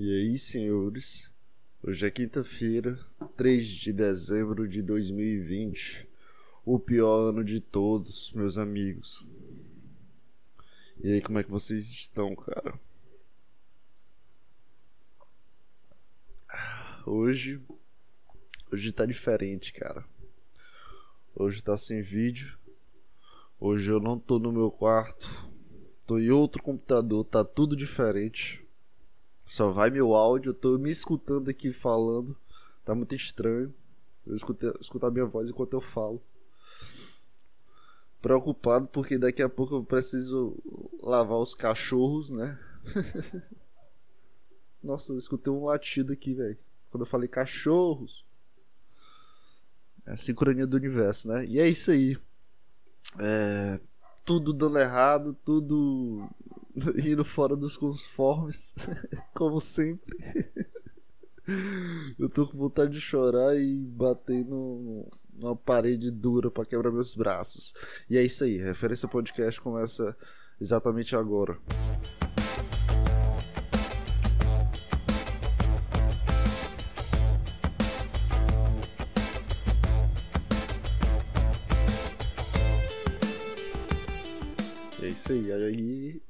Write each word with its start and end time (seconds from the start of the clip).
E 0.00 0.14
aí, 0.14 0.38
senhores? 0.38 1.28
Hoje 1.82 2.06
é 2.06 2.10
quinta-feira, 2.12 2.96
3 3.36 3.66
de 3.66 3.92
dezembro 3.92 4.68
de 4.68 4.80
2020. 4.80 6.08
O 6.64 6.78
pior 6.78 7.30
ano 7.30 7.42
de 7.42 7.58
todos, 7.58 8.32
meus 8.32 8.56
amigos. 8.56 9.26
E 11.02 11.14
aí, 11.14 11.20
como 11.20 11.40
é 11.40 11.42
que 11.42 11.50
vocês 11.50 11.90
estão, 11.90 12.36
cara? 12.36 12.78
Hoje. 17.04 17.60
Hoje 18.72 18.92
tá 18.92 19.04
diferente, 19.04 19.72
cara. 19.72 20.04
Hoje 21.34 21.60
tá 21.60 21.76
sem 21.76 22.02
vídeo. 22.02 22.56
Hoje 23.58 23.90
eu 23.90 23.98
não 23.98 24.16
tô 24.16 24.38
no 24.38 24.52
meu 24.52 24.70
quarto. 24.70 25.50
Tô 26.06 26.20
em 26.20 26.30
outro 26.30 26.62
computador, 26.62 27.24
tá 27.24 27.42
tudo 27.44 27.74
diferente. 27.74 28.64
Só 29.48 29.70
vai 29.70 29.88
meu 29.88 30.14
áudio, 30.14 30.50
eu 30.50 30.54
tô 30.54 30.76
me 30.76 30.90
escutando 30.90 31.48
aqui 31.48 31.72
falando. 31.72 32.36
Tá 32.84 32.94
muito 32.94 33.14
estranho. 33.14 33.74
Eu 34.26 34.36
escutei, 34.36 34.70
escutar 34.78 35.10
minha 35.10 35.24
voz 35.24 35.48
enquanto 35.48 35.72
eu 35.72 35.80
falo. 35.80 36.22
Preocupado 38.20 38.86
porque 38.88 39.16
daqui 39.16 39.42
a 39.42 39.48
pouco 39.48 39.76
eu 39.76 39.82
preciso 39.82 40.54
lavar 41.02 41.38
os 41.38 41.54
cachorros, 41.54 42.28
né? 42.28 42.58
Nossa, 44.84 45.14
eu 45.14 45.18
escutei 45.18 45.50
um 45.50 45.64
latido 45.64 46.12
aqui, 46.12 46.34
velho. 46.34 46.58
Quando 46.90 47.04
eu 47.04 47.06
falei 47.06 47.26
cachorros. 47.26 48.26
É 50.04 50.12
a 50.12 50.16
sincronia 50.18 50.66
do 50.66 50.76
universo, 50.76 51.26
né? 51.26 51.46
E 51.46 51.58
é 51.58 51.66
isso 51.66 51.90
aí. 51.90 52.18
É, 53.18 53.80
tudo 54.26 54.52
dando 54.52 54.78
errado, 54.78 55.34
tudo 55.42 56.28
indo 57.04 57.24
fora 57.24 57.56
dos 57.56 57.76
conformes, 57.76 58.74
como 59.34 59.60
sempre. 59.60 60.16
Eu 62.18 62.28
tô 62.28 62.46
com 62.46 62.58
vontade 62.58 62.92
de 62.92 63.00
chorar 63.00 63.56
e 63.56 63.74
bater 63.74 64.44
no, 64.44 65.08
numa 65.32 65.56
parede 65.56 66.10
dura 66.10 66.50
para 66.50 66.66
quebrar 66.66 66.90
meus 66.90 67.14
braços. 67.14 67.72
E 68.08 68.18
é 68.18 68.22
isso 68.22 68.44
aí, 68.44 68.58
Referência 68.58 69.08
Podcast 69.08 69.60
começa 69.60 70.14
exatamente 70.60 71.16
agora. 71.16 71.58
É 85.00 85.08
isso 85.08 85.32
aí, 85.32 85.50
aí 85.50 86.22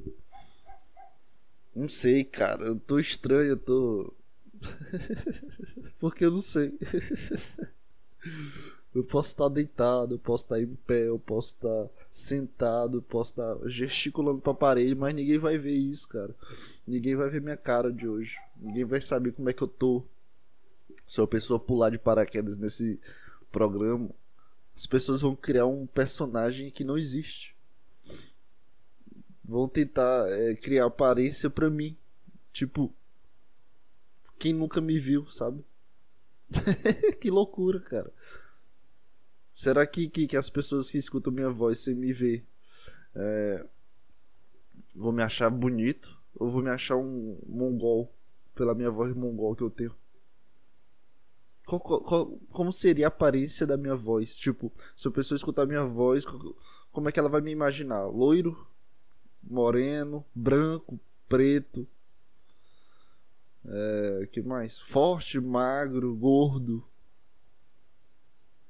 não 1.79 1.89
sei, 1.89 2.25
cara. 2.25 2.65
Eu 2.65 2.77
tô 2.77 2.98
estranho, 2.98 3.51
eu 3.51 3.57
tô. 3.57 4.12
Porque 6.01 6.25
eu 6.25 6.33
não 6.33 6.41
sei. 6.41 6.77
eu 8.95 9.05
posso 9.05 9.29
estar 9.29 9.48
deitado, 9.48 10.17
eu 10.17 10.19
posso 10.19 10.45
estar 10.45 10.61
em 10.61 10.75
pé, 10.75 11.09
eu 11.09 11.19
posso 11.19 11.55
estar 11.55 11.89
sentado, 12.11 12.98
eu 12.98 13.03
posso 13.03 13.33
estar 13.33 13.57
gesticulando 13.69 14.41
pra 14.41 14.53
parede, 14.53 14.95
mas 14.95 15.15
ninguém 15.15 15.39
vai 15.39 15.57
ver 15.57 15.77
isso, 15.77 16.09
cara. 16.09 16.35
Ninguém 16.87 17.15
vai 17.15 17.31
ver 17.31 17.41
minha 17.41 17.57
cara 17.57 17.92
de 17.92 18.09
hoje. 18.09 18.37
Ninguém 18.57 18.85
vai 18.85 19.01
saber 19.01 19.33
como 19.33 19.48
é 19.48 19.53
que 19.53 19.63
eu 19.63 19.69
tô. 19.69 20.03
Se 21.07 21.20
uma 21.20 21.29
pessoa 21.29 21.61
pular 21.61 21.91
de 21.91 21.98
paraquedas 21.98 22.57
nesse 22.57 22.98
programa, 23.53 24.11
as 24.77 24.87
pessoas 24.87 25.20
vão 25.20 25.35
criar 25.35 25.67
um 25.67 25.87
personagem 25.87 26.70
que 26.70 26.85
não 26.85 26.98
existe 26.98 27.58
vão 29.49 29.67
tentar 29.67 30.29
é, 30.29 30.55
criar 30.55 30.85
aparência 30.85 31.49
pra 31.49 31.71
mim. 31.71 31.97
Tipo, 32.53 32.95
quem 34.39 34.53
nunca 34.53 34.79
me 34.81 34.99
viu, 34.99 35.27
sabe? 35.27 35.65
que 37.19 37.31
loucura, 37.31 37.81
cara. 37.81 38.13
Será 39.51 39.87
que, 39.87 40.09
que, 40.09 40.27
que, 40.27 40.37
as 40.37 40.51
pessoas 40.51 40.91
que 40.91 40.98
escutam 40.98 41.33
minha 41.33 41.51
voz 41.51 41.79
sem 41.79 41.95
me 41.95 42.13
ver 42.13 42.47
é, 43.14 43.67
vão 44.95 45.13
me 45.13 45.23
achar 45.23 45.51
bonito? 45.51 46.17
Ou 46.35 46.48
vão 46.48 46.63
me 46.63 46.70
achar 46.70 46.97
um 46.97 47.41
mongol 47.47 48.14
pela 48.55 48.75
minha 48.75 48.91
voz 48.91 49.14
mongol 49.14 49.57
que 49.57 49.63
eu 49.63 49.70
tenho? 49.70 49.97
Qual, 51.67 51.81
qual, 51.81 52.39
como 52.51 52.73
seria 52.73 53.07
a 53.07 53.08
aparência 53.08 53.67
da 53.67 53.77
minha 53.77 53.97
voz? 53.97 54.37
Tipo, 54.37 54.73
se 54.97 55.08
a 55.08 55.11
pessoa 55.11 55.37
escutar 55.37 55.67
minha 55.67 55.85
voz, 55.85 56.25
como 56.91 57.08
é 57.08 57.13
que 57.13 57.19
ela 57.19 57.29
vai 57.29 57.41
me 57.41 57.51
imaginar? 57.51 58.07
Loiro? 58.07 58.67
Moreno, 59.43 60.25
branco, 60.35 60.99
preto. 61.29 61.87
É, 63.65 64.29
que 64.31 64.43
mais? 64.43 64.79
Forte, 64.79 65.41
magro, 65.41 66.15
gordo. 66.17 66.85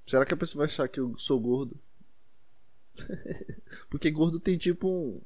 Será 0.07 0.25
que 0.25 0.35
a 0.35 0.37
pessoa 0.37 0.65
vai 0.65 0.73
achar 0.73 0.89
que 0.89 0.99
eu 0.99 1.19
sou 1.19 1.39
gordo? 1.39 1.79
Porque 3.91 4.11
gordo 4.11 4.41
tem 4.41 4.57
tipo 4.57 4.89
um. 4.89 5.21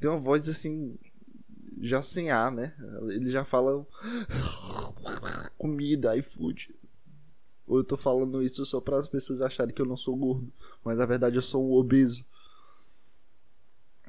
Tem 0.00 0.10
uma 0.10 0.18
voz 0.18 0.48
assim. 0.48 0.98
Já 1.80 2.02
sem 2.02 2.30
ar, 2.30 2.50
né? 2.50 2.74
Ele 3.10 3.30
já 3.30 3.44
fala. 3.44 3.86
Comida, 5.56 6.16
iFood. 6.16 6.74
Ou 7.66 7.76
eu 7.78 7.84
tô 7.84 7.96
falando 7.96 8.42
isso 8.42 8.64
só 8.64 8.80
para 8.80 8.98
as 8.98 9.08
pessoas 9.08 9.42
acharem 9.42 9.74
que 9.74 9.82
eu 9.82 9.86
não 9.86 9.96
sou 9.96 10.16
gordo. 10.16 10.50
Mas 10.82 10.98
na 10.98 11.06
verdade 11.06 11.36
eu 11.36 11.42
sou 11.42 11.68
um 11.68 11.74
obeso. 11.74 12.24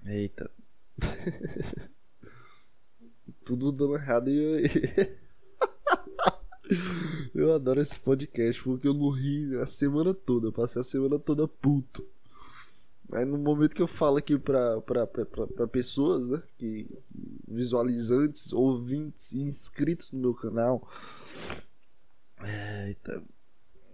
Eita. 0.05 0.49
Tudo 3.45 3.71
dando 3.71 3.95
errado 3.95 4.29
e 4.29 4.43
eu... 7.33 7.53
adoro 7.53 7.81
esse 7.81 7.99
podcast 7.99 8.63
porque 8.63 8.87
eu 8.87 8.93
não 8.93 9.09
ri 9.09 9.57
a 9.57 9.65
semana 9.65 10.13
toda. 10.13 10.47
Eu 10.47 10.53
passei 10.53 10.81
a 10.81 10.83
semana 10.83 11.17
toda 11.17 11.47
puto. 11.47 12.05
Aí 13.11 13.25
no 13.25 13.39
momento 13.39 13.75
que 13.75 13.81
eu 13.81 13.87
falo 13.87 14.17
aqui 14.17 14.37
pra, 14.37 14.79
pra, 14.81 15.07
pra, 15.07 15.25
pra, 15.25 15.47
pra 15.47 15.67
pessoas, 15.67 16.29
né? 16.29 16.43
Que, 16.57 16.87
visualizantes, 17.47 18.53
ouvintes 18.53 19.31
e 19.31 19.41
inscritos 19.41 20.11
no 20.11 20.19
meu 20.19 20.35
canal. 20.35 20.87
É, 22.41 22.95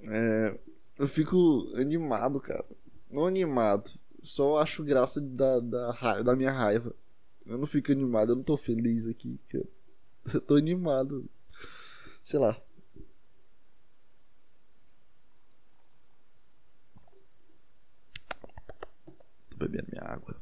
é, 0.08 0.60
eu 1.00 1.08
fico 1.08 1.72
animado, 1.76 2.42
cara. 2.42 2.66
Não 3.10 3.26
animado 3.26 3.90
só 4.26 4.58
acho 4.58 4.84
graça 4.84 5.22
da, 5.22 5.60
da, 5.60 6.22
da 6.24 6.36
minha 6.36 6.52
raiva. 6.52 6.94
Eu 7.46 7.58
não 7.58 7.66
fico 7.66 7.92
animado, 7.92 8.32
eu 8.32 8.36
não 8.36 8.44
tô 8.44 8.58
feliz 8.58 9.08
aqui. 9.08 9.40
Eu 10.34 10.42
tô 10.42 10.56
animado. 10.56 11.30
Sei 12.24 12.40
lá. 12.40 12.60
Tô 19.52 19.58
bebendo 19.58 19.88
minha 19.92 20.04
água. 20.04 20.42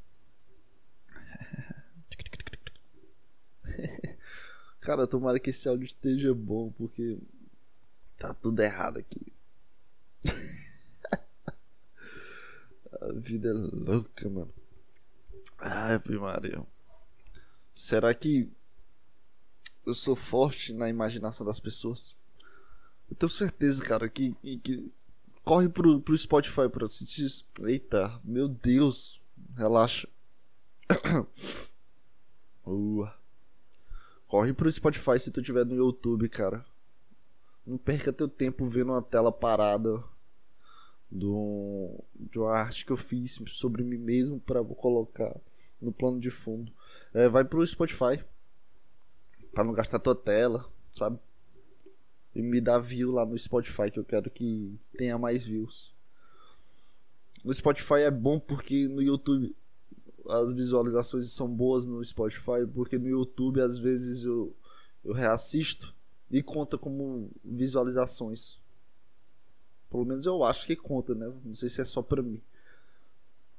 Cara, 4.80 5.06
tomara 5.06 5.38
que 5.38 5.50
esse 5.50 5.68
áudio 5.68 5.86
esteja 5.86 6.34
bom, 6.34 6.72
porque 6.72 7.20
tá 8.18 8.34
tudo 8.34 8.62
errado 8.62 9.00
aqui. 9.00 9.33
Vida 13.16 13.50
é 13.50 13.54
louca, 13.54 14.30
mano. 14.30 14.54
Ai, 15.60 16.02
Maria. 16.20 16.66
Será 17.74 18.14
que 18.14 18.50
eu 19.86 19.94
sou 19.94 20.16
forte 20.16 20.74
na 20.74 20.90
imaginação 20.90 21.46
das 21.46 21.60
pessoas? 21.60 22.16
Eu 23.10 23.16
tenho 23.16 23.30
certeza, 23.30 23.84
cara, 23.84 24.08
que, 24.10 24.34
que 24.60 24.92
corre 25.44 25.68
pro, 25.70 26.00
pro 26.00 26.18
Spotify 26.18 26.70
pra 26.70 26.86
assistir. 26.86 27.46
Eita, 27.62 28.20
meu 28.24 28.48
Deus, 28.48 29.22
relaxa. 29.56 30.08
uh. 32.66 33.08
Corre 34.28 34.54
pro 34.54 34.72
Spotify 34.72 35.20
se 35.20 35.32
tu 35.32 35.42
tiver 35.42 35.66
no 35.66 35.76
YouTube, 35.76 36.28
cara. 36.30 36.66
Não 37.66 37.78
perca 37.78 38.12
teu 38.12 38.28
tempo 38.28 38.68
vendo 38.68 38.92
uma 38.92 39.02
tela 39.02 39.32
parada 39.32 40.04
do, 41.14 42.04
de 42.16 42.40
uma 42.40 42.52
arte 42.52 42.84
que 42.84 42.92
eu 42.92 42.98
fiz 42.98 43.40
sobre 43.50 43.84
mim 43.84 44.00
mesmo 44.00 44.40
para 44.40 44.64
colocar 44.64 45.40
no 45.80 45.92
plano 45.92 46.20
de 46.20 46.32
fundo. 46.32 46.74
É, 47.14 47.30
vai 47.30 47.46
pro 47.46 47.66
Spotify 47.66 48.24
para 49.54 49.64
não 49.64 49.74
gastar 49.74 50.00
tua 50.00 50.16
tela, 50.16 50.66
sabe? 50.92 51.20
E 52.34 52.42
me 52.42 52.60
dá 52.60 52.80
view 52.80 53.12
lá 53.12 53.24
no 53.24 53.38
Spotify 53.38 53.92
que 53.92 54.00
eu 54.00 54.04
quero 54.04 54.32
que 54.32 54.76
tenha 54.98 55.16
mais 55.20 55.44
views. 55.44 55.94
No 57.46 57.54
Spotify 57.54 58.02
é 58.02 58.12
bom 58.12 58.40
porque 58.40 58.88
no 58.88 59.02
YouTube 59.02 59.56
as 60.28 60.52
visualizações 60.52 61.32
são 61.32 61.48
boas 61.48 61.86
no 61.86 62.04
Spotify, 62.04 62.66
porque 62.74 62.98
no 62.98 63.08
YouTube 63.08 63.62
às 63.62 63.78
vezes 63.78 64.24
eu, 64.24 64.56
eu 65.04 65.14
reassisto 65.14 65.94
e 66.32 66.42
conta 66.42 66.76
como 66.76 67.30
visualizações. 67.46 68.63
Pelo 69.94 70.06
menos 70.06 70.26
eu 70.26 70.44
acho 70.44 70.66
que 70.66 70.76
conta, 70.76 71.14
né? 71.14 71.32
Não 71.46 71.54
sei 71.54 71.70
se 71.70 71.80
é 71.80 71.86
só 71.86 72.02
pra 72.02 72.24
mim. 72.24 72.42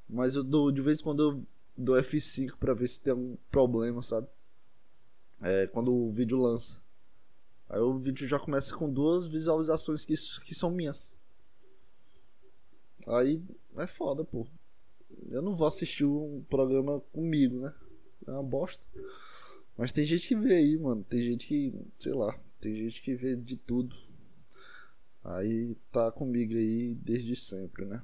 Mas 0.09 0.35
eu 0.35 0.43
dou, 0.43 0.73
de 0.73 0.81
vez 0.81 0.99
em 0.99 1.05
quando 1.05 1.23
eu 1.23 1.47
dou 1.79 1.95
F5 1.95 2.57
pra 2.57 2.75
ver 2.75 2.89
se 2.89 3.01
tem 3.01 3.13
algum 3.13 3.37
problema, 3.53 4.03
sabe? 4.03 4.27
É, 5.41 5.69
quando 5.69 5.95
o 5.95 6.11
vídeo 6.11 6.37
lança. 6.37 6.83
Aí 7.69 7.79
o 7.79 7.97
vídeo 7.97 8.27
já 8.27 8.37
começa 8.37 8.75
com 8.77 8.93
duas 8.93 9.29
visualizações 9.29 10.05
que, 10.05 10.15
que 10.45 10.57
são 10.57 10.73
minhas. 10.73 11.17
Aí 13.07 13.41
é 13.77 13.87
foda, 13.87 14.25
pô. 14.25 14.45
Eu 15.31 15.41
não 15.41 15.53
vou 15.53 15.69
assistir 15.69 16.05
um 16.05 16.43
programa 16.51 16.99
comigo, 17.13 17.61
né? 17.61 17.73
É 18.27 18.33
uma 18.33 18.43
bosta. 18.43 18.83
Mas 19.79 19.93
tem 19.93 20.05
gente 20.05 20.27
que 20.27 20.35
vê 20.35 20.55
aí, 20.55 20.77
mano. 20.77 21.05
Tem 21.05 21.23
gente 21.23 21.47
que, 21.47 21.73
sei 21.97 22.13
lá, 22.13 22.37
tem 22.61 22.75
gente 22.75 23.01
que 23.03 23.15
vê 23.15 23.37
de 23.37 23.55
tudo. 23.55 23.95
Aí 25.25 25.75
tá 25.91 26.13
comigo 26.13 26.53
aí 26.53 26.95
desde 26.97 27.35
sempre, 27.35 27.87
né? 27.87 28.03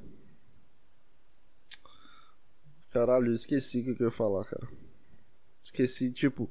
Caralho, 2.88 3.30
esqueci 3.32 3.80
o 3.80 3.94
que 3.94 4.02
eu 4.02 4.06
ia 4.06 4.10
falar, 4.10 4.44
cara. 4.44 4.66
Esqueci, 5.62 6.10
tipo. 6.10 6.50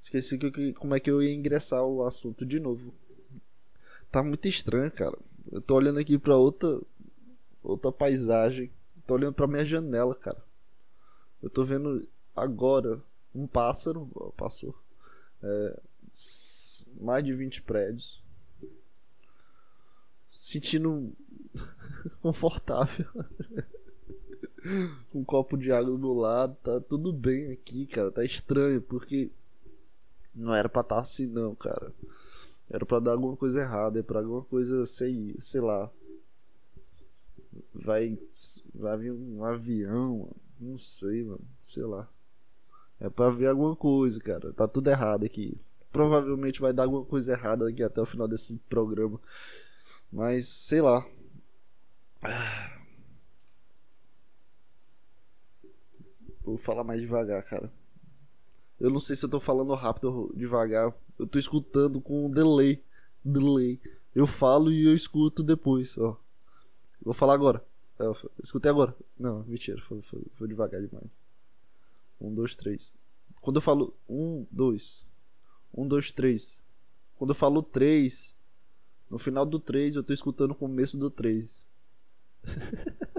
Esqueci 0.00 0.38
que, 0.38 0.72
como 0.74 0.94
é 0.94 1.00
que 1.00 1.10
eu 1.10 1.22
ia 1.22 1.34
ingressar 1.34 1.82
o 1.84 2.04
assunto 2.04 2.44
de 2.44 2.60
novo. 2.60 2.94
Tá 4.10 4.22
muito 4.22 4.46
estranho, 4.46 4.92
cara. 4.92 5.18
Eu 5.50 5.60
tô 5.60 5.74
olhando 5.74 5.98
aqui 5.98 6.18
pra 6.18 6.36
outra. 6.36 6.80
Outra 7.62 7.90
paisagem. 7.90 8.70
Tô 9.06 9.14
olhando 9.14 9.34
pra 9.34 9.46
minha 9.46 9.64
janela, 9.64 10.14
cara. 10.14 10.44
Eu 11.42 11.50
tô 11.50 11.64
vendo 11.64 12.06
agora 12.36 13.02
um 13.34 13.46
pássaro. 13.46 14.06
Passou. 14.36 14.78
É, 15.42 15.80
mais 17.00 17.24
de 17.24 17.32
20 17.32 17.62
prédios. 17.62 18.23
Sentindo 20.54 21.12
confortável. 22.22 23.06
um 25.12 25.24
copo 25.24 25.56
de 25.56 25.72
água 25.72 25.98
do 25.98 26.12
lado, 26.12 26.56
tá 26.62 26.80
tudo 26.80 27.12
bem 27.12 27.50
aqui, 27.50 27.86
cara. 27.86 28.12
Tá 28.12 28.24
estranho, 28.24 28.80
porque 28.80 29.32
não 30.32 30.54
era 30.54 30.68
pra 30.68 30.82
estar 30.82 30.94
tá 30.94 31.00
assim, 31.00 31.26
não, 31.26 31.56
cara. 31.56 31.92
Era 32.70 32.86
pra 32.86 33.00
dar 33.00 33.12
alguma 33.12 33.36
coisa 33.36 33.62
errada, 33.62 33.98
é 33.98 34.02
pra 34.02 34.20
alguma 34.20 34.42
coisa, 34.42 34.86
sei, 34.86 35.34
sei 35.40 35.60
lá. 35.60 35.90
Vai, 37.74 38.16
vai 38.72 38.96
vir 38.96 39.10
um 39.10 39.42
avião, 39.44 40.18
mano. 40.18 40.36
não 40.60 40.78
sei, 40.78 41.24
mano, 41.24 41.44
sei 41.60 41.82
lá. 41.82 42.08
É 43.00 43.10
pra 43.10 43.28
ver 43.28 43.48
alguma 43.48 43.74
coisa, 43.74 44.20
cara. 44.20 44.52
Tá 44.52 44.68
tudo 44.68 44.88
errado 44.88 45.24
aqui. 45.24 45.60
Provavelmente 45.90 46.60
vai 46.60 46.72
dar 46.72 46.84
alguma 46.84 47.04
coisa 47.04 47.32
errada 47.32 47.68
aqui 47.68 47.82
até 47.82 48.00
o 48.00 48.06
final 48.06 48.28
desse 48.28 48.56
programa. 48.68 49.20
Mas, 50.12 50.48
sei 50.48 50.80
lá. 50.80 51.06
Vou 56.42 56.58
falar 56.58 56.84
mais 56.84 57.00
devagar, 57.00 57.42
cara. 57.44 57.72
Eu 58.78 58.90
não 58.90 59.00
sei 59.00 59.16
se 59.16 59.24
eu 59.24 59.28
tô 59.28 59.40
falando 59.40 59.72
rápido 59.74 60.12
ou 60.12 60.32
devagar. 60.36 60.94
Eu 61.18 61.26
tô 61.26 61.38
escutando 61.38 62.00
com 62.00 62.30
delay. 62.30 62.82
Delay. 63.24 63.80
Eu 64.14 64.26
falo 64.26 64.70
e 64.70 64.84
eu 64.86 64.94
escuto 64.94 65.42
depois, 65.42 65.96
ó. 65.98 66.18
Vou 67.02 67.14
falar 67.14 67.34
agora. 67.34 67.64
É, 67.98 68.04
eu 68.04 68.16
escutei 68.42 68.70
agora. 68.70 68.94
Não, 69.18 69.42
mentira, 69.44 69.80
foi, 69.80 70.00
foi, 70.00 70.22
foi 70.34 70.48
devagar 70.48 70.80
demais. 70.80 71.16
Um, 72.20 72.32
dois, 72.32 72.56
três. 72.56 72.94
Quando 73.40 73.56
eu 73.56 73.62
falo 73.62 73.94
um, 74.08 74.46
dois. 74.50 75.06
Um, 75.72 75.86
dois, 75.86 76.12
três. 76.12 76.64
Quando 77.16 77.30
eu 77.30 77.34
falo 77.34 77.62
três, 77.62 78.33
no 79.10 79.18
final 79.18 79.46
do 79.46 79.58
três 79.58 79.96
eu 79.96 80.02
tô 80.02 80.12
escutando 80.12 80.52
o 80.52 80.54
começo 80.54 80.96
do 80.98 81.10
três. 81.10 81.64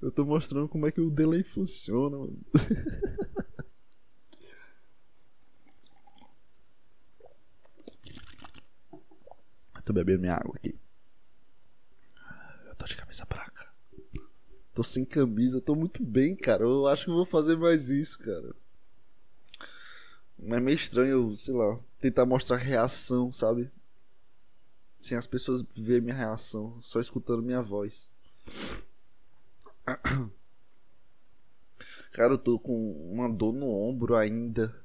Eu 0.00 0.12
tô 0.12 0.24
mostrando 0.24 0.68
como 0.68 0.86
é 0.86 0.92
que 0.92 1.00
o 1.00 1.10
delay 1.10 1.42
funciona, 1.42 2.18
mano. 2.18 2.38
Tô 9.84 9.92
bebendo 9.94 10.20
minha 10.20 10.34
água 10.34 10.54
aqui. 10.54 10.78
Eu 12.66 12.76
tô 12.76 12.84
de 12.84 12.94
camisa 12.94 13.24
branca. 13.24 13.47
Tô 14.78 14.84
sem 14.84 15.04
camisa, 15.04 15.60
tô 15.60 15.74
muito 15.74 16.04
bem, 16.04 16.36
cara. 16.36 16.62
Eu 16.62 16.86
acho 16.86 17.06
que 17.06 17.10
vou 17.10 17.24
fazer 17.24 17.56
mais 17.56 17.90
isso, 17.90 18.16
cara. 18.20 18.54
Mas 20.38 20.58
é 20.58 20.60
meio 20.60 20.76
estranho, 20.76 21.36
sei 21.36 21.52
lá, 21.52 21.80
tentar 21.98 22.24
mostrar 22.24 22.58
reação, 22.58 23.32
sabe? 23.32 23.72
sem 25.00 25.18
as 25.18 25.26
pessoas 25.26 25.64
ver 25.76 26.00
minha 26.00 26.14
reação, 26.14 26.80
só 26.80 27.00
escutando 27.00 27.42
minha 27.42 27.60
voz. 27.60 28.08
Cara, 32.12 32.34
eu 32.34 32.38
tô 32.38 32.56
com 32.56 32.92
uma 33.12 33.28
dor 33.28 33.52
no 33.52 33.68
ombro 33.68 34.14
ainda. 34.14 34.80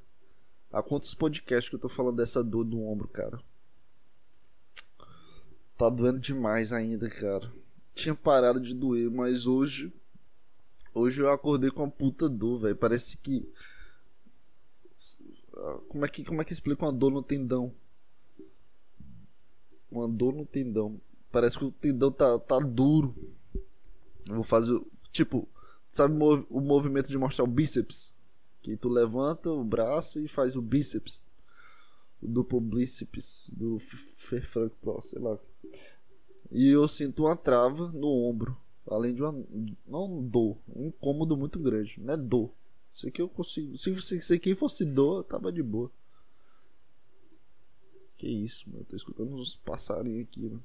Há 0.72 0.82
quantos 0.82 1.14
podcasts 1.14 1.70
que 1.70 1.76
eu 1.76 1.80
tô 1.80 1.88
falando 1.88 2.16
dessa 2.16 2.44
dor 2.44 2.66
no 2.66 2.84
ombro, 2.84 3.08
cara? 3.08 3.40
Tá 5.78 5.88
doendo 5.88 6.20
demais 6.20 6.74
ainda, 6.74 7.08
cara. 7.12 7.54
Tinha 7.94 8.16
parado 8.16 8.60
de 8.60 8.74
doer, 8.74 9.10
mas 9.10 9.48
hoje. 9.48 9.94
Hoje 10.94 11.22
eu 11.22 11.30
acordei 11.30 11.72
com 11.72 11.84
uma 11.84 11.92
puta 11.92 12.30
dor, 12.30 12.60
velho. 12.60 12.76
Parece 12.76 13.18
que. 13.18 13.48
Como 15.88 16.06
é 16.06 16.08
que, 16.08 16.24
como 16.24 16.42
é 16.42 16.46
que 16.46 16.54
explica 16.54 16.86
uma 16.86 16.94
dor 16.94 17.12
no 17.12 17.24
tendão? 17.24 17.74
uma 19.94 20.08
dor 20.08 20.34
no 20.34 20.46
tendão. 20.46 21.00
Parece 21.32 21.58
que 21.58 21.66
o 21.66 21.72
tendão 21.72 22.12
tá, 22.12 22.38
tá 22.40 22.60
duro. 22.60 23.16
Eu 24.28 24.36
vou 24.36 24.44
fazer. 24.44 24.80
Tipo, 25.12 25.48
sabe 25.90 26.16
o 26.50 26.60
movimento 26.60 27.10
de 27.10 27.18
mostrar 27.18 27.46
o 27.46 27.48
bíceps? 27.48 28.14
Que 28.62 28.76
tu 28.76 28.90
levanta 28.90 29.52
o 29.52 29.64
braço 29.64 30.20
e 30.20 30.28
faz 30.28 30.56
o 30.56 30.62
bíceps. 30.62 31.24
O 32.22 32.28
duplo 32.28 32.60
bíceps 32.60 33.50
do 33.52 33.78
Frank 33.80 34.76
Pro, 34.82 35.02
sei 35.02 35.20
lá. 35.20 35.38
E 36.54 36.70
eu 36.70 36.88
sinto 36.88 37.24
uma 37.24 37.36
trava 37.36 37.92
no 37.92 38.08
ombro. 38.08 38.56
Além 38.88 39.14
de 39.14 39.24
uma. 39.24 39.44
Não 39.88 40.22
dor. 40.22 40.56
Um 40.74 40.88
incômodo 40.88 41.36
muito 41.36 41.58
grande. 41.58 42.00
Não 42.00 42.14
é 42.14 42.18
dor. 42.18 42.52
Isso 42.92 43.08
aqui 43.08 43.22
eu 43.22 43.28
consigo. 43.28 43.76
Se, 43.76 44.00
se, 44.02 44.22
se 44.22 44.40
quem 44.40 44.54
fosse 44.54 44.86
dor, 44.86 45.24
tava 45.24 45.52
de 45.52 45.64
boa. 45.64 45.90
Que 48.18 48.28
isso, 48.28 48.70
mano. 48.70 48.82
Eu 48.82 48.86
tô 48.86 48.96
escutando 48.96 49.34
uns 49.34 49.56
passarinhos 49.56 50.28
aqui, 50.28 50.42
mano. 50.42 50.64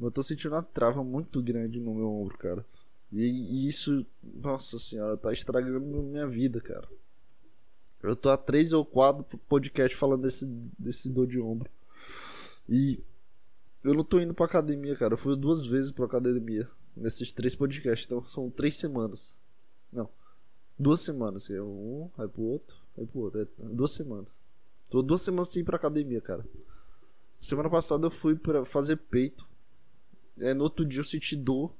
Eu 0.00 0.10
tô 0.10 0.22
sentindo 0.22 0.54
uma 0.54 0.62
trava 0.62 1.02
muito 1.02 1.42
grande 1.42 1.80
no 1.80 1.92
meu 1.92 2.08
ombro, 2.08 2.38
cara. 2.38 2.64
E, 3.12 3.24
e 3.24 3.66
isso, 3.66 4.06
nossa 4.22 4.78
senhora, 4.78 5.16
tá 5.16 5.32
estragando 5.32 6.02
minha 6.02 6.28
vida, 6.28 6.60
cara. 6.60 6.88
Eu 8.02 8.14
tô 8.14 8.30
há 8.30 8.36
três 8.36 8.72
ou 8.72 8.84
quatro 8.84 9.36
podcast 9.48 9.96
falando 9.96 10.22
desse, 10.22 10.46
desse 10.78 11.10
dor 11.10 11.26
de 11.26 11.40
ombro. 11.40 11.68
E 12.68 13.02
eu 13.82 13.94
não 13.94 14.04
tô 14.04 14.20
indo 14.20 14.34
pra 14.34 14.46
academia, 14.46 14.94
cara. 14.94 15.14
Eu 15.14 15.18
fui 15.18 15.36
duas 15.36 15.66
vezes 15.66 15.90
pra 15.90 16.04
academia 16.04 16.68
nesses 16.96 17.32
três 17.32 17.54
podcasts. 17.54 18.06
Então 18.06 18.20
são 18.22 18.50
três 18.50 18.76
semanas. 18.76 19.34
Não. 19.92 20.08
Duas 20.78 21.00
semanas. 21.00 21.48
É 21.50 21.62
um, 21.62 22.10
aí 22.18 22.28
pro 22.28 22.42
outro, 22.42 22.76
aí 22.98 23.06
pro 23.06 23.20
outro. 23.20 23.40
É 23.40 23.46
duas 23.58 23.92
semanas. 23.92 24.28
Tô 24.90 25.02
duas 25.02 25.22
semanas 25.22 25.48
sem 25.48 25.62
ir 25.62 25.64
pra 25.64 25.76
academia, 25.76 26.20
cara. 26.20 26.44
Semana 27.40 27.70
passada 27.70 28.06
eu 28.06 28.10
fui 28.10 28.36
pra 28.36 28.64
fazer 28.64 28.96
peito. 28.96 29.48
É, 30.38 30.52
no 30.52 30.64
outro 30.64 30.84
dia 30.84 31.00
eu 31.00 31.04
senti 31.04 31.36
dor. 31.36 31.74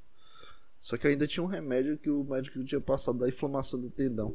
Só 0.80 0.96
que 0.96 1.06
ainda 1.06 1.26
tinha 1.26 1.44
um 1.44 1.46
remédio 1.46 1.98
que 1.98 2.08
o 2.08 2.24
médico 2.24 2.64
tinha 2.64 2.80
passado 2.80 3.18
da 3.18 3.28
inflamação 3.28 3.78
do 3.78 3.90
tendão. 3.90 4.34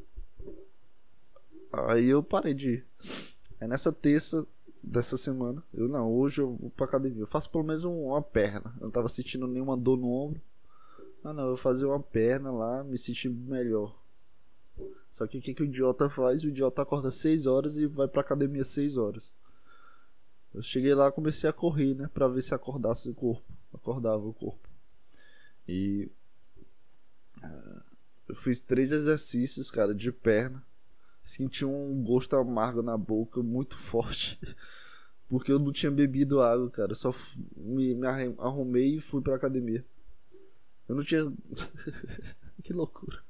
Aí 1.74 2.08
eu 2.08 2.22
parei 2.22 2.54
de 2.54 2.70
ir. 2.70 2.86
É 3.60 3.68
nessa 3.68 3.92
terça 3.92 4.46
dessa 4.86 5.18
semana. 5.18 5.64
Eu 5.74 5.88
não, 5.88 6.12
hoje 6.12 6.42
eu 6.42 6.56
vou 6.56 6.70
pra 6.70 6.86
academia. 6.86 7.24
Eu 7.24 7.28
faço 7.28 7.50
pelo 7.50 7.64
menos 7.64 7.84
uma 7.84 8.22
perna. 8.22 8.74
Eu 8.80 8.86
não 8.86 8.92
tava 8.92 9.10
sentindo 9.10 9.48
nenhuma 9.48 9.76
dor 9.76 9.98
no 9.98 10.10
ombro. 10.12 10.42
Ah 11.24 11.34
não, 11.34 11.44
eu 11.44 11.50
vou 11.50 11.58
fazer 11.58 11.86
uma 11.86 12.00
perna 12.00 12.52
lá, 12.52 12.84
me 12.84 12.98
sentir 12.98 13.30
melhor. 13.30 14.00
Só 15.10 15.26
que 15.26 15.38
o 15.38 15.42
que, 15.42 15.54
que 15.54 15.64
o 15.64 15.66
idiota 15.66 16.10
faz? 16.10 16.44
O 16.44 16.50
idiota 16.50 16.82
acorda 16.82 17.10
6 17.10 17.48
horas 17.48 17.78
e 17.78 17.88
vai 17.88 18.08
pra 18.08 18.22
academia 18.22 18.64
6 18.64 18.98
horas. 18.98 19.34
Eu 20.54 20.62
cheguei 20.62 20.94
lá 20.94 21.12
comecei 21.12 21.50
a 21.50 21.54
correr, 21.54 21.96
né? 21.96 22.10
Pra 22.14 22.28
ver 22.28 22.42
se 22.42 22.54
acordasse 22.54 23.10
o 23.10 23.14
corpo. 23.14 23.44
Acordava 23.74 24.26
o 24.26 24.34
corpo. 24.34 24.70
E. 25.68 26.10
Uh, 27.44 27.82
eu 28.30 28.36
fiz 28.36 28.60
três 28.60 28.92
exercícios, 28.92 29.70
cara, 29.70 29.94
de 29.94 30.12
perna. 30.12 30.65
Senti 31.26 31.66
um 31.66 32.04
gosto 32.04 32.36
amargo 32.36 32.84
na 32.84 32.96
boca 32.96 33.42
muito 33.42 33.76
forte. 33.76 34.40
Porque 35.28 35.52
eu 35.52 35.58
não 35.58 35.72
tinha 35.72 35.92
bebido 35.92 36.40
água, 36.40 36.70
cara. 36.70 36.94
Só 36.94 37.12
me, 37.58 37.96
me 37.96 38.06
arrumei 38.38 38.98
e 38.98 39.02
fui 39.02 39.24
pra 39.24 39.36
academia. 39.36 39.84
Eu 40.88 40.96
não 40.96 41.04
tinha. 41.04 41.22
que 42.64 42.72
loucura. 42.72 43.24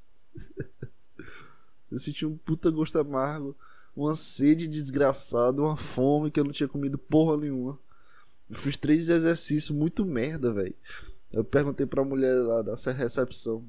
Eu 1.89 1.97
senti 1.97 2.25
um 2.25 2.35
puta 2.35 2.69
gosto 2.69 2.99
amargo, 2.99 3.55
uma 3.95 4.13
sede 4.13 4.67
desgraçada, 4.67 5.61
uma 5.61 5.77
fome 5.77 6.29
que 6.29 6.37
eu 6.37 6.43
não 6.43 6.51
tinha 6.51 6.67
comido 6.67 6.97
porra 6.97 7.37
nenhuma. 7.37 7.79
Eu 8.49 8.57
fiz 8.57 8.75
três 8.75 9.07
exercícios 9.07 9.71
muito 9.75 10.05
merda, 10.05 10.51
velho. 10.51 10.75
Eu 11.31 11.45
perguntei 11.45 11.85
pra 11.85 12.03
mulher 12.03 12.33
lá 12.35 12.61
dessa 12.61 12.91
recepção 12.91 13.65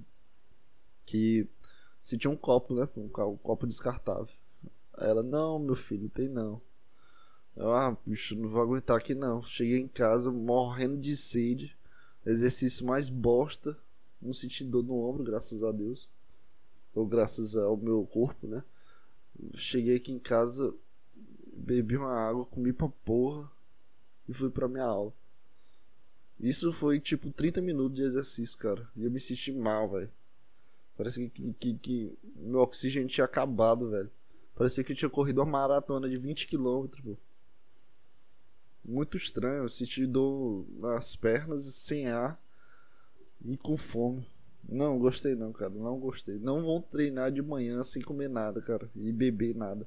que 1.05 1.49
se 2.07 2.17
tinha 2.17 2.31
um 2.31 2.37
copo, 2.37 2.73
né? 2.73 2.89
Um, 2.97 3.09
copo 3.09 3.67
descartável. 3.67 4.33
Aí 4.95 5.09
ela, 5.09 5.25
não, 5.25 5.59
meu 5.59 5.75
filho, 5.75 6.09
tem 6.09 6.29
não. 6.29 6.63
Eu, 7.57 7.73
ah, 7.73 7.99
bicho, 8.07 8.37
não 8.37 8.49
vou 8.49 8.63
aguentar 8.63 8.97
aqui 8.97 9.13
não. 9.13 9.43
Cheguei 9.43 9.81
em 9.81 9.89
casa 9.89 10.31
morrendo 10.31 10.97
de 10.97 11.17
sede. 11.17 11.77
Exercício 12.25 12.87
mais 12.87 13.09
bosta. 13.09 13.77
Não 14.23 14.33
senti 14.33 14.63
dor 14.63 14.85
no 14.85 14.95
ombro, 14.95 15.25
graças 15.25 15.65
a 15.65 15.73
Deus. 15.73 16.09
Ou 16.95 17.05
graças 17.05 17.57
ao 17.57 17.77
meu 17.77 18.07
corpo, 18.07 18.47
né? 18.47 18.63
Cheguei 19.55 19.97
aqui 19.97 20.13
em 20.13 20.21
casa, 20.21 20.73
bebi 21.53 21.97
uma 21.97 22.15
água, 22.15 22.47
comi 22.47 22.73
pra 22.73 22.89
porra 22.89 23.51
e 24.29 24.33
fui 24.33 24.49
pra 24.49 24.69
minha 24.69 24.85
aula. 24.85 25.13
Isso 26.39 26.71
foi 26.71 27.01
tipo 27.01 27.33
30 27.33 27.61
minutos 27.61 27.97
de 27.97 28.05
exercício, 28.05 28.57
cara. 28.57 28.89
E 28.95 29.03
eu 29.03 29.11
me 29.11 29.19
senti 29.19 29.51
mal, 29.51 29.91
velho. 29.91 30.13
Parece 30.97 31.29
que, 31.29 31.53
que, 31.53 31.75
que, 31.75 32.19
meu 32.37 32.61
oxigênio 32.61 33.09
tinha 33.09 33.25
acabado, 33.25 33.91
velho. 33.91 34.11
Parecia 34.55 34.83
que 34.83 34.93
eu 34.93 34.97
tinha 34.97 35.11
corrido 35.11 35.39
uma 35.39 35.51
maratona 35.51 36.09
de 36.09 36.17
20 36.17 36.47
km, 36.47 36.87
pô. 37.03 37.17
Muito 38.85 39.17
estranho. 39.17 39.65
Eu 39.65 39.69
senti 39.69 40.07
dor 40.07 40.65
nas 40.79 41.17
pernas, 41.17 41.63
sem 41.63 42.07
ar 42.09 42.41
e 43.45 43.57
com 43.57 43.77
fome. 43.77 44.27
Não, 44.67 44.99
gostei 44.99 45.35
não, 45.35 45.53
cara. 45.53 45.71
Não 45.71 45.99
gostei. 45.99 46.39
Não 46.39 46.63
vão 46.63 46.81
treinar 46.81 47.31
de 47.31 47.43
manhã 47.43 47.85
sem 47.85 48.03
comer 48.03 48.29
nada, 48.29 48.63
cara. 48.63 48.91
E 48.97 49.13
beber 49.13 49.55
nada. 49.55 49.87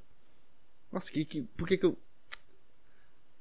Nossa, 0.91 1.11
que, 1.11 1.25
que, 1.25 1.41
por 1.41 1.67
que 1.67 1.77
que 1.77 1.85
eu 1.85 1.97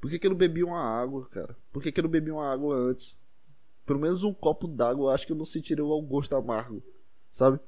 por 0.01 0.09
que, 0.11 0.19
que 0.19 0.27
eu 0.27 0.31
não 0.31 0.37
bebi 0.37 0.63
uma 0.63 0.81
água, 0.81 1.27
cara? 1.29 1.57
Por 1.73 1.83
que, 1.83 1.91
que 1.91 1.99
eu 1.99 2.05
não 2.05 2.11
bebi 2.11 2.31
uma 2.31 2.51
água 2.51 2.77
antes? 2.77 3.19
Pelo 3.85 3.99
menos 3.99 4.23
um 4.23 4.33
copo 4.33 4.69
d'água, 4.69 5.07
eu 5.07 5.11
acho 5.11 5.27
que 5.27 5.33
eu 5.33 5.37
não 5.37 5.45
sentiria 5.45 5.85
o 5.85 6.03
gosto 6.03 6.37
amargo, 6.37 6.83
sabe? 7.31 7.61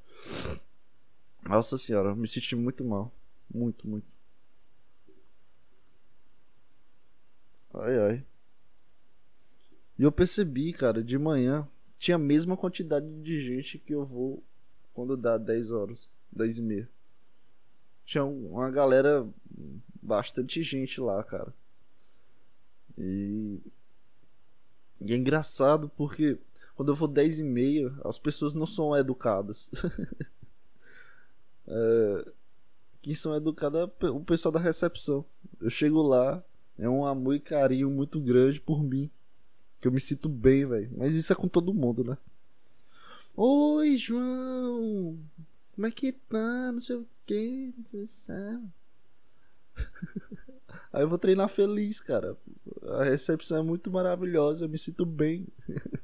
Nossa 1.43 1.77
senhora, 1.77 2.15
me 2.15 2.27
senti 2.27 2.55
muito 2.55 2.83
mal. 2.83 3.11
Muito, 3.53 3.87
muito. 3.87 4.05
Ai, 7.73 7.97
ai. 7.99 8.25
E 9.97 10.03
eu 10.03 10.11
percebi, 10.11 10.73
cara, 10.73 11.03
de 11.03 11.17
manhã 11.17 11.67
tinha 11.97 12.15
a 12.15 12.19
mesma 12.19 12.57
quantidade 12.57 13.07
de 13.21 13.41
gente 13.41 13.77
que 13.77 13.93
eu 13.93 14.03
vou 14.03 14.43
quando 14.93 15.15
dá 15.15 15.37
10 15.37 15.71
horas, 15.71 16.09
10 16.31 16.57
e 16.57 16.61
meia. 16.61 16.89
Tinha 18.05 18.25
uma 18.25 18.69
galera, 18.69 19.27
bastante 20.01 20.63
gente 20.63 20.99
lá, 20.99 21.23
cara. 21.23 21.53
E, 22.97 23.59
e 24.99 25.13
é 25.13 25.15
engraçado 25.15 25.89
porque 25.89 26.37
quando 26.81 26.89
eu 26.89 26.95
vou 26.95 27.07
10 27.07 27.41
e 27.41 27.43
meia, 27.43 27.93
as 28.03 28.17
pessoas 28.17 28.55
não 28.55 28.65
são 28.65 28.97
educadas. 28.97 29.69
é, 31.67 32.31
quem 33.03 33.13
são 33.13 33.35
educadas 33.35 33.87
é 33.99 34.09
o 34.09 34.19
pessoal 34.21 34.51
da 34.51 34.59
recepção. 34.59 35.23
Eu 35.61 35.69
chego 35.69 36.01
lá, 36.01 36.43
é 36.79 36.89
um 36.89 37.05
amor 37.05 37.35
e 37.35 37.39
carinho 37.39 37.87
muito 37.91 38.19
grande 38.19 38.59
por 38.59 38.81
mim. 38.81 39.11
Que 39.79 39.87
eu 39.87 39.91
me 39.91 39.99
sinto 39.99 40.27
bem, 40.27 40.65
velho. 40.65 40.91
Mas 40.97 41.13
isso 41.13 41.31
é 41.31 41.35
com 41.35 41.47
todo 41.47 41.71
mundo, 41.71 42.03
né? 42.03 42.17
Oi, 43.37 43.95
João! 43.95 45.19
Como 45.75 45.85
é 45.85 45.91
que 45.91 46.11
tá? 46.11 46.71
Não 46.71 46.81
sei 46.81 46.95
o 46.95 47.05
que, 47.27 47.75
não 47.77 47.83
sei 47.83 48.07
se 48.07 48.31
Aí 50.91 51.03
eu 51.03 51.07
vou 51.07 51.19
treinar 51.19 51.47
feliz, 51.47 51.99
cara. 51.99 52.35
A 52.87 53.03
recepção 53.03 53.59
é 53.59 53.61
muito 53.61 53.91
maravilhosa, 53.91 54.65
eu 54.65 54.69
me 54.69 54.79
sinto 54.79 55.05
bem. 55.05 55.47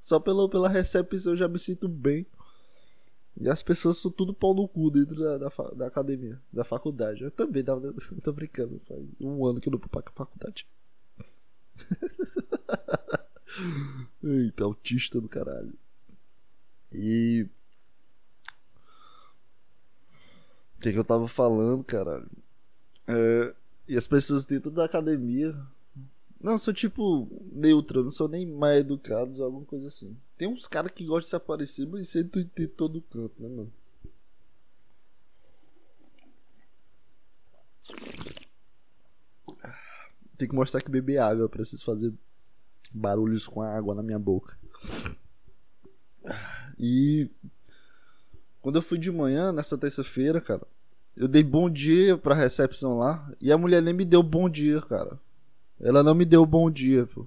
Só 0.00 0.18
pela, 0.18 0.48
pela 0.48 0.68
recepção 0.68 1.32
eu 1.32 1.36
já 1.36 1.48
me 1.48 1.58
sinto 1.58 1.88
bem. 1.88 2.26
E 3.40 3.48
as 3.48 3.62
pessoas 3.62 3.98
são 3.98 4.10
tudo 4.10 4.34
pau 4.34 4.52
no 4.52 4.66
cu 4.66 4.90
dentro 4.90 5.14
da, 5.14 5.38
da, 5.38 5.48
da 5.76 5.86
academia, 5.86 6.40
da 6.52 6.64
faculdade. 6.64 7.22
Eu 7.22 7.30
também 7.30 7.62
tava, 7.62 7.94
tô 8.24 8.32
brincando, 8.32 8.80
faz 8.88 9.00
um 9.20 9.46
ano 9.46 9.60
que 9.60 9.68
eu 9.68 9.72
não 9.72 9.78
vou 9.78 9.88
pra 9.88 10.02
faculdade. 10.12 10.66
Eita, 14.22 14.64
autista 14.64 15.20
do 15.20 15.28
caralho. 15.28 15.72
E. 16.92 17.46
O 20.76 20.80
que, 20.80 20.92
que 20.92 20.98
eu 20.98 21.04
tava 21.04 21.28
falando, 21.28 21.84
caralho? 21.84 22.30
É, 23.06 23.54
e 23.86 23.96
as 23.96 24.06
pessoas 24.06 24.44
dentro 24.44 24.70
da 24.70 24.84
academia. 24.84 25.56
Não, 26.40 26.58
sou 26.58 26.72
tipo 26.72 27.28
neutro, 27.52 28.04
não 28.04 28.10
sou 28.10 28.28
nem 28.28 28.46
mais 28.46 28.80
educados 28.80 29.40
ou 29.40 29.46
alguma 29.46 29.64
coisa 29.64 29.88
assim. 29.88 30.16
Tem 30.36 30.46
uns 30.46 30.66
caras 30.66 30.92
que 30.92 31.04
gostam 31.04 31.20
de 31.20 31.30
se 31.30 31.36
aparecer, 31.36 31.86
mas 31.86 32.08
isso 32.08 32.18
é 32.18 32.20
em 32.62 32.66
todo 32.68 33.02
canto, 33.02 33.42
né, 33.42 33.48
mano? 33.48 33.72
Tem 40.36 40.48
que 40.48 40.54
mostrar 40.54 40.80
que 40.80 40.90
beber 40.90 41.18
água, 41.18 41.42
eu 41.42 41.48
preciso 41.48 41.84
fazer 41.84 42.14
barulhos 42.92 43.48
com 43.48 43.60
a 43.60 43.74
água 43.74 43.94
na 43.94 44.02
minha 44.02 44.18
boca. 44.18 44.56
E 46.78 47.28
quando 48.60 48.76
eu 48.76 48.82
fui 48.82 48.98
de 48.98 49.10
manhã, 49.10 49.50
nessa 49.50 49.76
terça-feira, 49.76 50.40
cara, 50.40 50.64
eu 51.16 51.26
dei 51.26 51.42
bom 51.42 51.68
dia 51.68 52.16
pra 52.16 52.34
recepção 52.34 52.96
lá. 52.96 53.28
E 53.40 53.50
a 53.50 53.58
mulher 53.58 53.82
nem 53.82 53.92
me 53.92 54.04
deu 54.04 54.22
bom 54.22 54.48
dia, 54.48 54.80
cara. 54.80 55.18
Ela 55.80 56.02
não 56.02 56.14
me 56.14 56.24
deu 56.24 56.44
bom 56.44 56.70
dia, 56.70 57.06
pô. 57.06 57.26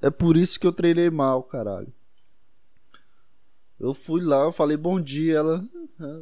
É 0.00 0.10
por 0.10 0.36
isso 0.36 0.58
que 0.58 0.66
eu 0.66 0.72
treinei 0.72 1.10
mal, 1.10 1.42
caralho. 1.42 1.92
Eu 3.78 3.94
fui 3.94 4.22
lá, 4.22 4.42
eu 4.42 4.52
falei 4.52 4.76
bom 4.76 5.00
dia, 5.00 5.38
ela. 5.38 5.64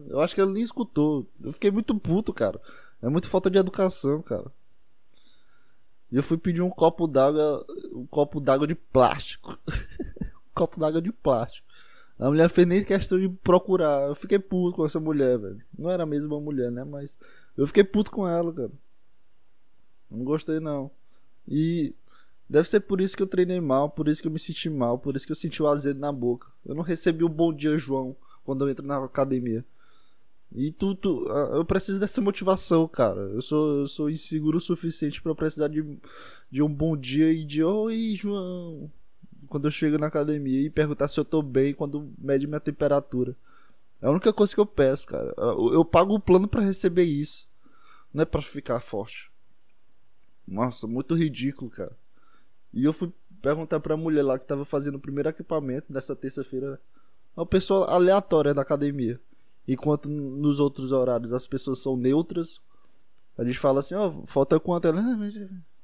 Eu 0.08 0.20
acho 0.20 0.34
que 0.34 0.40
ela 0.40 0.52
nem 0.52 0.62
escutou. 0.62 1.28
Eu 1.42 1.52
fiquei 1.52 1.70
muito 1.70 1.94
puto, 1.98 2.32
cara. 2.32 2.60
É 3.02 3.08
muito 3.08 3.28
falta 3.28 3.50
de 3.50 3.58
educação, 3.58 4.22
cara. 4.22 4.50
E 6.10 6.16
eu 6.16 6.22
fui 6.22 6.38
pedir 6.38 6.62
um 6.62 6.70
copo 6.70 7.06
d'água. 7.08 7.66
Um 7.92 8.06
copo 8.06 8.40
d'água 8.40 8.66
de 8.66 8.76
plástico. 8.76 9.58
um 10.22 10.54
copo 10.54 10.78
d'água 10.78 11.02
de 11.02 11.12
plástico. 11.12 11.66
A 12.18 12.28
mulher 12.28 12.48
fez 12.48 12.66
nem 12.66 12.84
questão 12.84 13.18
de 13.18 13.28
procurar. 13.28 14.08
Eu 14.08 14.14
fiquei 14.14 14.38
puto 14.38 14.76
com 14.76 14.86
essa 14.86 14.98
mulher, 14.98 15.38
velho. 15.38 15.60
Não 15.76 15.90
era 15.90 16.04
a 16.04 16.06
mesma 16.06 16.40
mulher, 16.40 16.70
né? 16.70 16.84
Mas 16.84 17.18
eu 17.56 17.66
fiquei 17.66 17.84
puto 17.84 18.10
com 18.10 18.26
ela, 18.26 18.52
cara. 18.52 18.72
Não 20.10 20.24
gostei, 20.24 20.60
não. 20.60 20.90
E 21.48 21.94
deve 22.48 22.68
ser 22.68 22.80
por 22.80 23.00
isso 23.00 23.16
que 23.16 23.22
eu 23.22 23.26
treinei 23.26 23.60
mal, 23.60 23.90
por 23.90 24.08
isso 24.08 24.20
que 24.20 24.28
eu 24.28 24.32
me 24.32 24.38
senti 24.38 24.68
mal, 24.68 24.98
por 24.98 25.16
isso 25.16 25.26
que 25.26 25.32
eu 25.32 25.36
senti 25.36 25.62
o 25.62 25.66
azedo 25.66 25.98
na 25.98 26.12
boca. 26.12 26.48
Eu 26.64 26.74
não 26.74 26.82
recebi 26.82 27.24
o 27.24 27.28
bom 27.28 27.52
dia, 27.52 27.78
João, 27.78 28.16
quando 28.44 28.64
eu 28.64 28.70
entro 28.70 28.86
na 28.86 29.02
academia. 29.04 29.64
E 30.54 30.70
tu, 30.70 30.94
tu, 30.94 31.26
eu 31.52 31.64
preciso 31.64 32.00
dessa 32.00 32.20
motivação, 32.20 32.88
cara. 32.88 33.20
Eu 33.20 33.42
sou, 33.42 33.80
eu 33.80 33.86
sou 33.86 34.10
inseguro 34.10 34.58
o 34.58 34.60
suficiente 34.60 35.20
para 35.20 35.34
precisar 35.34 35.68
de, 35.68 35.84
de 36.50 36.62
um 36.62 36.72
bom 36.72 36.96
dia 36.96 37.32
e 37.32 37.44
de 37.44 37.62
oi, 37.62 38.14
João 38.16 38.90
quando 39.48 39.66
eu 39.66 39.70
chego 39.70 39.98
na 39.98 40.06
academia 40.06 40.60
e 40.60 40.70
perguntar 40.70 41.08
se 41.08 41.18
eu 41.18 41.24
tô 41.24 41.42
bem 41.42 41.74
quando 41.74 42.12
mede 42.18 42.46
minha 42.46 42.60
temperatura. 42.60 43.34
É 44.00 44.06
a 44.06 44.10
única 44.10 44.32
coisa 44.32 44.54
que 44.54 44.60
eu 44.60 44.66
peço, 44.66 45.06
cara. 45.06 45.34
Eu, 45.36 45.72
eu 45.72 45.84
pago 45.84 46.14
o 46.14 46.20
plano 46.20 46.46
para 46.46 46.62
receber 46.62 47.04
isso. 47.04 47.48
Não 48.12 48.22
é 48.22 48.24
para 48.24 48.40
ficar 48.40 48.80
forte. 48.80 49.27
Nossa, 50.48 50.86
muito 50.86 51.14
ridículo, 51.14 51.70
cara. 51.70 51.92
E 52.72 52.84
eu 52.84 52.92
fui 52.92 53.12
perguntar 53.42 53.80
pra 53.80 53.96
mulher 53.96 54.22
lá 54.22 54.38
que 54.38 54.46
tava 54.46 54.64
fazendo 54.64 54.96
o 54.96 55.00
primeiro 55.00 55.28
equipamento 55.28 55.92
dessa 55.92 56.16
terça-feira. 56.16 56.80
Uma 57.36 57.46
pessoa 57.46 57.86
aleatória 57.86 58.54
da 58.54 58.62
academia. 58.62 59.20
Enquanto 59.66 60.08
nos 60.08 60.58
outros 60.60 60.92
horários 60.92 61.32
as 61.32 61.46
pessoas 61.46 61.80
são 61.80 61.96
neutras. 61.96 62.60
A 63.36 63.44
gente 63.44 63.58
fala 63.58 63.80
assim, 63.80 63.94
ó, 63.94 64.08
oh, 64.08 64.26
falta 64.26 64.58
quanto? 64.58 64.88
Ela, 64.88 65.00
ah, 65.00 65.16
mas 65.16 65.34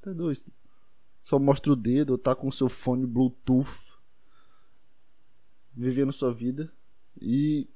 tá 0.00 0.12
dois 0.12 0.44
só 1.24 1.38
mostra 1.38 1.72
o 1.72 1.76
dedo, 1.76 2.18
tá 2.18 2.34
com 2.34 2.52
seu 2.52 2.68
fone 2.68 3.06
Bluetooth, 3.06 3.94
vivendo 5.74 6.12
sua 6.12 6.32
vida. 6.32 6.70
E 7.20 7.66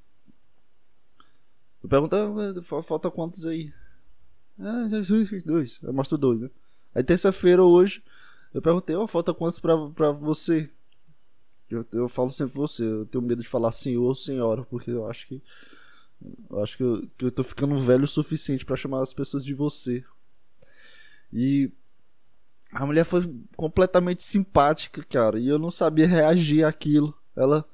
eu 1.83 1.89
pergunto, 1.89 2.15
ah, 2.15 2.83
falta 2.83 3.11
quantos 3.11 3.47
aí? 3.47 3.73
Ah, 4.59 4.87
dois. 5.47 5.81
Eu 5.83 5.95
mostro 5.95 6.19
dois, 6.19 6.43
né? 6.43 6.51
Aí 6.95 7.03
terça-feira 7.03 7.63
hoje, 7.63 8.03
eu 8.53 8.63
perguntei, 8.63 8.97
ó, 8.97 9.05
oh, 9.05 9.09
falta 9.09 9.35
quantos 9.35 9.61
pra, 9.61 9.77
pra 9.91 10.11
você? 10.13 10.71
Eu, 11.71 11.87
eu 11.93 12.09
falo 12.09 12.31
sempre 12.31 12.55
você, 12.55 12.83
eu 12.83 13.07
tenho 13.07 13.23
medo 13.23 13.43
de 13.43 13.49
falar 13.49 13.73
senhor 13.73 14.05
ou 14.05 14.15
senhora, 14.15 14.65
porque 14.65 14.91
eu 14.91 15.07
acho 15.07 15.27
que. 15.27 15.43
Eu 16.51 16.63
acho 16.63 16.77
que 16.77 16.83
eu, 16.83 17.09
que 17.17 17.25
eu 17.27 17.31
tô 17.31 17.45
ficando 17.45 17.79
velho 17.79 18.05
o 18.05 18.09
suficiente 18.09 18.65
para 18.65 18.75
chamar 18.75 19.03
as 19.03 19.15
pessoas 19.15 19.45
de 19.45 19.55
você. 19.55 20.05
E 21.33 21.71
a 22.73 22.85
mulher 22.85 23.05
foi 23.05 23.33
completamente 23.57 24.25
simpática, 24.25 25.05
cara. 25.05 25.39
E 25.39 25.47
eu 25.47 25.59
não 25.59 25.71
sabia 25.71 26.07
reagir 26.07 26.65
àquilo. 26.65 27.15
Ela. 27.37 27.65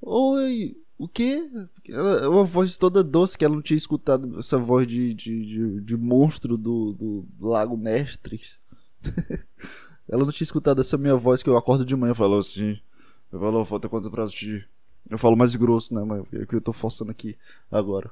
Oi, 0.00 0.76
o 0.98 1.06
quê? 1.06 1.48
Ela, 1.88 2.28
uma 2.28 2.44
voz 2.44 2.76
toda 2.76 3.04
doce 3.04 3.36
que 3.36 3.44
ela 3.44 3.54
não 3.54 3.62
tinha 3.62 3.76
escutado 3.76 4.38
essa 4.38 4.56
voz 4.56 4.86
de, 4.86 5.12
de, 5.12 5.46
de, 5.46 5.80
de 5.82 5.96
monstro 5.96 6.56
do, 6.56 6.92
do 6.92 7.26
Lago 7.38 7.76
Mestres. 7.76 8.58
ela 10.08 10.24
não 10.24 10.32
tinha 10.32 10.44
escutado 10.44 10.80
essa 10.80 10.96
minha 10.96 11.16
voz 11.16 11.42
que 11.42 11.50
eu 11.50 11.56
acordo 11.56 11.84
de 11.84 11.94
manhã 11.94 12.12
e 12.12 12.16
falo 12.16 12.38
assim. 12.38 12.80
Eu 13.30 13.38
falo, 13.38 13.64
falta 13.64 13.88
quanto 13.88 14.10
pra 14.10 14.24
assistir? 14.24 14.68
Eu 15.10 15.18
falo 15.18 15.36
mais 15.36 15.54
grosso, 15.54 15.94
né? 15.94 16.02
Mas 16.02 16.24
é 16.32 16.46
que 16.46 16.54
eu 16.54 16.60
tô 16.60 16.72
forçando 16.72 17.10
aqui 17.10 17.36
agora. 17.70 18.10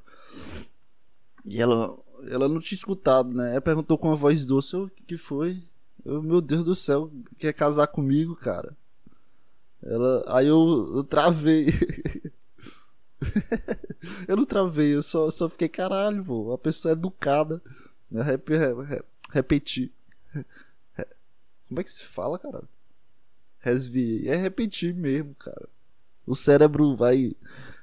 E 1.45 1.61
ela, 1.61 1.97
ela 2.29 2.49
não 2.49 2.61
tinha 2.61 2.77
escutado, 2.77 3.33
né? 3.33 3.53
Ela 3.53 3.61
perguntou 3.61 3.97
com 3.97 4.13
a 4.13 4.15
voz 4.15 4.45
doce: 4.45 4.77
O 4.77 4.91
que 5.07 5.17
foi? 5.17 5.63
Eu, 6.05 6.23
meu 6.23 6.43
Deus 6.43 6.65
do 6.65 6.75
céu, 6.75 7.11
quer 7.39 7.55
casar 7.55 7.87
comigo, 7.87 8.37
cara? 8.37 8.77
Ela, 9.83 10.25
aí 10.29 10.47
eu, 10.47 10.93
eu 10.97 11.05
travei. 11.05 11.67
eu 14.29 14.37
não 14.37 14.45
travei, 14.45 14.95
eu 14.95 15.03
só, 15.03 15.31
só 15.31 15.49
fiquei 15.49 15.69
caralho, 15.69 16.25
pô. 16.25 16.53
A 16.53 16.59
pessoa 16.59 16.93
é 16.93 16.95
educada. 16.95 17.63
Rep, 18.13 18.49
rep, 18.49 19.05
repeti. 19.31 19.93
Como 21.69 21.81
é 21.81 21.85
que 21.85 21.93
se 21.93 22.05
fala, 22.05 22.39
cara? 22.39 22.63
Resviei. 23.59 24.29
É 24.29 24.37
repetir 24.37 24.95
mesmo, 24.95 25.35
cara. 25.35 25.69
O 26.27 26.37
cérebro 26.37 26.95
vai 26.95 27.35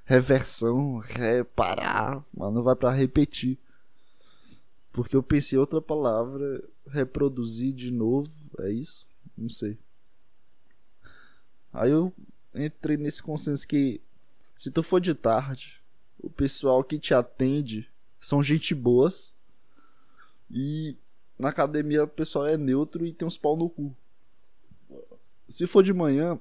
reversão, 0.05 0.98
reparar, 0.98 2.24
mas 2.33 2.53
não 2.53 2.63
vai 2.63 2.75
para 2.75 2.91
repetir. 2.91 3.57
Porque 4.91 5.15
eu 5.15 5.24
pensei 5.24 5.57
outra 5.57 5.81
palavra, 5.81 6.63
reproduzir 6.88 7.74
de 7.74 7.91
novo, 7.91 8.31
é 8.60 8.71
isso? 8.71 9.05
Não 9.38 9.50
sei. 9.50 9.77
Aí 11.74 11.91
eu 11.91 12.13
entrei 12.53 12.98
nesse 12.98 13.24
consenso 13.24 13.67
que 13.67 14.01
se 14.62 14.70
tu 14.70 14.84
for 14.84 15.01
de 15.01 15.15
tarde, 15.15 15.82
o 16.20 16.30
pessoal 16.30 16.84
que 16.84 17.00
te 17.00 17.15
atende 17.15 17.89
são 18.20 18.44
gente 18.44 18.75
boas 18.75 19.34
e 20.51 20.96
na 21.39 21.50
academia 21.50 22.03
o 22.03 22.08
pessoal 22.08 22.46
é 22.46 22.56
neutro 22.58 23.03
e 23.03 23.12
tem 23.12 23.27
uns 23.27 23.39
pau 23.39 23.58
no 23.58 23.68
cu. 23.68 23.91
Se 25.50 25.65
for 25.65 25.82
de 25.82 25.91
manhã, 25.91 26.39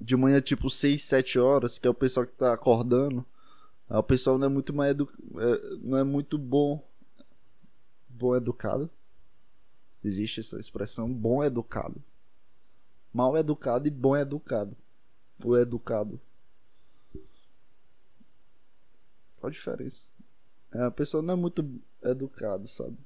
de 0.00 0.16
manhã 0.16 0.40
tipo 0.40 0.70
6, 0.70 1.02
7 1.02 1.38
horas, 1.38 1.78
que 1.78 1.86
é 1.86 1.90
o 1.90 1.94
pessoal 1.94 2.24
que 2.24 2.32
tá 2.32 2.54
acordando, 2.54 3.26
o 3.90 4.02
pessoal 4.02 4.38
não 4.38 4.46
é 4.46 4.48
muito 4.48 4.72
mais 4.72 4.92
edu... 4.92 5.06
É, 5.36 5.76
não 5.82 5.98
é 5.98 6.04
muito 6.04 6.38
bom 6.38 6.82
bom 8.08 8.34
educado. 8.34 8.88
Existe 10.02 10.40
essa 10.40 10.58
expressão 10.58 11.06
bom 11.06 11.44
educado. 11.44 12.02
Mal 13.12 13.36
educado 13.36 13.86
e 13.86 13.90
bom 13.90 14.16
educado. 14.16 14.74
O 15.44 15.58
educado. 15.58 16.18
Qual 19.42 19.48
a 19.48 19.52
diferença? 19.52 20.06
É, 20.72 20.84
a 20.84 20.90
pessoa 20.92 21.20
não 21.20 21.34
é 21.34 21.36
muito 21.36 21.68
educada, 22.00 22.64
sabe? 22.64 22.96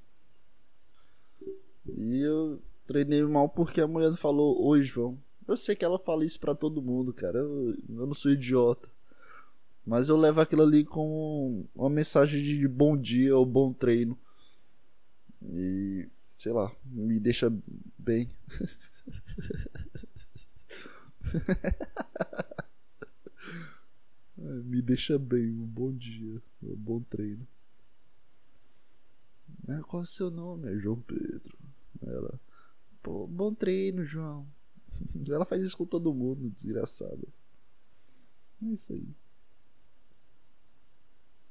E 1.97 2.21
eu 2.21 2.61
treinei 2.87 3.23
mal 3.23 3.49
porque 3.49 3.81
a 3.81 3.87
mulher 3.87 4.14
falou: 4.16 4.62
Oi, 4.66 4.83
João. 4.83 5.19
Eu 5.49 5.57
sei 5.57 5.75
que 5.75 5.85
ela 5.85 5.99
fala 5.99 6.26
isso 6.26 6.38
para 6.38 6.55
todo 6.55 6.83
mundo, 6.83 7.11
cara. 7.11 7.38
Eu, 7.38 7.75
eu 7.88 8.07
não 8.07 8.12
sou 8.12 8.31
idiota. 8.31 8.87
Mas 9.87 10.11
eu 10.11 10.16
levo 10.19 10.43
aquilo 10.43 10.62
ali 10.62 10.85
com 10.85 11.64
uma 11.75 11.88
mensagem 11.88 12.43
de 12.43 12.69
bom 12.69 12.99
dia 12.99 13.35
ou 13.35 13.47
bom 13.47 13.73
treino. 13.73 14.19
E 15.43 16.07
sei 16.38 16.52
lá, 16.52 16.71
me 16.85 17.19
deixa 17.19 17.50
bem. 17.99 18.28
me 24.37 24.83
deixa 24.83 25.19
bem, 25.19 25.50
um 25.50 25.66
bom 25.66 25.93
dia, 25.93 26.43
um 26.62 26.76
bom 26.76 27.00
treino. 27.00 27.47
Qual 29.88 30.02
é 30.02 30.05
o 30.05 30.07
seu 30.07 30.31
nome? 30.31 30.73
É 30.73 30.78
João 30.78 31.00
Pedro. 31.00 31.59
Ela, 32.02 32.40
pô, 33.02 33.26
bom 33.26 33.52
treino, 33.55 34.05
João. 34.05 34.47
Ela 35.28 35.45
faz 35.45 35.62
isso 35.62 35.76
com 35.76 35.87
todo 35.87 36.14
mundo, 36.14 36.50
desgraçada. 36.50 37.26
É 38.62 38.66
isso 38.66 38.93
aí. 38.93 39.09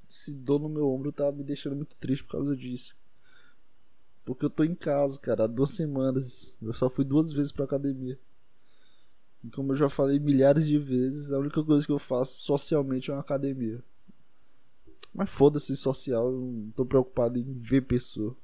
Esse 0.09 0.33
dor 0.33 0.59
no 0.59 0.69
meu 0.69 0.87
ombro 0.87 1.11
tá 1.11 1.31
me 1.31 1.43
deixando 1.43 1.75
muito 1.75 1.95
triste 1.95 2.23
por 2.23 2.33
causa 2.33 2.55
disso. 2.55 2.95
Porque 4.23 4.45
eu 4.45 4.49
tô 4.49 4.63
em 4.63 4.73
casa, 4.73 5.19
cara, 5.19 5.43
há 5.43 5.47
duas 5.47 5.71
semanas. 5.71 6.53
Eu 6.61 6.73
só 6.73 6.89
fui 6.89 7.03
duas 7.03 7.31
vezes 7.31 7.51
pra 7.51 7.65
academia. 7.65 8.17
E 9.45 9.49
como 9.51 9.73
eu 9.73 9.77
já 9.77 9.87
falei 9.87 10.19
milhares 10.19 10.65
de 10.65 10.79
vezes, 10.79 11.31
a 11.31 11.37
única 11.37 11.63
coisa 11.63 11.85
que 11.85 11.91
eu 11.91 11.99
faço 11.99 12.41
socialmente 12.41 13.11
é 13.11 13.13
uma 13.13 13.19
academia. 13.19 13.83
Mas 15.13 15.29
foda-se 15.29 15.77
social, 15.77 16.31
eu 16.31 16.39
não 16.39 16.71
tô 16.71 16.83
preocupado 16.83 17.37
em 17.37 17.53
ver 17.53 17.81
pessoa. 17.81 18.35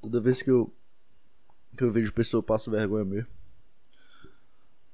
Toda 0.00 0.22
vez 0.22 0.40
que 0.40 0.50
eu 0.50 0.72
que 1.76 1.84
eu 1.84 1.92
vejo 1.92 2.12
pessoa 2.12 2.38
eu 2.38 2.42
passo 2.42 2.70
vergonha 2.70 3.04
mesmo. 3.04 3.28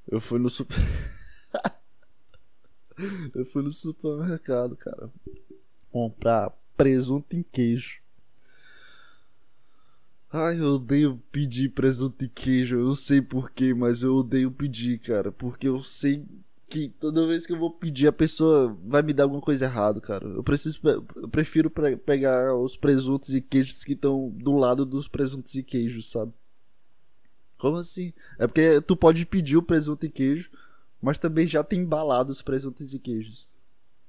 Eu 0.08 0.20
fui 0.20 0.40
no 0.40 0.50
super 0.50 0.76
Eu 3.34 3.46
fui 3.46 3.62
no 3.62 3.70
supermercado, 3.70 4.76
cara, 4.76 5.08
comprar 5.90 6.50
presunto 6.76 7.36
em 7.36 7.44
queijo. 7.44 8.00
Ai, 10.38 10.60
eu 10.60 10.74
odeio 10.74 11.16
pedir 11.32 11.70
presunto 11.70 12.22
e 12.22 12.28
queijo. 12.28 12.76
Eu 12.76 12.84
não 12.88 12.94
sei 12.94 13.22
porquê, 13.22 13.72
mas 13.72 14.02
eu 14.02 14.16
odeio 14.16 14.50
pedir, 14.50 14.98
cara. 14.98 15.32
Porque 15.32 15.66
eu 15.66 15.82
sei 15.82 16.26
que 16.68 16.90
toda 17.00 17.26
vez 17.26 17.46
que 17.46 17.54
eu 17.54 17.58
vou 17.58 17.70
pedir, 17.70 18.06
a 18.06 18.12
pessoa 18.12 18.76
vai 18.84 19.00
me 19.00 19.14
dar 19.14 19.22
alguma 19.22 19.40
coisa 19.40 19.64
errada, 19.64 19.98
cara. 19.98 20.26
Eu 20.28 20.44
preciso, 20.44 20.78
eu 20.84 21.28
prefiro 21.30 21.70
pegar 21.70 22.54
os 22.54 22.76
presuntos 22.76 23.34
e 23.34 23.40
queijos 23.40 23.82
que 23.82 23.94
estão 23.94 24.28
do 24.28 24.54
lado 24.56 24.84
dos 24.84 25.08
presuntos 25.08 25.54
e 25.54 25.62
queijos, 25.62 26.10
sabe? 26.10 26.34
Como 27.56 27.78
assim? 27.78 28.12
É 28.38 28.46
porque 28.46 28.82
tu 28.82 28.94
pode 28.94 29.24
pedir 29.24 29.56
o 29.56 29.62
presunto 29.62 30.04
e 30.04 30.10
queijo, 30.10 30.50
mas 31.00 31.16
também 31.16 31.46
já 31.46 31.64
tem 31.64 31.80
embalado 31.80 32.30
os 32.30 32.42
presuntos 32.42 32.92
e 32.92 32.98
queijos. 32.98 33.48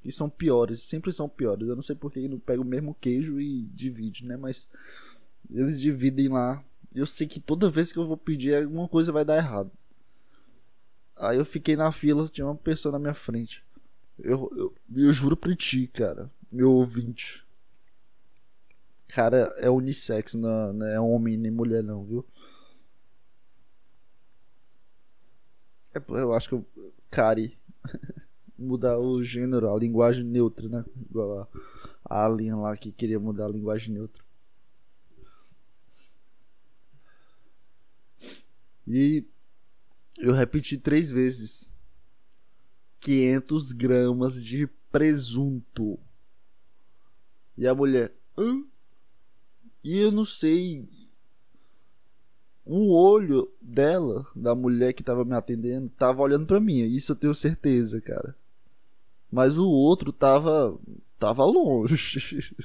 Que 0.01 0.11
são 0.11 0.29
piores, 0.29 0.81
sempre 0.81 1.13
são 1.13 1.29
piores. 1.29 1.69
Eu 1.69 1.75
não 1.75 1.81
sei 1.81 1.95
porque 1.95 2.27
não 2.27 2.37
pega 2.37 2.61
o 2.61 2.65
mesmo 2.65 2.97
queijo 2.99 3.39
e 3.39 3.61
divide, 3.73 4.25
né? 4.25 4.35
Mas 4.35 4.67
eles 5.49 5.79
dividem 5.79 6.29
lá. 6.29 6.63
Eu 6.93 7.05
sei 7.05 7.27
que 7.27 7.39
toda 7.39 7.69
vez 7.69 7.91
que 7.91 7.99
eu 7.99 8.07
vou 8.07 8.17
pedir, 8.17 8.55
alguma 8.55 8.87
coisa 8.87 9.11
vai 9.11 9.23
dar 9.23 9.37
errado. 9.37 9.71
Aí 11.15 11.37
eu 11.37 11.45
fiquei 11.45 11.75
na 11.75 11.91
fila, 11.91 12.27
tinha 12.27 12.45
uma 12.45 12.55
pessoa 12.55 12.91
na 12.91 12.99
minha 12.99 13.13
frente. 13.13 13.63
Eu, 14.19 14.51
eu, 14.55 14.75
eu 14.95 15.13
juro 15.13 15.37
pra 15.37 15.55
ti, 15.55 15.87
cara, 15.87 16.31
meu 16.51 16.71
ouvinte. 16.71 17.45
Cara, 19.07 19.53
é 19.57 19.69
unissex, 19.69 20.33
não, 20.33 20.73
não 20.73 20.85
é 20.85 20.99
homem 20.99 21.37
nem 21.37 21.51
mulher, 21.51 21.83
não, 21.83 22.03
viu? 22.03 22.25
É, 25.93 26.01
eu 26.07 26.33
acho 26.33 26.49
que 26.49 26.55
eu. 26.55 26.65
Cari. 27.09 27.57
mudar 28.57 28.97
o 28.97 29.23
gênero, 29.23 29.71
a 29.71 29.77
linguagem 29.77 30.23
neutra, 30.23 30.67
né? 30.67 30.85
Igual 31.09 31.47
a, 32.03 32.25
Alien 32.25 32.55
lá 32.55 32.75
que 32.75 32.91
queria 32.91 33.19
mudar 33.19 33.45
a 33.45 33.49
linguagem 33.49 33.93
neutra. 33.93 34.23
E 38.87 39.25
eu 40.17 40.33
repeti 40.33 40.77
três 40.77 41.09
vezes. 41.09 41.71
500 42.99 43.71
gramas 43.71 44.43
de 44.43 44.67
presunto. 44.91 45.99
E 47.57 47.67
a 47.67 47.75
mulher, 47.75 48.13
Hã? 48.37 48.63
E 49.83 49.97
eu 49.97 50.11
não 50.11 50.25
sei. 50.25 50.87
Um 52.65 52.89
olho 52.91 53.51
dela, 53.61 54.27
da 54.35 54.53
mulher 54.53 54.93
que 54.93 55.01
tava 55.01 55.25
me 55.25 55.33
atendendo, 55.33 55.89
tava 55.97 56.21
olhando 56.21 56.45
para 56.45 56.59
mim. 56.59 56.83
Isso 56.83 57.13
eu 57.13 57.15
tenho 57.15 57.33
certeza, 57.33 57.99
cara. 58.01 58.35
Mas 59.31 59.57
o 59.57 59.67
outro 59.67 60.11
tava. 60.11 60.77
tava 61.17 61.45
longe. 61.45 62.53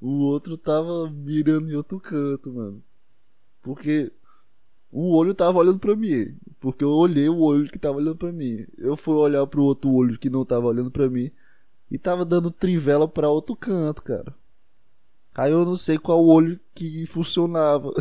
o 0.00 0.24
outro 0.24 0.58
tava 0.58 1.08
mirando 1.08 1.70
em 1.70 1.76
outro 1.76 2.00
canto, 2.00 2.52
mano. 2.52 2.82
Porque 3.66 4.12
o 4.92 5.12
olho 5.16 5.34
tava 5.34 5.58
olhando 5.58 5.80
para 5.80 5.96
mim. 5.96 6.36
Porque 6.60 6.84
eu 6.84 6.90
olhei 6.90 7.28
o 7.28 7.40
olho 7.40 7.68
que 7.68 7.80
tava 7.80 7.96
olhando 7.96 8.16
para 8.16 8.30
mim. 8.30 8.64
Eu 8.78 8.96
fui 8.96 9.16
olhar 9.16 9.44
pro 9.48 9.64
outro 9.64 9.90
olho 9.90 10.16
que 10.16 10.30
não 10.30 10.44
tava 10.44 10.68
olhando 10.68 10.88
para 10.88 11.10
mim. 11.10 11.32
E 11.90 11.98
tava 11.98 12.24
dando 12.24 12.48
trivela 12.52 13.08
para 13.08 13.28
outro 13.28 13.56
canto, 13.56 14.04
cara. 14.04 14.32
Aí 15.34 15.50
eu 15.50 15.64
não 15.64 15.76
sei 15.76 15.98
qual 15.98 16.24
olho 16.24 16.60
que 16.72 17.04
funcionava. 17.06 17.92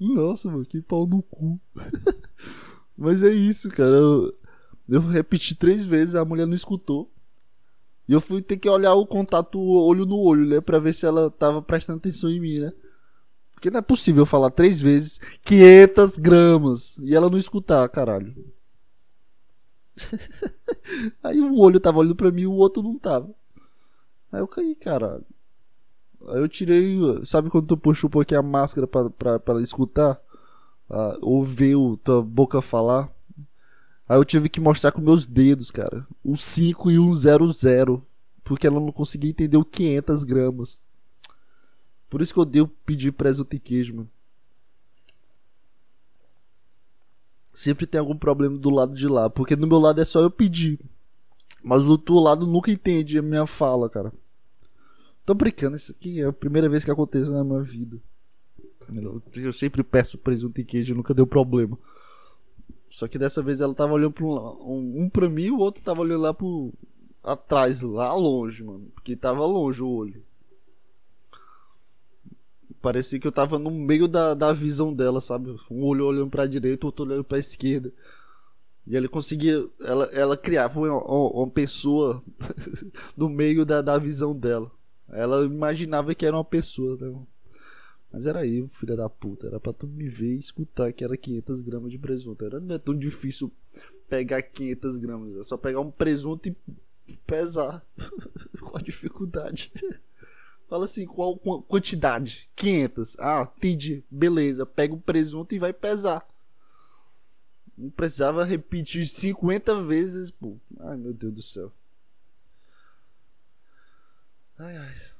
Nossa, 0.00 0.50
mano, 0.50 0.66
que 0.66 0.82
pau 0.82 1.06
no 1.06 1.22
cu. 1.22 1.60
Mas 2.98 3.22
é 3.22 3.32
isso, 3.32 3.68
cara. 3.68 3.94
Eu, 3.94 4.36
eu 4.88 5.00
repeti 5.02 5.54
três 5.54 5.84
vezes, 5.84 6.16
a 6.16 6.24
mulher 6.24 6.48
não 6.48 6.54
escutou. 6.54 7.13
E 8.08 8.12
eu 8.12 8.20
fui 8.20 8.42
ter 8.42 8.56
que 8.56 8.68
olhar 8.68 8.94
o 8.94 9.06
contato 9.06 9.58
olho 9.58 10.04
no 10.04 10.18
olho, 10.18 10.46
né? 10.46 10.60
Pra 10.60 10.78
ver 10.78 10.92
se 10.92 11.06
ela 11.06 11.30
tava 11.30 11.62
prestando 11.62 11.98
atenção 11.98 12.30
em 12.30 12.40
mim, 12.40 12.58
né? 12.58 12.72
Porque 13.52 13.70
não 13.70 13.78
é 13.78 13.82
possível 13.82 14.26
falar 14.26 14.50
três 14.50 14.80
vezes 14.80 15.18
500 15.42 16.18
gramas 16.18 16.98
e 16.98 17.14
ela 17.14 17.30
não 17.30 17.38
escutar, 17.38 17.88
caralho. 17.88 18.34
Aí 21.22 21.40
um 21.40 21.58
olho 21.58 21.80
tava 21.80 21.98
olhando 21.98 22.16
pra 22.16 22.30
mim 22.30 22.42
e 22.42 22.46
o 22.46 22.52
outro 22.52 22.82
não 22.82 22.98
tava. 22.98 23.34
Aí 24.30 24.40
eu 24.40 24.48
caí, 24.48 24.74
caralho. 24.74 25.24
Aí 26.28 26.40
eu 26.40 26.48
tirei. 26.48 26.98
Sabe 27.24 27.48
quando 27.48 27.66
tu 27.66 27.76
puxa 27.76 28.06
um 28.06 28.10
pouquinho 28.10 28.40
a 28.40 28.42
máscara 28.42 28.86
pra, 28.86 29.08
pra, 29.08 29.38
pra 29.38 29.54
ela 29.54 29.62
escutar? 29.62 30.20
Ah, 30.90 31.16
o, 31.22 31.96
tua 31.96 32.22
boca 32.22 32.60
falar? 32.60 33.10
Aí 34.08 34.18
eu 34.18 34.24
tive 34.24 34.48
que 34.48 34.60
mostrar 34.60 34.92
com 34.92 35.00
meus 35.00 35.26
dedos, 35.26 35.70
cara. 35.70 36.06
Um 36.24 36.34
5 36.34 36.90
e 36.90 36.98
um 36.98 37.12
00. 37.12 38.04
Porque 38.42 38.66
ela 38.66 38.78
não 38.78 38.92
conseguia 38.92 39.30
entender 39.30 39.56
o 39.56 39.64
500 39.64 40.24
gramas. 40.24 40.80
Por 42.10 42.20
isso 42.20 42.32
que 42.32 42.38
eu 42.38 42.42
odeio 42.42 42.68
pedir 42.68 43.12
presunto 43.12 43.56
e 43.56 43.58
queijo, 43.58 43.94
mano. 43.94 44.10
Sempre 47.54 47.86
tem 47.86 47.98
algum 47.98 48.16
problema 48.16 48.58
do 48.58 48.68
lado 48.68 48.94
de 48.94 49.08
lá. 49.08 49.30
Porque 49.30 49.56
do 49.56 49.66
meu 49.66 49.78
lado 49.78 50.00
é 50.00 50.04
só 50.04 50.20
eu 50.20 50.30
pedir. 50.30 50.78
Mas 51.62 51.82
do 51.82 51.92
outro 51.92 52.18
lado 52.20 52.46
nunca 52.46 52.70
entende 52.70 53.16
a 53.18 53.22
minha 53.22 53.46
fala, 53.46 53.88
cara. 53.88 54.12
Tô 55.24 55.32
brincando, 55.32 55.76
isso 55.76 55.92
aqui 55.92 56.20
é 56.20 56.26
a 56.26 56.32
primeira 56.32 56.68
vez 56.68 56.84
que 56.84 56.90
acontece 56.90 57.30
na 57.30 57.42
minha 57.42 57.62
vida. 57.62 57.98
Eu 59.34 59.52
sempre 59.54 59.82
peço 59.82 60.18
presunto 60.18 60.60
e 60.60 60.64
queijo, 60.64 60.94
nunca 60.94 61.14
deu 61.14 61.26
problema. 61.26 61.78
Só 62.94 63.08
que 63.08 63.18
dessa 63.18 63.42
vez 63.42 63.60
ela 63.60 63.74
tava 63.74 63.94
olhando 63.94 64.12
pra 64.12 64.24
um, 64.24 65.02
um 65.02 65.10
pra 65.10 65.28
mim 65.28 65.46
e 65.46 65.50
o 65.50 65.58
outro 65.58 65.82
tava 65.82 66.02
olhando 66.02 66.22
lá 66.22 66.32
pro. 66.32 66.72
atrás, 67.24 67.82
lá 67.82 68.14
longe, 68.14 68.62
mano. 68.62 68.88
Porque 68.94 69.16
tava 69.16 69.44
longe 69.44 69.82
o 69.82 69.88
olho. 69.88 70.22
Parecia 72.80 73.18
que 73.18 73.26
eu 73.26 73.32
tava 73.32 73.58
no 73.58 73.68
meio 73.68 74.06
da, 74.06 74.32
da 74.32 74.52
visão 74.52 74.94
dela, 74.94 75.20
sabe? 75.20 75.56
Um 75.68 75.82
olho 75.82 76.06
olhando 76.06 76.30
pra 76.30 76.46
direita, 76.46 76.86
outro 76.86 77.04
olhando 77.04 77.24
pra 77.24 77.36
esquerda. 77.36 77.92
E 78.86 78.96
ele 78.96 79.08
conseguia. 79.08 79.68
Ela, 79.80 80.04
ela 80.12 80.36
criava 80.36 80.78
uma, 80.78 81.02
uma 81.02 81.50
pessoa 81.50 82.22
no 83.18 83.28
meio 83.28 83.66
da, 83.66 83.82
da 83.82 83.98
visão 83.98 84.32
dela. 84.32 84.70
Ela 85.08 85.44
imaginava 85.44 86.14
que 86.14 86.24
era 86.24 86.36
uma 86.36 86.44
pessoa, 86.44 86.96
né? 87.00 87.12
Mas 88.14 88.26
era 88.26 88.46
eu, 88.46 88.68
filha 88.68 88.94
da 88.94 89.10
puta. 89.10 89.48
Era 89.48 89.58
pra 89.58 89.72
tu 89.72 89.88
me 89.88 90.08
ver 90.08 90.36
e 90.36 90.38
escutar 90.38 90.92
que 90.92 91.02
era 91.02 91.16
500 91.16 91.60
gramas 91.62 91.90
de 91.90 91.98
presunto. 91.98 92.44
Era, 92.44 92.60
não 92.60 92.76
é 92.76 92.78
tão 92.78 92.96
difícil 92.96 93.52
pegar 94.08 94.40
500 94.40 94.96
gramas. 94.98 95.36
É 95.36 95.42
só 95.42 95.56
pegar 95.56 95.80
um 95.80 95.90
presunto 95.90 96.48
e 96.48 97.16
pesar. 97.26 97.84
qual 98.60 98.76
a 98.76 98.80
dificuldade? 98.80 99.72
Fala 100.68 100.84
assim, 100.84 101.06
qual 101.06 101.36
quantidade? 101.36 102.48
500. 102.54 103.16
Ah, 103.18 103.52
entendi. 103.56 104.04
Beleza. 104.08 104.64
Pega 104.64 104.94
o 104.94 105.00
presunto 105.00 105.52
e 105.52 105.58
vai 105.58 105.72
pesar. 105.72 106.24
Não 107.76 107.90
precisava 107.90 108.44
repetir 108.44 109.08
50 109.08 109.82
vezes, 109.82 110.30
pô. 110.30 110.56
Ai, 110.78 110.96
meu 110.96 111.12
Deus 111.12 111.34
do 111.34 111.42
céu. 111.42 111.72
Ai, 114.56 114.76
ai. 114.76 115.13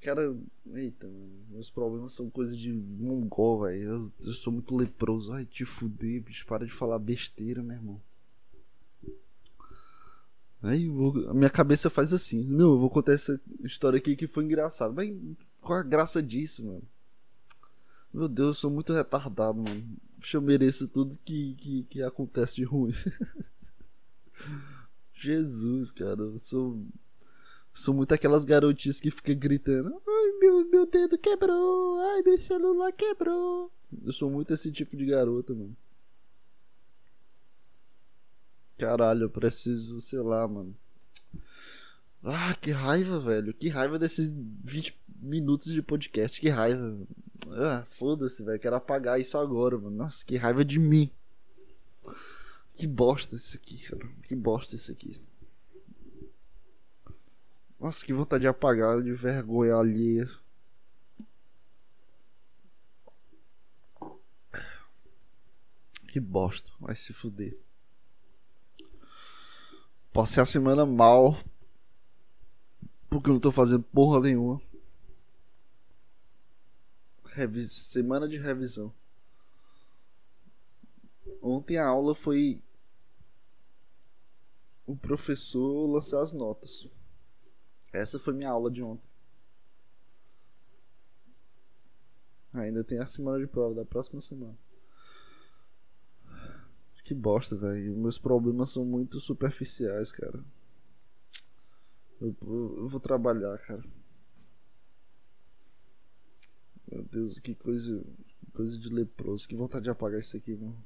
Cara, 0.00 0.36
eita. 0.74 1.08
Meus 1.50 1.70
problemas 1.70 2.12
são 2.12 2.30
coisas 2.30 2.56
de 2.56 2.72
mongol, 2.72 3.62
velho. 3.62 3.82
Eu, 3.82 4.12
eu, 4.26 4.32
sou 4.32 4.52
muito 4.52 4.76
leproso. 4.76 5.32
Ai, 5.32 5.44
te 5.44 5.64
fuder, 5.64 6.22
bicho. 6.22 6.46
Para 6.46 6.64
de 6.64 6.72
falar 6.72 6.98
besteira, 6.98 7.62
meu 7.62 7.76
irmão. 7.76 8.00
Aí 10.62 10.88
vou, 10.88 11.28
a 11.28 11.34
minha 11.34 11.50
cabeça 11.50 11.90
faz 11.90 12.12
assim. 12.12 12.44
Não, 12.44 12.72
eu 12.72 12.78
vou 12.78 12.90
contar 12.90 13.12
essa 13.12 13.40
história 13.64 13.96
aqui 13.96 14.14
que 14.14 14.26
foi 14.26 14.44
engraçada. 14.44 14.92
Mas 14.92 15.12
qual 15.60 15.78
a 15.78 15.82
graça 15.82 16.22
disso, 16.22 16.64
mano? 16.64 16.82
Meu 18.12 18.28
Deus, 18.28 18.48
eu 18.48 18.54
sou 18.54 18.70
muito 18.70 18.92
retardado, 18.92 19.58
mano. 19.58 19.96
Eu 20.32 20.42
mereço 20.42 20.88
tudo 20.88 21.18
que, 21.24 21.54
que, 21.54 21.82
que 21.84 22.02
acontece 22.02 22.56
de 22.56 22.64
ruim. 22.64 22.92
Jesus, 25.12 25.90
cara, 25.90 26.20
eu 26.20 26.38
sou 26.38 26.80
Sou 27.78 27.94
muito 27.94 28.12
aquelas 28.12 28.44
garotinhas 28.44 28.98
que 28.98 29.08
ficam 29.08 29.36
gritando: 29.36 30.02
Ai, 30.04 30.32
meu, 30.40 30.68
meu 30.68 30.84
dedo 30.84 31.16
quebrou! 31.16 31.96
Ai, 32.00 32.22
meu 32.22 32.36
celular 32.36 32.90
quebrou! 32.90 33.70
Eu 34.04 34.10
sou 34.10 34.28
muito 34.28 34.52
esse 34.52 34.72
tipo 34.72 34.96
de 34.96 35.06
garota, 35.06 35.54
mano. 35.54 35.76
Caralho, 38.76 39.26
eu 39.26 39.30
preciso, 39.30 40.00
sei 40.00 40.18
lá, 40.18 40.48
mano. 40.48 40.76
Ah, 42.24 42.52
que 42.60 42.72
raiva, 42.72 43.20
velho. 43.20 43.54
Que 43.54 43.68
raiva 43.68 43.96
desses 43.96 44.34
20 44.64 44.98
minutos 45.20 45.72
de 45.72 45.80
podcast. 45.80 46.40
Que 46.40 46.48
raiva. 46.48 46.98
Ah, 47.52 47.84
foda-se, 47.86 48.42
velho. 48.42 48.58
Quero 48.58 48.74
apagar 48.74 49.20
isso 49.20 49.38
agora, 49.38 49.78
mano. 49.78 49.96
Nossa, 49.96 50.24
que 50.24 50.36
raiva 50.36 50.64
de 50.64 50.80
mim. 50.80 51.12
Que 52.74 52.88
bosta 52.88 53.36
isso 53.36 53.56
aqui, 53.56 53.78
cara. 53.88 54.04
Que 54.24 54.34
bosta 54.34 54.74
isso 54.74 54.90
aqui. 54.90 55.27
Nossa, 57.78 58.04
que 58.04 58.12
vontade 58.12 58.42
de 58.42 58.48
apagar, 58.48 59.00
de 59.02 59.12
vergonha 59.12 59.76
alheia. 59.76 60.28
Que 66.08 66.18
bosta, 66.18 66.70
vai 66.80 66.96
se 66.96 67.12
fuder. 67.12 67.56
Passei 70.12 70.42
a 70.42 70.46
semana 70.46 70.84
mal. 70.84 71.38
Porque 73.08 73.30
não 73.30 73.38
tô 73.38 73.52
fazendo 73.52 73.84
porra 73.84 74.20
nenhuma. 74.20 74.60
Semana 77.68 78.26
de 78.26 78.36
revisão. 78.36 78.92
Ontem 81.40 81.76
a 81.76 81.86
aula 81.86 82.14
foi. 82.14 82.60
O 84.84 84.96
professor 84.96 85.86
lançar 85.86 86.20
as 86.20 86.32
notas. 86.32 86.88
Essa 87.92 88.18
foi 88.18 88.34
minha 88.34 88.50
aula 88.50 88.70
de 88.70 88.82
ontem. 88.82 89.08
Ainda 92.52 92.82
tem 92.82 92.98
a 92.98 93.06
semana 93.06 93.38
de 93.38 93.46
prova 93.46 93.74
da 93.74 93.84
próxima 93.84 94.20
semana. 94.20 94.56
Que 97.08 97.14
bosta, 97.14 97.56
velho. 97.56 97.96
Meus 97.96 98.18
problemas 98.18 98.70
são 98.70 98.84
muito 98.84 99.18
superficiais, 99.18 100.12
cara. 100.12 100.44
Eu, 102.20 102.36
eu, 102.42 102.76
eu, 102.80 102.86
vou 102.86 103.00
trabalhar, 103.00 103.56
cara. 103.60 103.82
Meu 106.86 107.02
Deus, 107.04 107.38
que 107.38 107.54
coisa. 107.54 108.04
Coisa 108.52 108.78
de 108.78 108.90
leproso. 108.90 109.48
Que 109.48 109.56
vontade 109.56 109.84
de 109.84 109.90
apagar 109.90 110.20
isso 110.20 110.36
aqui, 110.36 110.54
mano. 110.54 110.84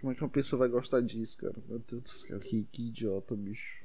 Como 0.00 0.12
é 0.12 0.14
que 0.14 0.22
uma 0.24 0.30
pessoa 0.30 0.60
vai 0.60 0.70
gostar 0.70 1.02
disso, 1.02 1.36
cara? 1.36 1.62
Meu 1.68 1.78
Deus 1.78 2.02
do 2.02 2.08
céu, 2.08 2.40
que, 2.40 2.64
que 2.64 2.88
idiota, 2.88 3.36
bicho. 3.36 3.81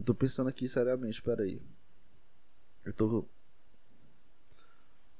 Eu 0.00 0.04
tô 0.04 0.14
pensando 0.14 0.48
aqui 0.48 0.66
seriamente, 0.66 1.20
peraí. 1.20 1.60
Eu 2.86 2.92
tô. 2.94 3.28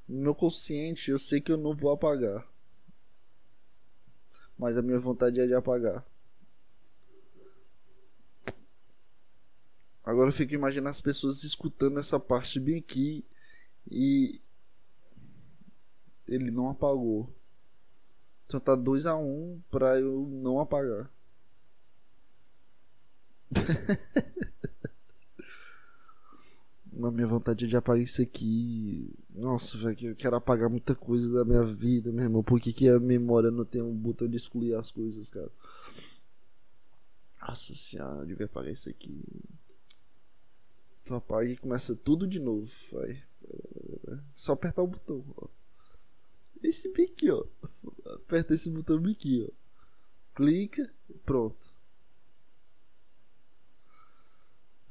No 0.08 0.22
meu 0.22 0.34
consciente, 0.34 1.10
eu 1.10 1.18
sei 1.18 1.38
que 1.38 1.52
eu 1.52 1.58
não 1.58 1.74
vou 1.74 1.92
apagar. 1.92 2.50
Mas 4.56 4.78
a 4.78 4.82
minha 4.82 4.98
vontade 4.98 5.38
é 5.38 5.46
de 5.46 5.52
apagar. 5.52 6.02
Agora 10.02 10.30
eu 10.30 10.32
fico 10.32 10.54
imaginando 10.54 10.88
as 10.88 11.02
pessoas 11.02 11.44
escutando 11.44 12.00
essa 12.00 12.18
parte 12.18 12.58
bem 12.58 12.78
aqui 12.78 13.22
e 13.88 14.40
ele 16.26 16.50
não 16.50 16.70
apagou. 16.70 17.30
Então 18.46 18.58
tá 18.58 18.74
2 18.74 19.04
a 19.04 19.14
1 19.14 19.20
um 19.20 19.62
pra 19.70 20.00
eu 20.00 20.26
não 20.26 20.58
apagar. 20.58 21.12
Na 27.00 27.10
minha 27.10 27.26
vontade 27.26 27.66
de 27.66 27.76
apagar 27.76 28.02
isso 28.02 28.20
aqui. 28.20 29.10
Nossa, 29.30 29.78
velho, 29.78 30.10
eu 30.10 30.16
quero 30.16 30.36
apagar 30.36 30.68
muita 30.68 30.94
coisa 30.94 31.32
da 31.32 31.44
minha 31.44 31.64
vida, 31.64 32.12
meu 32.12 32.24
irmão. 32.24 32.42
Por 32.42 32.60
que, 32.60 32.72
que 32.72 32.88
a 32.88 33.00
memória 33.00 33.50
não 33.50 33.64
tem 33.64 33.80
um 33.80 33.94
botão 33.94 34.28
de 34.28 34.36
excluir 34.36 34.74
as 34.74 34.90
coisas, 34.90 35.30
cara? 35.30 35.50
Senhora, 37.54 38.20
eu 38.20 38.26
devia 38.26 38.46
apagar 38.46 38.72
isso 38.72 38.88
aqui. 38.88 39.22
Tu 41.04 41.14
apaga 41.14 41.48
e 41.48 41.56
começa 41.56 41.96
tudo 41.96 42.26
de 42.26 42.38
novo, 42.38 42.70
vai. 42.92 43.22
Só 44.36 44.52
apertar 44.52 44.82
o 44.82 44.86
botão, 44.86 45.24
ó. 45.36 45.48
Esse 46.62 46.88
aqui, 46.88 47.30
ó. 47.30 47.44
Aperta 48.14 48.54
esse 48.54 48.70
botão 48.70 49.02
aqui, 49.06 49.48
ó. 49.48 49.52
Clica, 50.34 50.92
pronto. 51.24 51.74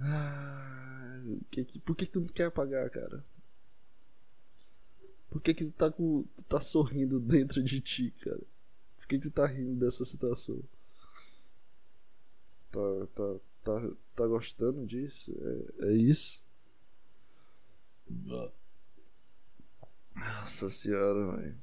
Ah, 0.02 0.88
que, 1.51 1.65
que, 1.65 1.79
por 1.79 1.95
que, 1.95 2.05
que 2.05 2.12
tu 2.12 2.21
não 2.21 2.27
quer 2.27 2.45
apagar, 2.45 2.89
cara? 2.89 3.25
Por 5.29 5.41
que, 5.41 5.53
que 5.53 5.65
tu 5.65 5.71
tá 5.71 5.91
com. 5.91 6.23
Tu 6.36 6.43
tá 6.45 6.60
sorrindo 6.60 7.19
dentro 7.21 7.63
de 7.63 7.82
ti, 7.82 8.12
cara? 8.21 8.41
Por 8.97 9.08
que, 9.08 9.19
que 9.19 9.29
tu 9.29 9.32
tá 9.32 9.45
rindo 9.45 9.75
dessa 9.75 10.05
situação? 10.05 10.62
Tá, 12.71 13.08
tá, 13.15 13.39
Tá, 13.63 13.73
tá 14.15 14.25
gostando 14.25 14.86
disso? 14.86 15.32
É, 15.82 15.89
é 15.89 15.93
isso? 15.93 16.41
Nossa 20.15 20.69
senhora, 20.69 21.38
velho. 21.38 21.62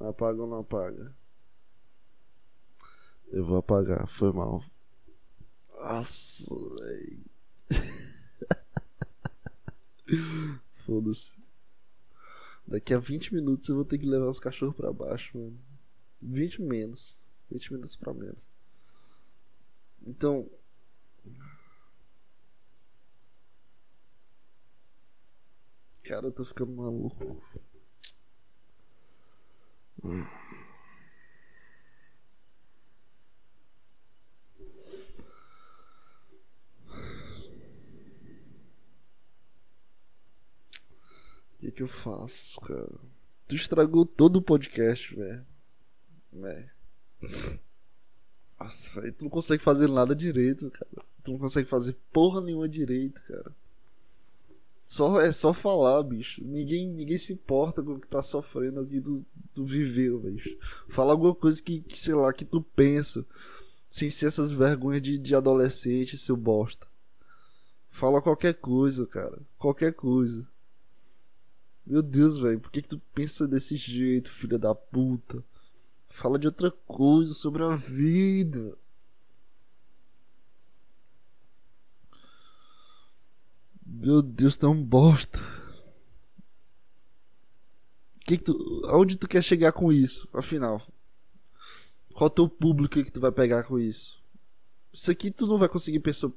Apaga 0.00 0.42
ou 0.42 0.48
não 0.48 0.58
apaga? 0.58 1.14
Eu 3.30 3.44
vou 3.44 3.58
apagar, 3.58 4.08
foi 4.08 4.32
mal. 4.32 4.64
Nossa, 5.72 6.52
velho. 6.80 7.24
Foda-se. 10.74 11.38
Daqui 12.66 12.92
a 12.92 12.98
20 12.98 13.34
minutos 13.34 13.68
eu 13.68 13.76
vou 13.76 13.84
ter 13.84 13.98
que 13.98 14.06
levar 14.06 14.26
os 14.26 14.40
cachorros 14.40 14.74
pra 14.74 14.92
baixo, 14.92 15.38
mano. 15.38 15.58
20 16.20 16.62
menos. 16.62 17.18
20 17.50 17.72
minutos 17.72 17.96
pra 17.96 18.12
menos. 18.12 18.46
Então. 20.04 20.50
Cara, 26.02 26.26
eu 26.26 26.32
tô 26.32 26.44
ficando 26.44 26.72
maluco. 26.72 27.40
Hum. 30.02 30.24
Que, 41.70 41.76
que 41.76 41.82
eu 41.82 41.88
faço, 41.88 42.60
cara? 42.60 43.00
Tu 43.46 43.54
estragou 43.56 44.04
todo 44.04 44.36
o 44.36 44.42
podcast, 44.42 45.14
velho. 45.14 45.46
Velho. 46.32 46.70
Nossa, 48.58 49.00
véio, 49.00 49.12
tu 49.12 49.24
não 49.24 49.30
consegue 49.30 49.62
fazer 49.62 49.88
nada 49.88 50.14
direito, 50.14 50.70
cara. 50.70 51.04
Tu 51.22 51.32
não 51.32 51.38
consegue 51.38 51.68
fazer 51.68 51.96
porra 52.12 52.40
nenhuma 52.40 52.68
direito, 52.68 53.22
cara. 53.22 53.54
Só, 54.84 55.20
é 55.20 55.30
só 55.30 55.52
falar, 55.52 56.02
bicho. 56.02 56.44
Ninguém, 56.44 56.88
ninguém 56.88 57.16
se 57.16 57.32
importa 57.32 57.82
com 57.82 57.92
o 57.92 58.00
que 58.00 58.08
tá 58.08 58.20
sofrendo 58.20 58.80
aqui 58.80 59.00
do, 59.00 59.24
do 59.54 59.64
viveu, 59.64 60.18
bicho. 60.18 60.56
Fala 60.88 61.12
alguma 61.12 61.34
coisa 61.34 61.62
que, 61.62 61.80
que, 61.80 61.96
sei 61.98 62.14
lá, 62.14 62.32
que 62.32 62.44
tu 62.44 62.60
pensa. 62.60 63.24
Sem 63.88 64.10
ser 64.10 64.26
essas 64.26 64.52
vergonhas 64.52 65.02
de, 65.02 65.18
de 65.18 65.34
adolescente, 65.34 66.16
seu 66.18 66.36
bosta. 66.36 66.86
Fala 67.88 68.22
qualquer 68.22 68.54
coisa, 68.54 69.06
cara. 69.06 69.40
Qualquer 69.58 69.92
coisa. 69.92 70.46
Meu 71.86 72.02
Deus, 72.02 72.38
velho, 72.38 72.60
por 72.60 72.70
que, 72.70 72.82
que 72.82 72.88
tu 72.88 72.98
pensa 73.14 73.48
desse 73.48 73.76
jeito, 73.76 74.30
filha 74.30 74.58
da 74.58 74.74
puta? 74.74 75.44
Fala 76.08 76.38
de 76.38 76.46
outra 76.46 76.70
coisa 76.70 77.32
sobre 77.34 77.62
a 77.62 77.74
vida. 77.74 78.76
Meu 83.84 84.22
Deus, 84.22 84.56
tá 84.56 84.68
um 84.68 84.82
bosta. 84.82 85.38
Que 88.24 88.38
que 88.38 88.44
tu, 88.44 88.82
aonde 88.86 89.18
tu 89.18 89.26
quer 89.26 89.42
chegar 89.42 89.72
com 89.72 89.92
isso, 89.92 90.28
afinal? 90.32 90.80
Qual 92.14 92.28
é 92.28 92.30
o 92.30 92.34
teu 92.34 92.48
público 92.48 93.02
que 93.02 93.10
tu 93.10 93.20
vai 93.20 93.32
pegar 93.32 93.64
com 93.64 93.78
isso? 93.78 94.22
Isso 94.92 95.10
aqui 95.10 95.30
tu 95.30 95.46
não 95.46 95.58
vai 95.58 95.68
conseguir 95.68 96.00
pessoa, 96.00 96.32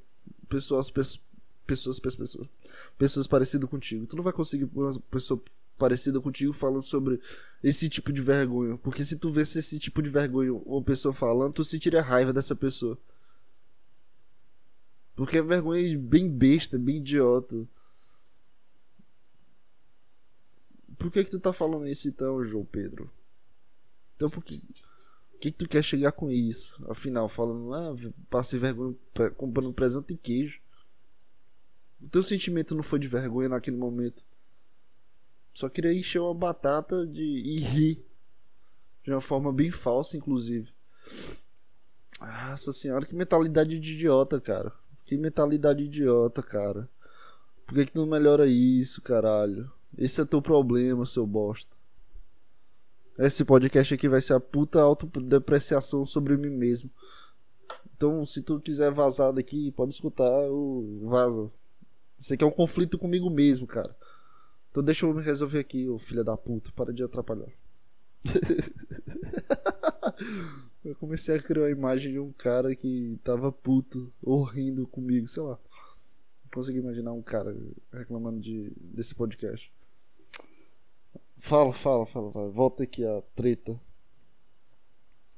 pessoas, 0.48 0.90
pessoas, 0.90 1.24
pessoas, 1.66 1.98
pessoas, 1.98 2.48
pessoas 2.98 3.26
parecidas 3.26 3.68
contigo. 3.68 4.06
Tu 4.06 4.16
não 4.16 4.22
vai 4.22 4.32
conseguir 4.32 4.68
uma 4.74 4.98
pessoa 5.10 5.42
parecida 5.76 6.20
contigo 6.20 6.52
falando 6.52 6.82
sobre 6.82 7.20
esse 7.62 7.88
tipo 7.88 8.12
de 8.12 8.20
vergonha. 8.20 8.76
Porque 8.78 9.04
se 9.04 9.16
tu 9.16 9.30
vesse 9.30 9.58
esse 9.58 9.78
tipo 9.78 10.02
de 10.02 10.10
vergonha 10.10 10.54
uma 10.54 10.82
pessoa 10.82 11.12
falando, 11.12 11.54
tu 11.54 11.64
sentiria 11.64 12.02
raiva 12.02 12.32
dessa 12.32 12.54
pessoa. 12.54 12.98
Porque 15.14 15.38
é 15.38 15.42
vergonha 15.42 15.98
bem 15.98 16.28
besta, 16.28 16.78
bem 16.78 16.96
idiota. 16.98 17.68
Por 20.98 21.10
que 21.10 21.24
que 21.24 21.30
tu 21.30 21.40
tá 21.40 21.52
falando 21.52 21.86
isso 21.86 22.08
então, 22.08 22.42
João 22.42 22.64
Pedro? 22.64 23.10
Então 24.16 24.30
por 24.30 24.42
que... 24.42 24.62
Que, 25.40 25.50
que 25.50 25.58
tu 25.58 25.68
quer 25.68 25.82
chegar 25.82 26.12
com 26.12 26.30
isso? 26.30 26.82
Afinal, 26.88 27.28
falando, 27.28 27.74
ah, 27.74 27.94
passei 28.30 28.58
vergonha 28.58 28.96
comprando 29.36 29.72
presente 29.74 30.14
e 30.14 30.16
queijo. 30.16 30.60
O 32.04 32.08
teu 32.08 32.22
sentimento 32.22 32.74
não 32.74 32.82
foi 32.82 32.98
de 32.98 33.08
vergonha 33.08 33.48
naquele 33.48 33.78
momento. 33.78 34.22
Só 35.54 35.68
queria 35.68 35.94
encher 35.94 36.20
uma 36.20 36.34
batata 36.34 37.06
de 37.06 37.22
e 37.22 37.58
rir. 37.60 38.04
De 39.02 39.10
uma 39.10 39.20
forma 39.20 39.52
bem 39.52 39.70
falsa, 39.70 40.16
inclusive. 40.16 40.68
Nossa 42.20 42.72
senhora, 42.72 43.06
que 43.06 43.14
mentalidade 43.14 43.78
de 43.80 43.94
idiota, 43.94 44.40
cara. 44.40 44.72
Que 45.04 45.16
mentalidade 45.16 45.84
idiota, 45.84 46.42
cara. 46.42 46.88
Por 47.66 47.74
que, 47.74 47.86
que 47.86 47.96
não 47.96 48.06
melhora 48.06 48.46
isso, 48.46 49.00
caralho? 49.00 49.70
Esse 49.96 50.20
é 50.20 50.24
teu 50.24 50.42
problema, 50.42 51.06
seu 51.06 51.26
bosta. 51.26 51.74
Esse 53.18 53.44
podcast 53.44 53.94
aqui 53.94 54.08
vai 54.08 54.20
ser 54.20 54.34
a 54.34 54.40
puta 54.40 54.80
autodepreciação 54.80 56.04
sobre 56.04 56.36
mim 56.36 56.50
mesmo. 56.50 56.90
Então, 57.96 58.24
se 58.24 58.42
tu 58.42 58.60
quiser 58.60 58.90
vazar 58.90 59.32
daqui, 59.32 59.70
pode 59.70 59.94
escutar 59.94 60.50
o 60.50 61.00
vaza. 61.04 61.50
Isso 62.18 62.34
aqui 62.34 62.44
é 62.44 62.46
um 62.46 62.50
conflito 62.50 62.98
comigo 62.98 63.28
mesmo, 63.28 63.66
cara. 63.66 63.94
Então 64.70 64.82
deixa 64.82 65.06
eu 65.06 65.14
resolver 65.14 65.58
aqui, 65.58 65.88
ô 65.88 65.98
filha 65.98 66.24
da 66.24 66.36
puta. 66.36 66.70
Para 66.72 66.92
de 66.92 67.02
atrapalhar. 67.02 67.52
eu 70.84 70.94
comecei 70.96 71.36
a 71.36 71.42
criar 71.42 71.66
a 71.66 71.70
imagem 71.70 72.12
de 72.12 72.18
um 72.18 72.32
cara 72.32 72.74
que 72.74 73.18
tava 73.22 73.52
puto 73.52 74.12
ou 74.22 74.42
rindo 74.42 74.86
comigo, 74.86 75.28
sei 75.28 75.42
lá. 75.42 75.58
Não 76.44 76.50
consegui 76.52 76.78
imaginar 76.78 77.12
um 77.12 77.22
cara 77.22 77.56
reclamando 77.92 78.40
de, 78.40 78.72
desse 78.76 79.14
podcast. 79.14 79.72
Fala, 81.38 81.72
fala, 81.72 82.06
fala, 82.06 82.32
fala. 82.32 82.50
Volta 82.50 82.84
aqui 82.84 83.04
a 83.04 83.22
treta. 83.34 83.78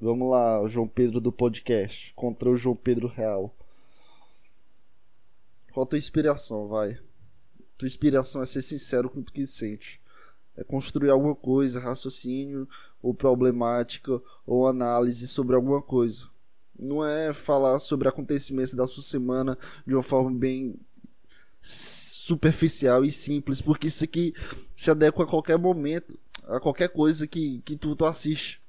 Vamos 0.00 0.30
lá, 0.30 0.62
o 0.62 0.68
João 0.68 0.86
Pedro 0.86 1.20
do 1.20 1.32
podcast 1.32 2.12
contra 2.14 2.50
o 2.50 2.56
João 2.56 2.76
Pedro 2.76 3.08
real. 3.08 3.54
Qual 5.76 5.84
a 5.84 5.86
tua 5.86 5.98
inspiração, 5.98 6.68
vai? 6.68 6.98
Tua 7.76 7.86
inspiração 7.86 8.40
é 8.40 8.46
ser 8.46 8.62
sincero 8.62 9.10
com 9.10 9.20
o 9.20 9.22
que 9.22 9.46
sente. 9.46 10.00
É 10.56 10.64
construir 10.64 11.10
alguma 11.10 11.34
coisa, 11.34 11.78
raciocínio, 11.78 12.66
ou 13.02 13.12
problemática, 13.12 14.18
ou 14.46 14.66
análise 14.66 15.28
sobre 15.28 15.54
alguma 15.54 15.82
coisa. 15.82 16.28
Não 16.78 17.04
é 17.04 17.30
falar 17.34 17.78
sobre 17.78 18.08
acontecimentos 18.08 18.72
da 18.72 18.86
sua 18.86 19.02
semana 19.02 19.58
de 19.86 19.94
uma 19.94 20.02
forma 20.02 20.30
bem 20.30 20.76
superficial 21.60 23.04
e 23.04 23.10
simples, 23.10 23.60
porque 23.60 23.88
isso 23.88 24.02
aqui 24.02 24.32
se 24.74 24.90
adequa 24.90 25.24
a 25.24 25.28
qualquer 25.28 25.58
momento, 25.58 26.18
a 26.44 26.58
qualquer 26.58 26.88
coisa 26.88 27.26
que, 27.26 27.60
que 27.66 27.76
tu, 27.76 27.94
tu 27.94 28.06
assiste. 28.06 28.62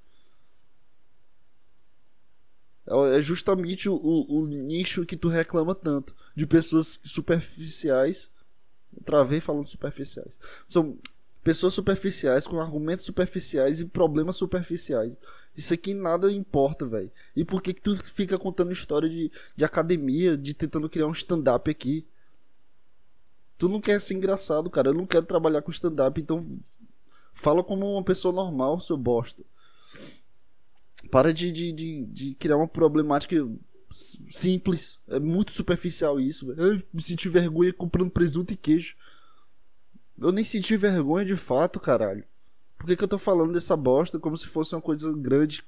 É, 2.87 3.17
é 3.17 3.21
justamente 3.21 3.89
o, 3.89 3.95
o, 3.95 4.47
nicho 4.47 5.05
que 5.05 5.17
tu 5.17 5.27
reclama 5.27 5.75
tanto. 5.75 6.15
De 6.35 6.45
pessoas 6.45 6.99
superficiais. 7.03 8.31
Travei 9.03 9.39
falando 9.39 9.67
superficiais. 9.67 10.39
São 10.65 10.97
pessoas 11.43 11.73
superficiais 11.73 12.47
com 12.47 12.59
argumentos 12.59 13.05
superficiais 13.05 13.79
e 13.79 13.85
problemas 13.85 14.35
superficiais. 14.35 15.17
Isso 15.55 15.73
aqui 15.73 15.93
nada 15.93 16.31
importa, 16.31 16.85
velho. 16.85 17.11
E 17.35 17.45
por 17.45 17.61
que, 17.61 17.73
que 17.73 17.81
tu 17.81 17.95
fica 17.95 18.37
contando 18.37 18.71
história 18.71 19.09
de, 19.09 19.31
de 19.55 19.63
academia, 19.63 20.37
de 20.37 20.53
tentando 20.53 20.89
criar 20.89 21.07
um 21.07 21.11
stand-up 21.11 21.69
aqui? 21.69 22.07
Tu 23.57 23.67
não 23.67 23.81
quer 23.81 23.99
ser 23.99 24.13
engraçado, 24.13 24.69
cara. 24.69 24.89
Eu 24.89 24.93
não 24.93 25.05
quero 25.05 25.25
trabalhar 25.25 25.61
com 25.61 25.71
stand-up, 25.71 26.19
então 26.19 26.45
fala 27.33 27.63
como 27.63 27.91
uma 27.91 28.03
pessoa 28.03 28.33
normal, 28.33 28.79
seu 28.79 28.97
bosta. 28.97 29.43
Para 31.11 31.33
de, 31.33 31.51
de, 31.51 31.71
de, 31.71 32.05
de 32.05 32.35
criar 32.35 32.57
uma 32.57 32.67
problemática 32.67 33.35
simples. 34.29 34.99
É 35.07 35.19
muito 35.19 35.51
superficial 35.51 36.19
isso. 36.19 36.51
Eu 36.53 36.81
me 36.93 37.01
senti 37.01 37.29
vergonha 37.29 37.73
comprando 37.73 38.11
presunto 38.11 38.53
e 38.53 38.57
queijo. 38.57 38.95
Eu 40.19 40.31
nem 40.31 40.43
senti 40.43 40.75
vergonha 40.75 41.25
de 41.25 41.35
fato, 41.35 41.79
caralho. 41.79 42.23
Por 42.77 42.87
que, 42.87 42.95
que 42.95 43.03
eu 43.03 43.07
tô 43.07 43.17
falando 43.17 43.53
dessa 43.53 43.75
bosta 43.75 44.19
como 44.19 44.37
se 44.37 44.47
fosse 44.47 44.75
uma 44.75 44.81
coisa 44.81 45.11
grande? 45.15 45.63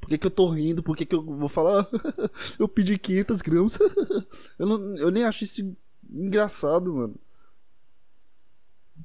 Por 0.00 0.08
que, 0.08 0.18
que 0.18 0.26
eu 0.26 0.30
tô 0.30 0.48
rindo? 0.48 0.82
Por 0.82 0.96
que, 0.96 1.06
que 1.06 1.14
eu 1.14 1.22
vou 1.22 1.48
falar? 1.48 1.88
eu 2.58 2.68
pedi 2.68 2.98
500 2.98 3.42
gramas. 3.42 3.78
eu, 4.58 4.66
não, 4.66 4.96
eu 4.96 5.10
nem 5.10 5.24
acho 5.24 5.44
isso 5.44 5.76
engraçado, 6.10 6.92
mano. 6.92 7.14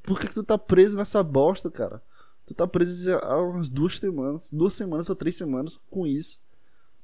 Por 0.03 0.19
que, 0.19 0.27
que 0.27 0.33
tu 0.33 0.43
tá 0.43 0.57
preso 0.57 0.97
nessa 0.97 1.21
bosta, 1.21 1.69
cara? 1.69 2.01
Tu 2.47 2.53
tá 2.53 2.65
preso 2.65 3.13
há 3.17 3.41
umas 3.43 3.67
duas 3.67 3.99
semanas, 3.99 4.49
duas 4.53 4.73
semanas 4.73 5.09
ou 5.09 5.15
três 5.15 5.35
semanas 5.35 5.77
com 5.91 6.07
isso. 6.07 6.39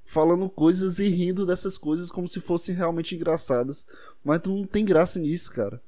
Falando 0.06 0.50
coisas 0.50 1.00
e 1.00 1.08
rindo 1.10 1.46
dessas 1.46 1.78
coisas 1.78 2.10
como 2.10 2.28
se 2.28 2.40
fossem 2.40 2.74
realmente 2.74 3.14
engraçadas. 3.14 3.86
Mas 4.24 4.40
tu 4.40 4.50
não 4.50 4.66
tem 4.66 4.86
graça 4.86 5.20
nisso, 5.20 5.52
cara. 5.52 5.82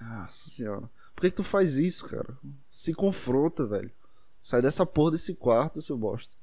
Nossa 0.00 0.48
senhora. 0.48 0.90
Por 1.14 1.20
que, 1.20 1.30
que 1.30 1.36
tu 1.36 1.44
faz 1.44 1.78
isso, 1.78 2.06
cara? 2.06 2.36
Se 2.70 2.94
confronta, 2.94 3.66
velho. 3.66 3.90
Sai 4.42 4.62
dessa 4.62 4.86
porra 4.86 5.12
desse 5.12 5.34
quarto, 5.34 5.82
seu 5.82 5.96
bosta. 5.96 6.34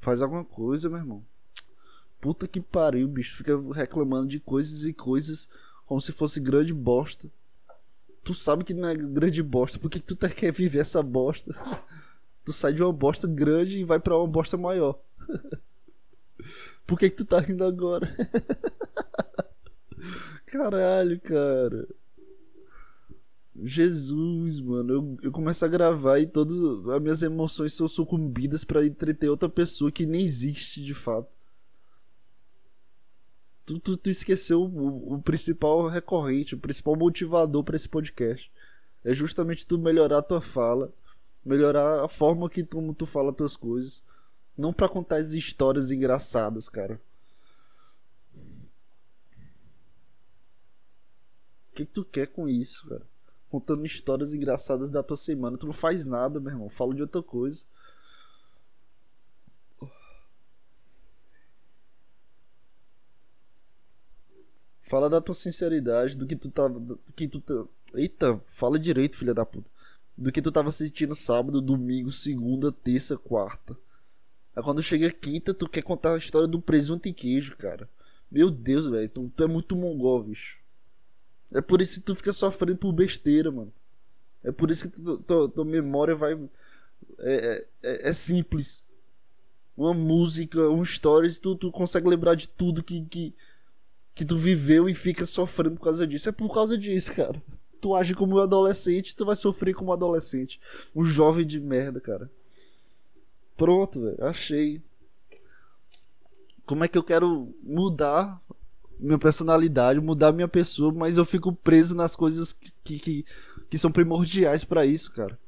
Faz 0.00 0.22
alguma 0.22 0.44
coisa, 0.44 0.88
meu 0.88 0.98
irmão. 0.98 1.24
Puta 2.20 2.48
que 2.48 2.60
pariu, 2.60 3.06
bicho. 3.06 3.36
Fica 3.36 3.60
reclamando 3.72 4.26
de 4.26 4.40
coisas 4.40 4.84
e 4.84 4.92
coisas 4.92 5.48
como 5.86 6.00
se 6.00 6.10
fosse 6.10 6.40
grande 6.40 6.74
bosta. 6.74 7.30
Tu 8.24 8.34
sabe 8.34 8.64
que 8.64 8.72
não 8.72 8.88
é 8.88 8.96
grande 8.96 9.42
bosta. 9.42 9.78
Por 9.78 9.90
que, 9.90 10.00
tu 10.00 10.16
tá, 10.16 10.28
quer 10.28 10.52
viver 10.52 10.80
essa 10.80 11.02
bosta? 11.02 11.54
tu 12.44 12.52
sai 12.52 12.72
de 12.72 12.82
uma 12.82 12.92
bosta 12.92 13.26
grande 13.26 13.78
e 13.78 13.84
vai 13.84 13.98
para 13.98 14.16
uma 14.16 14.26
bosta 14.26 14.56
maior. 14.56 14.98
Por 16.86 16.98
que, 16.98 17.08
que 17.08 17.16
tu 17.16 17.24
tá 17.24 17.38
rindo 17.38 17.64
agora? 17.64 18.14
Caralho, 20.46 21.18
cara. 21.20 21.88
Jesus, 23.62 24.60
mano. 24.60 24.92
Eu, 24.92 25.18
eu 25.22 25.32
começo 25.32 25.64
a 25.64 25.68
gravar 25.68 26.18
e 26.18 26.26
todas 26.26 26.86
as 26.88 27.00
minhas 27.00 27.22
emoções 27.22 27.72
são 27.72 27.88
sucumbidas 27.88 28.64
para 28.64 28.84
entreter 28.84 29.30
outra 29.30 29.48
pessoa 29.48 29.90
que 29.90 30.04
nem 30.04 30.22
existe 30.22 30.82
de 30.82 30.92
fato. 30.92 31.34
Tu, 33.66 33.78
tu, 33.78 33.96
tu 33.96 34.10
esqueceu 34.10 34.62
o, 34.62 35.14
o, 35.14 35.22
principal 35.22 35.88
recorrente, 35.88 36.54
o 36.54 36.58
principal 36.58 36.96
motivador 36.96 37.64
para 37.64 37.76
esse 37.76 37.88
podcast. 37.88 38.52
É 39.02 39.14
justamente 39.14 39.66
tu 39.66 39.78
melhorar 39.78 40.18
a 40.18 40.22
tua 40.22 40.40
fala, 40.40 40.92
melhorar 41.44 42.04
a 42.04 42.08
forma 42.08 42.50
que 42.50 42.62
tu, 42.62 42.94
tu 42.94 43.06
fala 43.06 43.30
as 43.30 43.36
tuas 43.36 43.56
coisas. 43.56 44.02
Não 44.56 44.72
para 44.72 44.88
contar 44.88 45.16
as 45.16 45.32
histórias 45.32 45.90
engraçadas, 45.90 46.68
cara. 46.68 47.00
O 51.70 51.74
que, 51.74 51.86
que 51.86 51.92
tu 51.92 52.04
quer 52.04 52.28
com 52.28 52.48
isso, 52.48 52.86
cara? 52.88 53.02
Contando 53.50 53.84
histórias 53.84 54.34
engraçadas 54.34 54.90
da 54.90 55.02
tua 55.02 55.16
semana. 55.16 55.58
Tu 55.58 55.66
não 55.66 55.72
faz 55.72 56.04
nada, 56.04 56.38
meu 56.38 56.52
irmão. 56.52 56.68
Fala 56.68 56.94
de 56.94 57.02
outra 57.02 57.22
coisa. 57.22 57.64
Fala 64.84 65.08
da 65.08 65.18
tua 65.18 65.34
sinceridade, 65.34 66.14
do 66.14 66.26
que 66.26 66.36
tu 66.36 66.50
tava. 66.50 66.78
Do 66.78 67.00
que 67.16 67.26
tu 67.26 67.40
tá... 67.40 67.64
Eita, 67.94 68.38
fala 68.44 68.78
direito, 68.78 69.16
filha 69.16 69.32
da 69.32 69.44
puta. 69.44 69.68
Do 70.16 70.30
que 70.30 70.42
tu 70.42 70.52
tava 70.52 70.68
assistindo 70.68 71.14
sábado, 71.14 71.62
domingo, 71.62 72.10
segunda, 72.10 72.70
terça, 72.70 73.16
quarta. 73.16 73.74
Aí 74.54 74.62
quando 74.62 74.82
chega 74.82 75.10
quinta, 75.10 75.54
tu 75.54 75.66
quer 75.66 75.82
contar 75.82 76.14
a 76.14 76.18
história 76.18 76.46
do 76.46 76.60
presunto 76.60 77.08
e 77.08 77.14
queijo, 77.14 77.56
cara. 77.56 77.88
Meu 78.30 78.50
Deus, 78.50 78.86
velho. 78.86 79.08
Tu, 79.08 79.32
tu, 79.34 79.44
é 79.44 79.46
muito 79.46 79.74
mongol, 79.74 80.22
bicho. 80.22 80.60
É 81.50 81.62
por 81.62 81.80
isso 81.80 82.00
que 82.00 82.06
tu 82.06 82.14
fica 82.14 82.32
sofrendo 82.32 82.76
por 82.76 82.92
besteira, 82.92 83.50
mano. 83.50 83.72
É 84.42 84.52
por 84.52 84.70
isso 84.70 84.90
que 84.90 85.02
tu, 85.02 85.16
tua, 85.18 85.48
tua 85.48 85.64
memória 85.64 86.14
vai. 86.14 86.38
É, 87.20 87.66
é, 87.82 88.08
é, 88.10 88.12
simples. 88.12 88.82
Uma 89.74 89.94
música, 89.94 90.68
um 90.68 90.84
stories, 90.84 91.38
tu, 91.38 91.56
tu 91.56 91.70
consegue 91.70 92.06
lembrar 92.06 92.34
de 92.34 92.48
tudo 92.50 92.82
que, 92.82 93.02
que, 93.06 93.34
que 94.14 94.24
tu 94.24 94.36
viveu 94.36 94.88
e 94.88 94.94
fica 94.94 95.26
sofrendo 95.26 95.76
por 95.76 95.84
causa 95.84 96.06
disso. 96.06 96.28
É 96.28 96.32
por 96.32 96.52
causa 96.52 96.78
disso, 96.78 97.12
cara. 97.14 97.42
Tu 97.80 97.94
age 97.94 98.14
como 98.14 98.36
um 98.36 98.38
adolescente, 98.38 99.16
tu 99.16 99.24
vai 99.26 99.36
sofrer 99.36 99.74
como 99.74 99.90
um 99.90 99.92
adolescente. 99.92 100.60
Um 100.94 101.04
jovem 101.04 101.44
de 101.44 101.60
merda, 101.60 102.00
cara. 102.00 102.30
Pronto, 103.56 104.00
velho. 104.00 104.24
Achei. 104.24 104.82
Como 106.64 106.84
é 106.84 106.88
que 106.88 106.96
eu 106.96 107.02
quero 107.02 107.54
mudar 107.62 108.40
minha 108.98 109.18
personalidade, 109.18 110.00
mudar 110.00 110.32
minha 110.32 110.48
pessoa, 110.48 110.92
mas 110.92 111.18
eu 111.18 111.24
fico 111.24 111.52
preso 111.52 111.94
nas 111.94 112.16
coisas 112.16 112.52
que, 112.52 112.98
que, 112.98 113.24
que 113.68 113.76
são 113.76 113.90
primordiais 113.90 114.64
para 114.64 114.86
isso, 114.86 115.12
cara. 115.12 115.38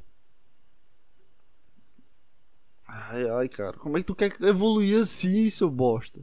Ai, 2.87 3.29
ai, 3.31 3.49
cara. 3.49 3.77
Como 3.79 3.97
é 3.97 4.01
que 4.01 4.07
tu 4.07 4.15
quer 4.15 4.33
evoluir 4.43 5.01
assim, 5.01 5.49
seu 5.49 5.71
bosta? 5.71 6.21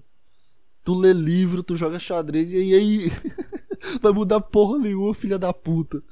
Tu 0.83 0.93
lê 0.93 1.13
livro, 1.13 1.63
tu 1.63 1.75
joga 1.75 1.99
xadrez 1.99 2.51
e 2.51 2.57
aí 2.73 3.09
vai 4.01 4.11
mudar 4.11 4.41
porra 4.41 4.79
nenhuma, 4.79 5.13
filha 5.13 5.39
da 5.39 5.53
puta. 5.53 6.03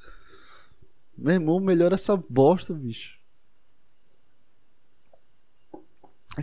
Meu 1.18 1.34
irmão, 1.34 1.60
melhora 1.60 1.96
essa 1.96 2.16
bosta, 2.16 2.74
bicho. 2.74 3.20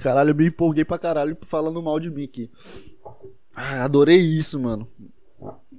Caralho, 0.03 0.31
eu 0.31 0.35
me 0.35 0.47
empolguei 0.49 0.85
pra 0.85 0.99
caralho 0.99 1.37
falando 1.43 1.83
mal 1.83 1.99
de 1.99 2.11
mim 2.11 2.25
aqui. 2.25 2.51
Ah, 3.55 3.85
adorei 3.85 4.21
isso, 4.21 4.61
mano. 4.61 4.87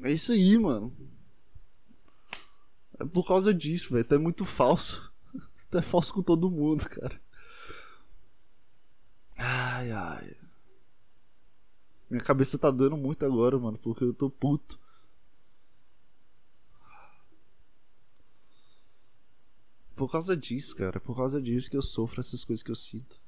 É 0.03 0.11
isso 0.11 0.31
aí, 0.31 0.57
mano. 0.57 0.91
É 2.99 3.05
por 3.05 3.25
causa 3.27 3.53
disso, 3.53 3.93
velho. 3.93 4.03
Tu 4.03 4.15
é 4.15 4.17
muito 4.17 4.43
falso. 4.43 5.13
Tu 5.69 5.77
é 5.77 5.81
falso 5.83 6.11
com 6.13 6.23
todo 6.23 6.49
mundo, 6.49 6.83
cara. 6.89 7.21
Ai, 9.37 9.91
ai. 9.91 10.35
Minha 12.09 12.23
cabeça 12.23 12.57
tá 12.57 12.71
doendo 12.71 12.97
muito 12.97 13.23
agora, 13.23 13.57
mano, 13.59 13.77
porque 13.77 14.03
eu 14.03 14.13
tô 14.13 14.29
puto. 14.29 14.79
Por 19.95 20.09
causa 20.11 20.35
disso, 20.35 20.75
cara. 20.75 20.99
Por 20.99 21.15
causa 21.15 21.41
disso 21.41 21.69
que 21.69 21.77
eu 21.77 21.81
sofro 21.81 22.19
essas 22.19 22.43
coisas 22.43 22.63
que 22.63 22.71
eu 22.71 22.75
sinto. 22.75 23.21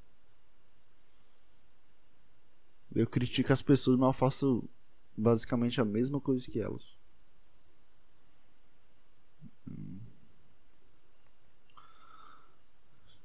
Eu 2.94 3.06
critico 3.06 3.52
as 3.52 3.62
pessoas, 3.62 3.98
mas 3.98 4.08
eu 4.08 4.12
faço 4.12 4.68
basicamente 5.16 5.80
a 5.80 5.84
mesma 5.84 6.20
coisa 6.20 6.50
que 6.50 6.60
elas. 6.60 6.96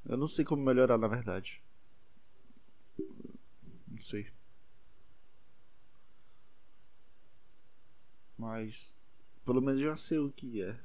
Eu 0.06 0.18
não 0.18 0.28
sei 0.28 0.46
como 0.46 0.64
melhorar, 0.64 0.98
na 0.98 1.08
verdade. 1.08 1.62
Não 3.88 4.00
sei. 4.00 4.37
Mas 8.38 8.96
pelo 9.46 9.62
menos 9.62 9.80
já 9.82 9.96
sei 9.96 10.20
o 10.20 10.32
que 10.32 10.62
é, 10.62 10.80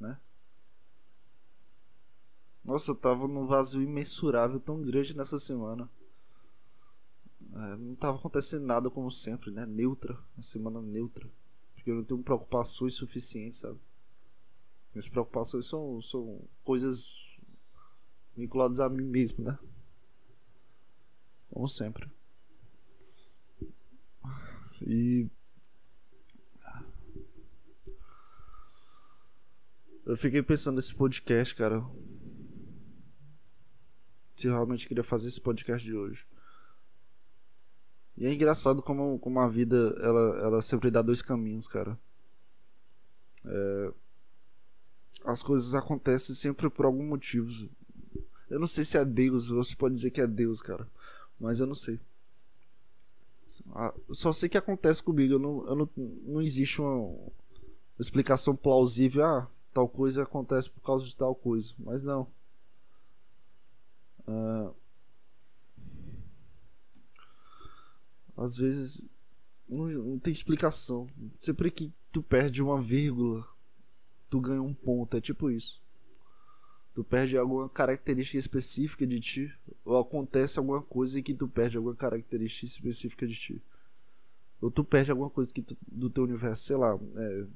né? 0.00 0.18
Nossa, 2.64 2.92
eu 2.92 2.94
tava 2.94 3.28
num 3.28 3.46
vazio 3.46 3.82
imensurável 3.82 4.58
tão 4.58 4.80
grande 4.80 5.16
nessa 5.16 5.38
semana. 5.38 5.90
É, 7.52 7.76
não 7.76 7.94
tava 7.94 8.16
acontecendo 8.16 8.64
nada 8.64 8.88
como 8.88 9.10
sempre, 9.10 9.50
né? 9.50 9.66
Neutra, 9.66 10.18
uma 10.34 10.42
semana 10.42 10.80
neutra. 10.80 11.28
Porque 11.74 11.90
eu 11.90 11.96
não 11.96 12.04
tenho 12.04 12.22
preocupações 12.22 12.94
suficientes, 12.94 13.58
sabe? 13.58 13.78
Minhas 14.94 15.08
preocupações 15.08 15.66
são, 15.66 16.00
são 16.00 16.40
coisas 16.62 17.36
vinculadas 18.36 18.80
a 18.80 18.88
mim 18.88 19.04
mesmo, 19.04 19.44
né? 19.44 19.58
Como 21.50 21.68
sempre. 21.68 22.10
E. 24.80 25.28
Eu 30.06 30.16
fiquei 30.18 30.42
pensando 30.42 30.76
nesse 30.76 30.94
podcast, 30.94 31.54
cara. 31.54 31.82
Se 34.36 34.46
eu 34.46 34.52
realmente 34.52 34.86
queria 34.86 35.02
fazer 35.02 35.28
esse 35.28 35.40
podcast 35.40 35.82
de 35.82 35.94
hoje. 35.94 36.26
E 38.16 38.26
é 38.26 38.32
engraçado 38.32 38.82
como, 38.82 39.18
como 39.18 39.40
a 39.40 39.48
vida 39.48 39.96
ela, 40.00 40.38
ela 40.40 40.62
sempre 40.62 40.90
dá 40.90 41.00
dois 41.00 41.22
caminhos, 41.22 41.66
cara. 41.66 41.98
É, 43.46 43.92
as 45.24 45.42
coisas 45.42 45.74
acontecem 45.74 46.34
sempre 46.34 46.68
por 46.68 46.84
algum 46.84 47.06
motivo. 47.06 47.68
Eu 48.50 48.60
não 48.60 48.66
sei 48.66 48.84
se 48.84 48.98
é 48.98 49.04
Deus, 49.04 49.48
você 49.48 49.74
pode 49.74 49.94
dizer 49.94 50.10
que 50.10 50.20
é 50.20 50.26
Deus, 50.26 50.60
cara. 50.60 50.86
Mas 51.40 51.60
eu 51.60 51.66
não 51.66 51.74
sei. 51.74 51.98
Ah, 53.72 53.94
só 54.12 54.32
sei 54.32 54.50
que 54.50 54.58
acontece 54.58 55.02
comigo. 55.02 55.34
Eu 55.34 55.38
não, 55.38 55.66
eu 55.66 55.74
não, 55.74 55.90
não 55.96 56.42
existe 56.42 56.80
uma 56.82 57.16
explicação 57.98 58.54
plausível. 58.54 59.24
Ah, 59.24 59.50
tal 59.74 59.88
coisa 59.88 60.22
acontece 60.22 60.70
por 60.70 60.80
causa 60.80 61.04
de 61.04 61.16
tal 61.16 61.34
coisa. 61.34 61.74
Mas 61.78 62.02
não. 62.02 62.32
Uh, 64.26 64.74
às 68.36 68.56
vezes 68.56 69.04
não, 69.68 69.86
não 69.88 70.18
tem 70.18 70.32
explicação. 70.32 71.06
Sempre 71.38 71.70
que 71.70 71.92
tu 72.12 72.22
perde 72.22 72.62
uma 72.62 72.80
vírgula, 72.80 73.46
tu 74.30 74.40
ganha 74.40 74.62
um 74.62 74.72
ponto. 74.72 75.16
É 75.16 75.20
tipo 75.20 75.50
isso. 75.50 75.82
Tu 76.94 77.02
perde 77.02 77.36
alguma 77.36 77.68
característica 77.68 78.38
específica 78.38 79.04
de 79.04 79.18
ti, 79.18 79.52
ou 79.84 79.98
acontece 79.98 80.60
alguma 80.60 80.80
coisa 80.80 81.18
em 81.18 81.22
que 81.24 81.34
tu 81.34 81.48
perde 81.48 81.76
alguma 81.76 81.96
característica 81.96 82.66
específica 82.66 83.26
de 83.26 83.34
ti. 83.34 83.62
Ou 84.60 84.70
tu 84.70 84.84
perde 84.84 85.10
alguma 85.10 85.28
coisa 85.28 85.52
que 85.52 85.60
tu, 85.60 85.76
do 85.86 86.08
teu 86.08 86.22
universo, 86.22 86.62
sei 86.62 86.76
lá. 86.76 86.96
É, 87.16 87.46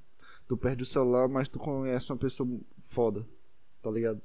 tu 0.48 0.56
perde 0.56 0.82
o 0.82 0.86
celular, 0.86 1.28
mas 1.28 1.48
tu 1.48 1.58
conhece 1.58 2.10
uma 2.10 2.18
pessoa 2.18 2.48
foda, 2.80 3.28
tá 3.82 3.90
ligado? 3.90 4.20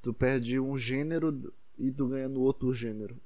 Tu 0.00 0.14
perde 0.14 0.58
um 0.58 0.76
gênero 0.78 1.52
e 1.78 1.92
tu 1.92 2.08
ganha 2.08 2.28
no 2.28 2.40
outro 2.40 2.72
gênero. 2.72 3.20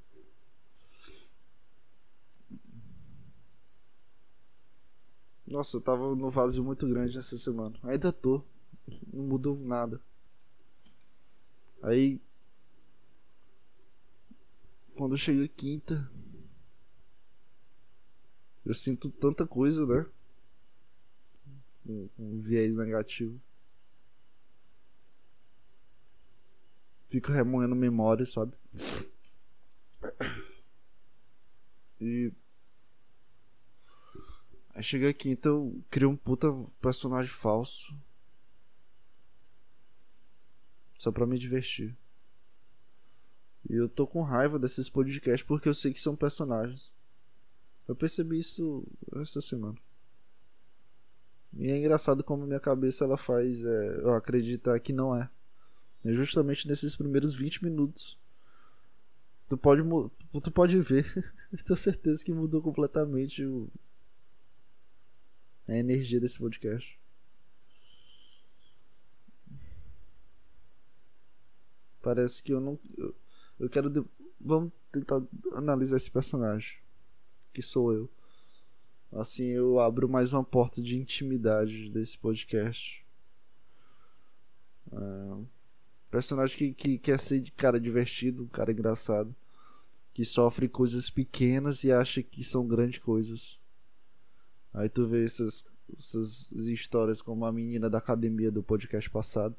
Nossa, 5.46 5.76
eu 5.76 5.80
tava 5.80 6.16
no 6.16 6.28
vazio 6.30 6.64
muito 6.64 6.88
grande 6.88 7.16
essa 7.16 7.36
semana. 7.36 7.78
Ainda 7.84 8.12
tô. 8.12 8.42
Não 9.12 9.22
mudou 9.24 9.56
nada. 9.56 10.00
Aí. 11.80 12.20
quando 14.96 15.16
chega 15.16 15.46
quinta, 15.48 16.10
eu 18.64 18.74
sinto 18.74 19.10
tanta 19.10 19.46
coisa, 19.46 19.86
né? 19.86 20.06
Um, 21.86 22.08
um 22.18 22.40
viés 22.40 22.76
negativo. 22.76 23.40
Fico 27.08 27.30
remoendo 27.30 27.76
memória, 27.76 28.26
sabe? 28.26 28.52
E. 32.00 32.32
Aí 34.74 34.82
chega 34.82 35.08
aqui, 35.08 35.30
então 35.30 35.80
cria 35.88 36.08
um 36.08 36.16
puta 36.16 36.48
personagem 36.80 37.32
falso. 37.32 37.96
Só 40.98 41.12
pra 41.12 41.26
me 41.26 41.38
divertir. 41.38 41.96
E 43.68 43.74
eu 43.74 43.88
tô 43.88 44.06
com 44.06 44.22
raiva 44.22 44.58
desses 44.58 44.88
podcasts 44.88 45.46
porque 45.46 45.68
eu 45.68 45.74
sei 45.74 45.92
que 45.92 46.00
são 46.00 46.16
personagens. 46.16 46.92
Eu 47.86 47.94
percebi 47.94 48.38
isso 48.38 48.86
essa 49.16 49.40
semana. 49.40 49.78
E 51.56 51.70
é 51.70 51.76
engraçado 51.76 52.24
como 52.24 52.46
minha 52.46 52.60
cabeça 52.60 53.04
ela 53.04 53.16
faz 53.16 53.64
é, 53.64 53.96
eu 54.00 54.14
acreditar 54.14 54.78
que 54.80 54.92
não 54.92 55.16
é. 55.16 55.30
É 56.04 56.12
justamente 56.12 56.68
nesses 56.68 56.96
primeiros 56.96 57.34
20 57.34 57.64
minutos. 57.64 58.18
Tu 59.48 59.56
pode, 59.56 59.82
tu 60.42 60.50
pode 60.50 60.80
ver. 60.80 61.06
Tenho 61.64 61.76
certeza 61.76 62.24
que 62.24 62.32
mudou 62.32 62.60
completamente 62.60 63.44
o, 63.44 63.68
a 65.68 65.76
energia 65.76 66.20
desse 66.20 66.38
podcast. 66.38 66.98
Parece 72.02 72.42
que 72.42 72.52
eu 72.52 72.60
não. 72.60 72.78
Eu, 72.98 73.14
eu 73.60 73.70
quero. 73.70 73.88
De, 73.88 74.04
vamos 74.38 74.72
tentar 74.92 75.22
analisar 75.52 75.96
esse 75.96 76.10
personagem. 76.10 76.76
Que 77.52 77.62
sou 77.62 77.92
eu. 77.92 78.10
Assim 79.14 79.44
eu 79.44 79.78
abro 79.78 80.08
mais 80.08 80.32
uma 80.32 80.42
porta 80.42 80.82
de 80.82 80.98
intimidade 80.98 81.88
desse 81.88 82.18
podcast. 82.18 83.06
É, 84.90 85.44
personagem 86.10 86.56
que, 86.56 86.74
que 86.74 86.98
quer 86.98 87.20
ser 87.20 87.38
de 87.38 87.52
cara 87.52 87.78
divertido, 87.78 88.42
um 88.42 88.48
cara 88.48 88.72
engraçado. 88.72 89.32
Que 90.12 90.24
sofre 90.24 90.68
coisas 90.68 91.10
pequenas 91.10 91.84
e 91.84 91.92
acha 91.92 92.24
que 92.24 92.42
são 92.42 92.66
grandes 92.66 92.98
coisas. 92.98 93.60
Aí 94.72 94.88
tu 94.88 95.06
vê 95.06 95.24
essas, 95.24 95.64
essas 95.96 96.50
histórias 96.66 97.22
como 97.22 97.44
a 97.44 97.52
menina 97.52 97.88
da 97.88 97.98
academia 97.98 98.50
do 98.50 98.64
podcast 98.64 99.08
passado. 99.08 99.54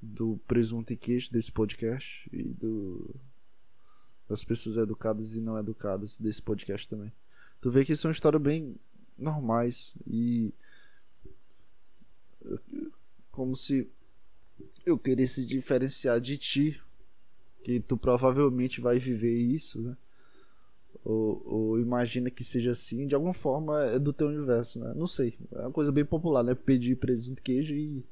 Do 0.00 0.38
presunto 0.46 0.92
e 0.92 0.96
queijo 0.96 1.32
desse 1.32 1.50
podcast. 1.50 2.30
E 2.32 2.44
do 2.44 3.16
das 4.28 4.44
pessoas 4.44 4.76
educadas 4.76 5.34
e 5.34 5.40
não 5.40 5.58
educadas 5.58 6.18
desse 6.18 6.40
podcast 6.40 6.88
também. 6.88 7.10
Tu 7.60 7.70
vê 7.70 7.84
que 7.84 7.96
são 7.96 8.10
histórias 8.10 8.40
bem 8.40 8.76
normais 9.18 9.92
e 10.06 10.52
como 13.32 13.54
se 13.54 13.88
eu 14.86 14.98
queresse 14.98 15.44
diferenciar 15.44 16.20
de 16.20 16.36
ti, 16.36 16.80
que 17.62 17.80
tu 17.80 17.96
provavelmente 17.96 18.80
vai 18.80 18.98
viver 18.98 19.36
isso, 19.36 19.80
né? 19.80 19.96
Ou, 21.04 21.42
ou, 21.46 21.80
imagina 21.80 22.30
que 22.30 22.42
seja 22.42 22.72
assim, 22.72 23.06
de 23.06 23.14
alguma 23.14 23.32
forma 23.32 23.82
é 23.84 23.98
do 23.98 24.12
teu 24.12 24.28
universo, 24.28 24.80
né? 24.80 24.92
Não 24.94 25.06
sei, 25.06 25.38
é 25.52 25.60
uma 25.60 25.72
coisa 25.72 25.92
bem 25.92 26.04
popular, 26.04 26.42
né? 26.42 26.54
Pedir 26.54 26.96
presunto 26.96 27.42
queijo 27.42 27.74
e 27.74 28.04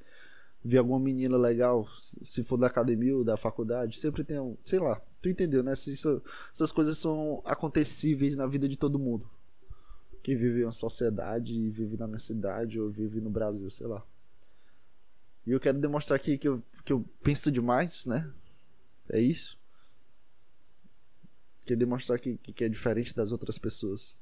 ver 0.65 0.79
alguma 0.79 0.99
menina 0.99 1.37
legal, 1.37 1.89
se 1.97 2.43
for 2.43 2.57
da 2.57 2.67
academia 2.67 3.17
ou 3.17 3.25
da 3.25 3.37
faculdade, 3.37 3.99
sempre 3.99 4.25
tem 4.25 4.39
um, 4.39 4.57
sei 4.65 4.79
lá, 4.79 5.01
tu 5.21 5.29
entendeu, 5.29 5.63
né? 5.63 5.73
Isso, 5.73 6.23
essas 6.53 6.73
coisas 6.73 6.99
são 6.99 7.43
acontecíveis 7.45 8.37
na 8.37 8.47
vida 8.47 8.69
de 8.69 8.77
todo 8.77 8.99
mundo 8.99 9.29
que 10.27 10.35
vive 10.35 10.65
uma 10.65 10.73
sociedade 10.73 11.55
e 11.55 11.71
vive 11.71 11.97
na 11.97 12.09
minha 12.09 12.19
cidade 12.19 12.81
ou 12.81 12.91
vive 12.91 13.21
no 13.21 13.31
Brasil, 13.31 13.71
sei 13.71 13.87
lá. 13.87 14.05
E 15.47 15.53
eu 15.53 15.61
quero 15.61 15.79
demonstrar 15.79 16.17
aqui 16.17 16.37
que 16.37 16.49
eu, 16.49 16.61
que 16.85 16.93
eu 16.93 17.05
penso 17.23 17.49
demais, 17.49 18.07
né? 18.07 18.29
É 19.09 19.21
isso. 19.21 19.57
Quer 21.65 21.77
demonstrar 21.77 22.19
que, 22.19 22.37
que 22.39 22.65
é 22.65 22.69
diferente 22.69 23.15
das 23.15 23.31
outras 23.31 23.57
pessoas. 23.57 24.17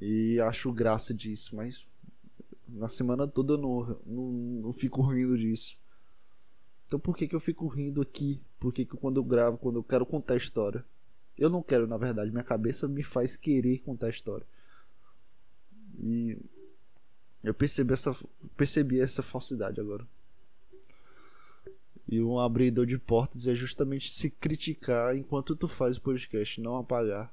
E 0.00 0.38
acho 0.38 0.72
graça 0.72 1.12
disso, 1.12 1.56
mas 1.56 1.88
na 2.68 2.88
semana 2.88 3.26
toda 3.26 3.54
eu 3.54 3.58
não, 3.58 4.00
não, 4.06 4.32
não 4.62 4.72
fico 4.72 5.02
rindo 5.02 5.36
disso. 5.36 5.76
Então 6.86 7.00
por 7.00 7.16
que, 7.16 7.26
que 7.26 7.34
eu 7.34 7.40
fico 7.40 7.66
rindo 7.66 8.00
aqui? 8.00 8.40
Por 8.60 8.72
que, 8.72 8.86
que 8.86 8.96
quando 8.96 9.16
eu 9.16 9.24
gravo, 9.24 9.58
quando 9.58 9.80
eu 9.80 9.82
quero 9.82 10.06
contar 10.06 10.34
a 10.34 10.36
história, 10.36 10.86
eu 11.38 11.48
não 11.48 11.62
quero, 11.62 11.86
na 11.86 11.96
verdade. 11.96 12.30
Minha 12.30 12.42
cabeça 12.42 12.88
me 12.88 13.02
faz 13.02 13.36
querer 13.36 13.78
contar 13.78 14.08
a 14.08 14.10
história. 14.10 14.46
E 16.00 16.36
eu 17.42 17.54
percebi 17.54 17.92
essa, 17.92 18.14
percebi 18.56 19.00
essa 19.00 19.22
falsidade 19.22 19.80
agora. 19.80 20.06
E 22.08 22.20
um 22.20 22.40
abridor 22.40 22.86
de 22.86 22.98
portas 22.98 23.46
é 23.46 23.54
justamente 23.54 24.10
se 24.10 24.30
criticar 24.30 25.14
enquanto 25.14 25.54
tu 25.54 25.68
faz 25.68 25.98
o 25.98 26.02
podcast, 26.02 26.60
não 26.60 26.76
apagar. 26.76 27.30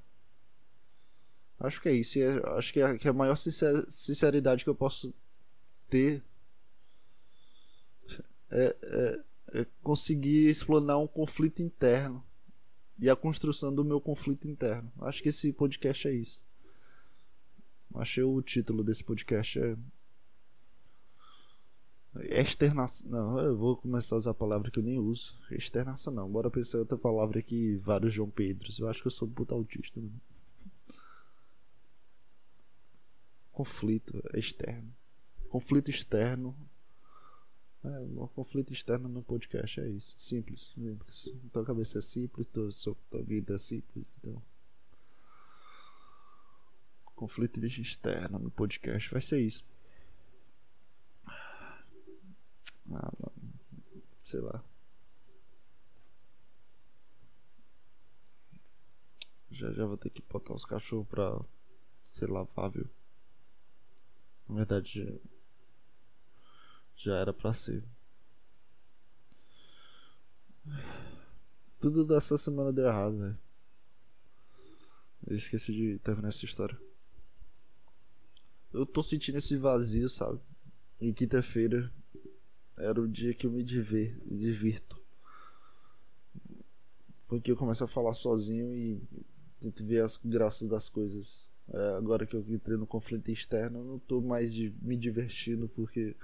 Acho 1.60 1.82
que 1.82 1.90
é 1.90 1.94
isso. 1.94 2.20
É, 2.20 2.58
acho 2.58 2.74
que 2.74 2.82
é, 2.82 2.98
que 2.98 3.08
é 3.08 3.12
a 3.12 3.14
maior 3.14 3.36
sinceridade 3.36 4.64
que 4.64 4.70
eu 4.70 4.76
posso 4.76 5.14
ter 5.90 6.22
é, 8.52 8.76
é, 8.84 9.20
é 9.62 9.66
conseguir 9.82 10.50
explanar 10.50 10.98
um 10.98 11.08
conflito 11.08 11.64
interno 11.64 12.24
e 13.00 13.10
a 13.10 13.16
construção 13.16 13.74
do 13.74 13.84
meu 13.84 14.00
conflito 14.00 14.48
interno. 14.48 14.92
Acho 15.02 15.22
que 15.22 15.30
esse 15.30 15.52
podcast 15.52 16.08
é 16.08 16.14
isso. 16.14 16.42
Achei 17.94 18.24
o 18.24 18.42
título 18.42 18.84
desse 18.84 19.04
podcast 19.04 19.60
é 19.60 19.78
externação. 22.42 23.10
Não, 23.10 23.40
eu 23.40 23.58
vou 23.58 23.76
começar 23.76 24.16
a 24.16 24.18
usar 24.18 24.32
a 24.32 24.36
palavra 24.36 24.72
que 24.72 24.80
eu 24.80 24.84
nem 24.84 24.98
uso. 24.98 25.38
Externação 25.52 26.14
não. 26.14 26.30
Bora 26.30 26.50
pensar 26.50 26.80
outra 26.80 26.98
palavra 26.98 27.40
aqui, 27.40 27.76
vários 27.78 28.14
João 28.14 28.30
Pedros. 28.30 28.80
Eu 28.80 28.88
acho 28.88 29.02
que 29.02 29.08
eu 29.08 29.12
sou 29.12 29.28
puta 29.28 29.54
autista. 29.54 30.00
Mano. 30.00 30.22
Conflito 33.52 34.22
externo. 34.34 34.94
Conflito 35.50 35.90
externo 35.90 36.56
é, 37.86 38.00
um 38.00 38.28
conflito 38.28 38.74
externo 38.74 39.08
no 39.08 39.24
podcast 39.24 39.80
é 39.80 39.90
isso. 39.90 40.16
Simples. 40.18 40.74
simples. 40.76 41.34
Tua 41.52 41.66
cabeça 41.66 42.00
é 42.00 42.02
simples, 42.02 42.48
tua, 42.48 42.70
tua 43.10 43.24
vida 43.24 43.56
é 43.56 43.58
simples. 43.58 44.18
Então. 44.20 44.42
Conflito 47.16 47.64
externo 47.66 48.40
no 48.40 48.52
podcast 48.52 49.10
vai 49.10 49.22
ser 49.22 49.40
isso. 49.40 49.64
Ah, 52.92 53.12
mano. 53.20 53.54
Sei 54.24 54.42
lá. 54.42 54.64
Já 59.50 59.72
já 59.72 59.86
vou 59.86 59.98
ter 59.98 60.10
que 60.10 60.22
botar 60.22 60.54
os 60.54 60.66
cachorros 60.66 61.08
pra 61.08 61.42
ser 62.08 62.30
lavável. 62.30 62.90
Na 64.50 64.56
verdade, 64.56 65.22
já 66.96 67.16
era 67.16 67.34
pra 67.34 67.54
ser. 67.54 67.84
Tudo 71.80 72.06
dessa 72.06 72.38
semana 72.38 72.72
deu 72.72 72.86
errado, 72.86 73.18
velho. 73.18 73.38
Eu 75.28 75.36
esqueci 75.36 75.74
de 75.74 76.00
terminar 76.00 76.30
essa 76.30 76.46
história. 76.46 76.80
Eu 78.74 78.86
tô 78.86 79.02
sentindo 79.02 79.38
esse 79.38 79.58
vazio, 79.58 80.10
sabe? 80.10 80.40
E 81.00 81.14
quinta-feira 81.14 81.92
era 82.78 83.00
o 83.02 83.08
dia 83.08 83.34
que 83.34 83.48
eu 83.48 83.52
me 83.52 83.64
diver, 83.64 84.18
divirto. 84.26 85.02
Porque 87.28 87.52
eu 87.52 87.56
começo 87.56 87.84
a 87.84 87.88
falar 87.88 88.14
sozinho 88.14 88.74
e 88.74 89.02
tento 89.60 89.86
ver 89.86 90.04
as 90.04 90.18
graças 90.18 90.68
das 90.68 90.90
coisas. 90.90 91.50
É, 91.68 91.96
agora 91.98 92.26
que 92.26 92.36
eu 92.36 92.46
entrei 92.48 92.78
no 92.78 92.86
conflito 92.86 93.32
externo, 93.32 93.80
eu 93.80 93.84
não 93.84 94.00
tô 94.00 94.22
mais 94.22 94.54
de, 94.54 94.76
me 94.82 94.96
divertindo 94.96 95.68
porque 95.70 96.16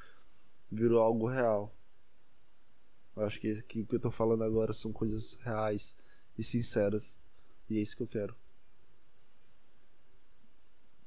virou 0.72 1.00
algo 1.00 1.28
real. 1.28 1.76
Eu 3.16 3.24
acho 3.24 3.40
que, 3.40 3.62
que 3.64 3.82
o 3.82 3.86
que 3.86 3.96
eu 3.96 4.00
tô 4.00 4.10
falando 4.10 4.44
agora 4.44 4.72
são 4.72 4.94
coisas 4.94 5.36
reais 5.42 5.96
e 6.38 6.44
sinceras. 6.44 7.20
E 7.70 7.78
é 7.78 7.82
isso 7.82 7.96
que 7.96 8.04
eu 8.04 8.08
quero. 8.08 8.36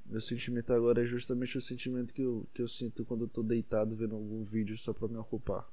Meu 0.04 0.20
sentimento 0.20 0.72
agora 0.72 1.02
é 1.02 1.06
justamente 1.06 1.56
o 1.56 1.62
sentimento 1.62 2.12
que 2.12 2.22
eu, 2.22 2.46
que 2.52 2.60
eu 2.60 2.68
sinto 2.68 3.04
quando 3.04 3.24
eu 3.24 3.28
tô 3.28 3.42
deitado 3.42 3.96
vendo 3.96 4.14
algum 4.14 4.42
vídeo 4.42 4.76
só 4.76 4.92
pra 4.92 5.08
me 5.08 5.16
ocupar. 5.16 5.66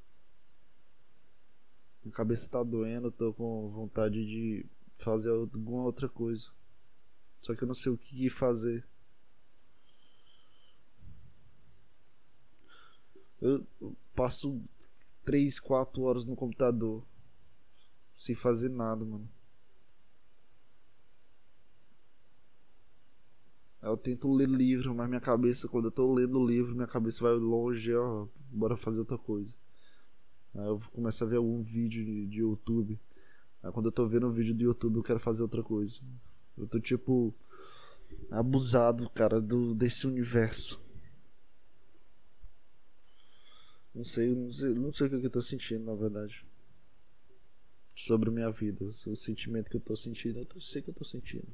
Minha 2.04 2.14
cabeça 2.14 2.50
tá 2.50 2.64
doendo, 2.64 3.12
tô 3.12 3.34
com 3.34 3.70
vontade 3.70 4.26
de 4.26 4.66
fazer 4.98 5.30
alguma 5.30 5.84
outra 5.84 6.08
coisa. 6.08 6.50
Só 7.42 7.54
que 7.54 7.64
eu 7.64 7.68
não 7.68 7.76
sei 7.76 7.92
o 7.92 7.98
que 7.98 8.30
fazer. 8.30 8.88
Eu 13.42 13.66
passo 14.16 14.62
3, 15.26 15.60
4 15.60 16.02
horas 16.04 16.26
no 16.26 16.36
computador 16.36 17.04
sem 18.16 18.36
fazer 18.36 18.70
nada, 18.70 19.04
mano. 19.04 19.28
Eu 23.82 23.98
tento 23.98 24.32
ler 24.32 24.48
livro, 24.48 24.94
mas 24.94 25.10
minha 25.10 25.20
cabeça, 25.20 25.68
quando 25.68 25.86
eu 25.86 25.92
tô 25.92 26.14
lendo 26.14 26.46
livro, 26.46 26.76
minha 26.76 26.88
cabeça 26.88 27.24
vai 27.24 27.34
longe, 27.34 27.96
ó, 27.96 28.28
bora 28.52 28.78
fazer 28.78 29.00
outra 29.00 29.18
coisa. 29.18 29.50
Aí 30.54 30.68
eu 30.68 30.80
começo 30.94 31.24
a 31.24 31.28
ver 31.28 31.38
algum 31.38 31.64
vídeo 31.64 32.06
de, 32.06 32.28
de 32.28 32.42
YouTube. 32.42 33.00
Aí 33.64 33.72
quando 33.72 33.88
eu 33.88 33.92
tô 33.92 34.08
vendo 34.08 34.28
um 34.28 34.32
vídeo 34.32 34.54
do 34.54 34.62
YouTube, 34.62 34.98
eu 34.98 35.04
quero 35.04 35.20
fazer 35.20 35.42
outra 35.42 35.64
coisa. 35.64 36.00
Eu 36.56 36.68
tô 36.68 36.80
tipo 36.80 37.34
abusado, 38.30 39.10
cara, 39.10 39.42
do 39.42 39.74
desse 39.74 40.06
universo. 40.06 40.80
Não 43.94 44.04
sei, 44.04 44.34
não 44.34 44.52
sei, 44.52 44.74
não 44.74 44.92
sei 44.94 45.08
o 45.08 45.10
que 45.10 45.26
eu 45.26 45.30
tô 45.30 45.42
sentindo, 45.42 45.86
na 45.86 45.96
verdade. 45.96 46.46
Sobre 47.94 48.32
minha 48.32 48.50
vida, 48.50 48.86
o 48.86 49.16
sentimento 49.16 49.70
que 49.70 49.78
eu 49.78 49.82
tô 49.82 49.96
sentindo, 49.96 50.40
eu 50.40 50.62
sei 50.62 50.82
que 50.82 50.90
eu 50.90 50.94
tô 50.94 51.04
sentindo. 51.04 51.46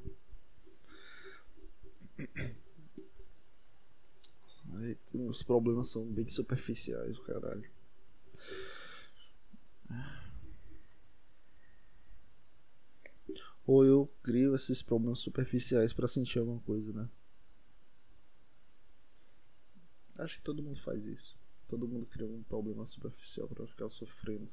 Os 5.28 5.42
problemas 5.42 5.88
são 5.88 6.06
bem 6.06 6.28
superficiais, 6.28 7.18
caralho. 7.18 7.70
Ou 13.66 13.84
eu 13.84 14.10
crio 14.22 14.54
esses 14.54 14.80
problemas 14.80 15.18
superficiais 15.18 15.92
para 15.92 16.08
sentir 16.08 16.38
alguma 16.38 16.60
coisa, 16.60 16.92
né? 16.92 17.08
Acho 20.16 20.36
que 20.36 20.42
todo 20.42 20.62
mundo 20.62 20.78
faz 20.78 21.04
isso. 21.04 21.36
Todo 21.68 21.86
mundo 21.86 22.06
cria 22.06 22.26
um 22.26 22.42
problema 22.42 22.84
superficial 22.86 23.46
para 23.46 23.66
ficar 23.66 23.90
sofrendo. 23.90 24.48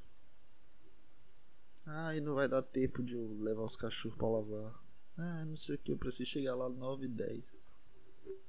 Ah, 1.85 2.15
e 2.15 2.19
não 2.19 2.35
vai 2.35 2.47
dar 2.47 2.61
tempo 2.61 3.01
de 3.01 3.13
eu 3.13 3.41
levar 3.41 3.63
os 3.63 3.77
cachorros 3.77 4.17
para 4.17 4.27
lavar. 4.27 4.83
Ah, 5.17 5.45
não 5.45 5.55
sei 5.55 5.75
o 5.75 5.77
que, 5.77 5.93
eu 5.93 5.97
preciso 5.97 6.29
chegar 6.29 6.55
lá 6.55 6.67
9 6.67 7.05
e 7.05 7.07
10. 7.07 7.57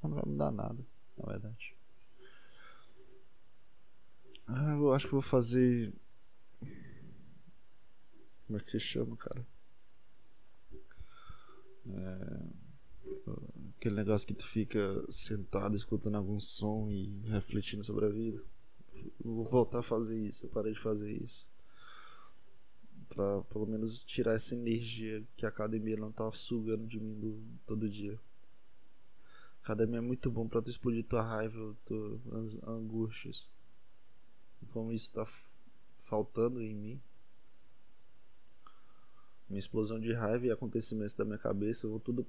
Não 0.03 0.11
vai 0.11 0.23
mudar 0.27 0.51
nada, 0.51 0.85
na 1.17 1.27
verdade. 1.27 1.77
Ah, 4.49 4.75
eu 4.75 4.93
acho 4.93 5.07
que 5.07 5.13
vou 5.13 5.23
fazer. 5.23 5.95
Como 8.47 8.59
é 8.59 8.61
que 8.61 8.71
se 8.71 8.81
chama, 8.81 9.17
cara? 9.17 9.47
É... 11.89 12.67
Aquele 13.77 13.97
negócio 13.97 14.27
que 14.27 14.35
tu 14.35 14.45
fica 14.45 15.05
sentado 15.11 15.77
escutando 15.77 16.17
algum 16.17 16.41
som 16.41 16.91
e 16.91 17.21
refletindo 17.29 17.85
sobre 17.85 18.07
a 18.07 18.09
vida. 18.09 18.43
Vou 19.25 19.45
voltar 19.45 19.81
a 19.81 19.83
fazer 19.83 20.19
isso, 20.19 20.47
eu 20.47 20.51
parei 20.51 20.73
de 20.73 20.79
fazer 20.79 21.11
isso. 21.11 21.49
Pra 23.09 23.43
pelo 23.45 23.67
menos 23.67 24.05
tirar 24.05 24.35
essa 24.35 24.55
energia 24.55 25.25
que 25.37 25.47
a 25.47 25.49
academia 25.49 25.97
não 25.97 26.13
tá 26.13 26.31
sugando 26.33 26.87
de 26.87 27.01
mim 27.01 27.19
do, 27.19 27.43
todo 27.67 27.89
dia. 27.89 28.19
A 29.59 29.65
academia 29.65 29.99
é 29.99 30.03
muito 30.03 30.31
bom 30.31 30.47
pra 30.49 30.63
tu 30.63 30.71
explodir 30.71 31.05
tua 31.05 31.23
raiva, 31.23 31.77
tuas 31.87 32.57
angústias. 32.63 33.49
E 34.63 34.67
como 34.67 34.93
isso 34.93 35.13
tá 35.13 35.27
faltando 36.07 36.63
em 36.63 36.75
mim 36.75 37.03
minha 39.49 39.59
explosão 39.59 39.99
de 39.99 40.13
raiva 40.13 40.47
e 40.47 40.51
acontecimentos 40.51 41.15
da 41.15 41.25
minha 41.25 41.39
cabeça 41.39 41.89
vão 41.89 41.99
tudo 41.99 42.27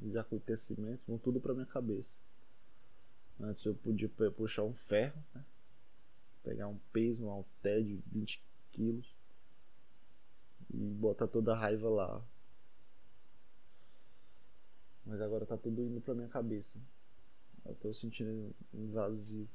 de 0.00 0.18
acontecimentos 0.18 1.04
vão 1.04 1.18
tudo 1.18 1.40
para 1.40 1.54
minha 1.54 1.66
cabeça 1.66 2.20
antes 3.40 3.64
eu 3.64 3.74
podia 3.74 4.08
puxar 4.08 4.62
um 4.62 4.74
ferro 4.74 5.22
né? 5.34 5.44
Pegar 6.48 6.68
um 6.68 6.78
peso 6.92 7.24
um 7.24 7.28
halter 7.28 7.82
de 7.82 7.96
20 8.06 8.42
quilos 8.72 9.14
e 10.72 10.76
botar 10.76 11.26
toda 11.26 11.52
a 11.52 11.58
raiva 11.58 11.88
lá 11.88 12.24
mas 15.04 15.20
agora 15.20 15.46
tá 15.46 15.56
tudo 15.56 15.84
indo 15.84 16.00
pra 16.00 16.14
minha 16.14 16.28
cabeça 16.28 16.80
eu 17.64 17.74
tô 17.74 17.92
sentindo 17.92 18.54
um 18.72 18.88
vazio 18.88 19.48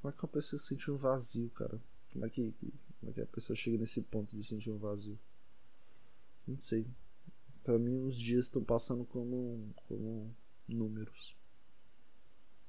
como 0.00 0.12
é 0.12 0.16
que 0.16 0.22
uma 0.22 0.28
pessoa 0.28 0.60
sente 0.60 0.90
um 0.90 0.96
vazio 0.96 1.48
cara 1.50 1.80
como 2.12 2.26
é 2.26 2.30
que 2.30 2.54
como 3.06 3.10
é 3.10 3.14
que 3.14 3.20
a 3.20 3.26
pessoa 3.26 3.54
chega 3.54 3.78
nesse 3.78 4.02
ponto 4.02 4.34
de 4.34 4.42
sentir 4.42 4.70
um 4.70 4.78
vazio? 4.78 5.18
Não 6.46 6.60
sei. 6.60 6.86
Para 7.62 7.78
mim, 7.78 8.00
os 8.00 8.18
dias 8.18 8.46
estão 8.46 8.64
passando 8.64 9.04
como, 9.04 9.72
como 9.86 10.34
números. 10.66 11.36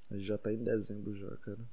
A 0.09 0.15
gente 0.15 0.27
já 0.27 0.37
tá 0.37 0.53
em 0.53 0.63
dezembro 0.63 1.15
já, 1.15 1.35
cara. 1.37 1.67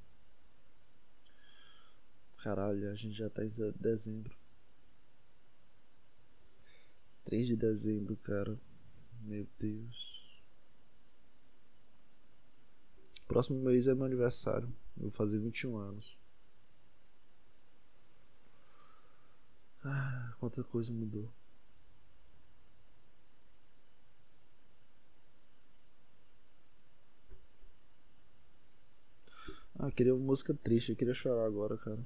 Caralho, 2.45 2.91
a 2.91 2.93
gente 2.93 3.15
já 3.15 3.27
tá 3.27 3.43
em 3.43 3.47
dezembro. 3.75 4.37
3 7.23 7.47
de 7.47 7.55
dezembro, 7.55 8.15
cara. 8.17 8.55
Meu 9.21 9.47
Deus. 9.57 10.43
Próximo 13.27 13.59
mês 13.63 13.87
é 13.87 13.95
meu 13.95 14.05
aniversário. 14.05 14.67
Eu 14.95 15.05
vou 15.05 15.11
fazer 15.11 15.39
21 15.39 15.75
anos. 15.75 16.15
Ah, 19.83 20.35
quanta 20.39 20.63
coisa 20.63 20.93
mudou. 20.93 21.33
Ah, 29.79 29.89
queria 29.89 30.13
uma 30.13 30.23
música 30.23 30.53
triste, 30.53 30.91
eu 30.91 30.95
queria 30.95 31.15
chorar 31.15 31.47
agora, 31.47 31.75
cara. 31.75 32.05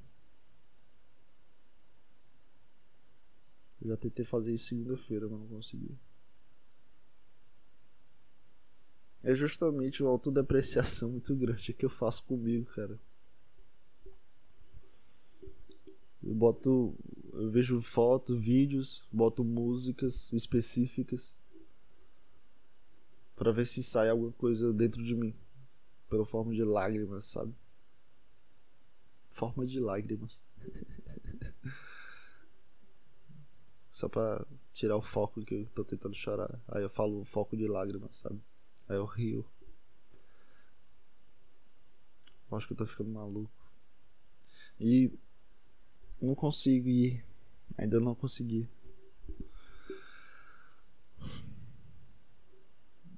Eu 3.81 3.89
já 3.89 3.97
tentei 3.97 4.25
fazer 4.25 4.53
isso 4.53 4.69
segunda-feira, 4.69 5.27
mas 5.29 5.39
não 5.39 5.47
consegui. 5.47 5.97
É 9.23 9.35
justamente 9.35 10.01
uma 10.01 10.11
autodepreciação 10.11 11.11
muito 11.11 11.35
grande 11.35 11.73
que 11.73 11.85
eu 11.85 11.89
faço 11.89 12.23
comigo, 12.23 12.65
cara. 12.73 12.99
Eu 16.23 16.33
boto. 16.33 16.95
Eu 17.33 17.49
vejo 17.49 17.79
fotos, 17.81 18.37
vídeos, 18.37 19.05
boto 19.11 19.43
músicas 19.43 20.33
específicas 20.33 21.35
para 23.39 23.53
ver 23.53 23.65
se 23.65 23.81
sai 23.81 24.09
alguma 24.09 24.33
coisa 24.33 24.73
dentro 24.73 25.01
de 25.01 25.15
mim. 25.15 25.33
Pela 26.09 26.25
forma 26.25 26.53
de 26.53 26.63
lágrimas, 26.63 27.25
sabe? 27.25 27.55
Forma 29.29 29.65
de 29.65 29.79
lágrimas. 29.79 30.43
Só 33.99 34.07
pra 34.07 34.45
tirar 34.71 34.95
o 34.95 35.01
foco 35.01 35.43
que 35.43 35.55
eu 35.55 35.65
tô 35.75 35.83
tentando 35.83 36.15
chorar. 36.15 36.57
Aí 36.69 36.81
eu 36.81 36.89
falo 36.89 37.25
foco 37.25 37.57
de 37.57 37.67
lágrimas, 37.67 38.15
sabe? 38.15 38.41
Aí 38.87 38.95
eu 38.95 39.03
rio. 39.03 39.45
acho 42.49 42.65
que 42.65 42.71
eu 42.71 42.77
tô 42.77 42.85
ficando 42.85 43.09
maluco. 43.09 43.51
E 44.79 45.11
não 46.21 46.33
consigo 46.33 46.87
ir. 46.87 47.25
Ainda 47.77 47.99
não 47.99 48.15
consegui. 48.15 48.69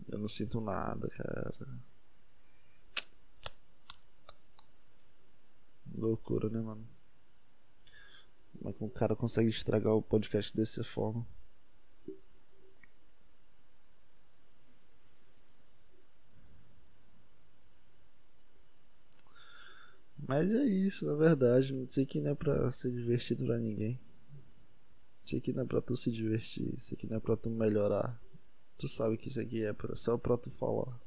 Eu 0.10 0.18
não 0.18 0.28
sinto 0.28 0.60
nada, 0.60 1.08
cara. 1.10 1.80
Loucura, 5.94 6.50
né, 6.50 6.60
mano? 6.60 7.01
Como 8.62 8.70
é 8.70 8.74
que 8.74 8.84
um 8.84 8.90
cara 8.90 9.16
consegue 9.16 9.50
estragar 9.50 9.92
o 9.96 10.04
podcast 10.04 10.56
dessa 10.56 10.84
forma? 10.84 11.26
Mas 20.16 20.54
é 20.54 20.64
isso, 20.64 21.08
na 21.08 21.16
verdade. 21.16 21.74
Não 21.74 21.90
sei 21.90 22.06
que 22.06 22.22
não 22.22 22.30
é 22.30 22.36
pra 22.36 22.70
ser 22.70 22.92
divertido 22.92 23.48
pra 23.48 23.58
ninguém. 23.58 24.00
Sei 25.26 25.42
que 25.42 25.52
não 25.52 25.64
é 25.64 25.66
pra 25.66 25.82
tu 25.82 25.98
se 25.98 26.12
divertir. 26.12 26.80
Sei 26.80 26.96
que 26.96 27.08
não 27.08 27.18
é 27.18 27.20
pra 27.20 27.36
tu 27.36 27.50
melhorar. 27.50 28.22
Tu 28.78 28.88
sabe 28.88 29.18
que 29.18 29.28
isso 29.28 29.42
aqui 29.42 29.66
é 29.66 29.76
só 29.96 30.20
pra 30.20 30.38
tu 30.38 30.52
falar. 30.52 31.02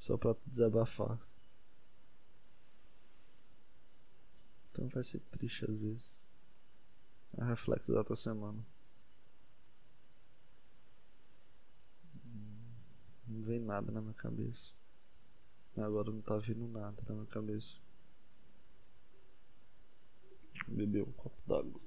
Só 0.00 0.16
pra 0.18 0.34
tu 0.34 0.50
desabafar. 0.50 1.20
Então 4.76 4.88
vai 4.88 5.02
ser 5.02 5.20
triste 5.30 5.64
às 5.64 5.74
vezes. 5.78 6.28
É 7.38 7.44
reflexo 7.44 7.94
da 7.94 8.04
tua 8.04 8.14
semana. 8.14 8.62
Não 13.26 13.42
vem 13.42 13.58
nada 13.58 13.90
na 13.90 14.02
minha 14.02 14.12
cabeça. 14.12 14.72
Agora 15.78 16.12
não 16.12 16.20
tá 16.20 16.36
vindo 16.36 16.68
nada 16.68 17.02
na 17.08 17.14
minha 17.14 17.26
cabeça. 17.26 17.78
Beber 20.68 21.04
um 21.04 21.12
copo 21.12 21.40
d'água. 21.46 21.85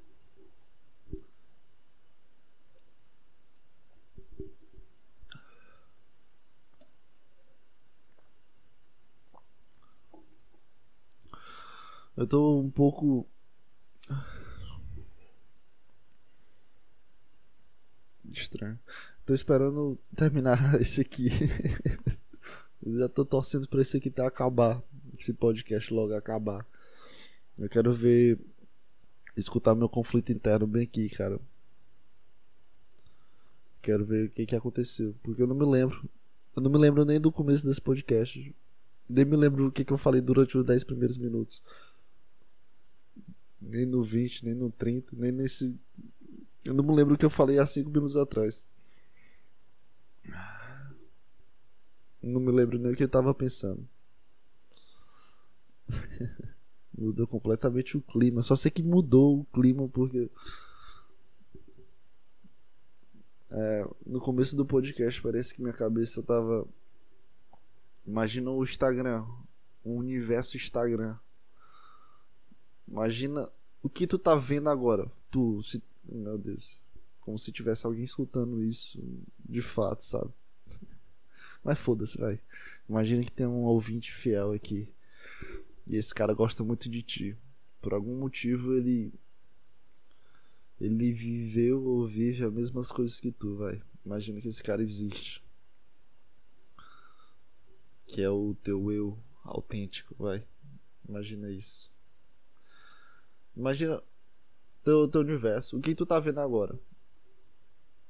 Eu 12.19 12.27
tô 12.27 12.59
um 12.59 12.69
pouco. 12.69 13.25
Estranho. 18.29 18.77
Tô 19.25 19.33
esperando 19.33 19.97
terminar 20.17 20.59
esse 20.81 20.99
aqui. 20.99 21.29
Já 22.85 23.07
tô 23.07 23.23
torcendo 23.23 23.69
pra 23.69 23.81
esse 23.81 23.95
aqui 23.95 24.09
tá 24.09 24.27
acabar. 24.27 24.83
Esse 25.17 25.31
podcast 25.31 25.93
logo 25.93 26.13
acabar. 26.13 26.67
Eu 27.57 27.69
quero 27.69 27.93
ver. 27.93 28.37
Escutar 29.37 29.73
meu 29.73 29.87
conflito 29.87 30.33
interno 30.33 30.67
bem 30.67 30.83
aqui, 30.83 31.07
cara. 31.07 31.39
Quero 33.81 34.03
ver 34.05 34.25
o 34.27 34.29
que, 34.29 34.45
que 34.45 34.55
aconteceu. 34.57 35.15
Porque 35.23 35.41
eu 35.41 35.47
não 35.47 35.55
me 35.55 35.65
lembro. 35.65 36.09
Eu 36.53 36.61
não 36.61 36.69
me 36.69 36.77
lembro 36.77 37.05
nem 37.05 37.17
do 37.17 37.31
começo 37.31 37.65
desse 37.65 37.79
podcast. 37.79 38.53
Nem 39.07 39.23
me 39.23 39.37
lembro 39.37 39.67
o 39.67 39.71
que, 39.71 39.85
que 39.85 39.93
eu 39.93 39.97
falei 39.97 40.19
durante 40.19 40.57
os 40.57 40.65
10 40.65 40.83
primeiros 40.83 41.17
minutos. 41.17 41.63
Nem 43.61 43.85
no 43.85 44.01
20, 44.01 44.45
nem 44.45 44.55
no 44.55 44.71
30, 44.71 45.15
nem 45.15 45.31
nesse. 45.31 45.77
Eu 46.63 46.73
não 46.73 46.83
me 46.83 46.93
lembro 46.93 47.15
o 47.15 47.17
que 47.17 47.25
eu 47.25 47.29
falei 47.29 47.59
há 47.59 47.65
5 47.65 47.89
minutos 47.89 48.15
atrás. 48.15 48.65
Não 52.21 52.39
me 52.39 52.51
lembro 52.51 52.77
nem 52.77 52.91
o 52.91 52.95
que 52.95 53.03
eu 53.03 53.09
tava 53.09 53.33
pensando. 53.33 53.87
mudou 56.99 57.25
completamente 57.25 57.97
o 57.97 58.01
clima. 58.01 58.43
Só 58.43 58.55
sei 58.55 58.69
que 58.69 58.83
mudou 58.83 59.39
o 59.39 59.45
clima 59.45 59.87
porque. 59.87 60.29
É, 63.51 63.89
no 64.05 64.19
começo 64.19 64.55
do 64.55 64.65
podcast 64.65 65.19
parece 65.21 65.55
que 65.55 65.61
minha 65.61 65.73
cabeça 65.73 66.21
tava. 66.21 66.67
Imagina 68.05 68.51
o 68.51 68.63
Instagram. 68.63 69.25
O 69.83 69.95
universo 69.95 70.57
Instagram. 70.57 71.17
Imagina 72.89 73.49
o 73.83 73.89
que 73.89 74.07
tu 74.07 74.17
tá 74.17 74.35
vendo 74.35 74.69
agora. 74.69 75.09
Tu, 75.29 75.61
se... 75.61 75.81
meu 76.03 76.37
Deus. 76.37 76.81
Como 77.21 77.37
se 77.37 77.51
tivesse 77.51 77.85
alguém 77.85 78.03
escutando 78.03 78.63
isso 78.63 78.99
de 79.47 79.61
fato, 79.61 80.01
sabe? 80.01 80.33
Mas 81.63 81.77
foda-se, 81.77 82.17
vai. 82.17 82.39
Imagina 82.87 83.23
que 83.23 83.31
tem 83.31 83.45
um 83.45 83.63
ouvinte 83.65 84.11
fiel 84.11 84.51
aqui. 84.51 84.91
E 85.85 85.95
esse 85.95 86.13
cara 86.13 86.33
gosta 86.33 86.63
muito 86.63 86.89
de 86.89 87.03
ti. 87.03 87.37
Por 87.79 87.93
algum 87.93 88.17
motivo 88.17 88.73
ele. 88.73 89.13
Ele 90.79 91.11
viveu 91.11 91.83
ou 91.83 92.07
vive 92.07 92.45
as 92.45 92.53
mesmas 92.53 92.91
coisas 92.91 93.19
que 93.19 93.31
tu, 93.31 93.55
vai. 93.57 93.81
Imagina 94.05 94.41
que 94.41 94.47
esse 94.47 94.63
cara 94.63 94.81
existe. 94.81 95.43
Que 98.07 98.21
é 98.21 98.29
o 98.29 98.55
teu 98.63 98.91
eu 98.91 99.19
autêntico, 99.43 100.15
vai. 100.17 100.43
Imagina 101.07 101.51
isso. 101.51 101.91
Imagina 103.55 104.01
teu, 104.83 105.07
teu 105.07 105.21
universo. 105.21 105.77
O 105.77 105.81
que 105.81 105.95
tu 105.95 106.05
tá 106.05 106.19
vendo 106.19 106.39
agora? 106.39 106.79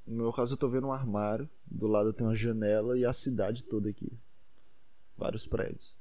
No 0.05 0.23
meu 0.23 0.33
caso, 0.33 0.53
eu 0.53 0.57
tô 0.57 0.67
vendo 0.67 0.87
um 0.87 0.93
armário. 0.93 1.49
Do 1.65 1.87
lado 1.87 2.13
tem 2.13 2.25
uma 2.25 2.35
janela 2.35 2.97
e 2.97 3.05
a 3.05 3.13
cidade 3.13 3.63
toda 3.63 3.89
aqui. 3.89 4.11
Vários 5.17 5.45
prédios. 5.45 5.95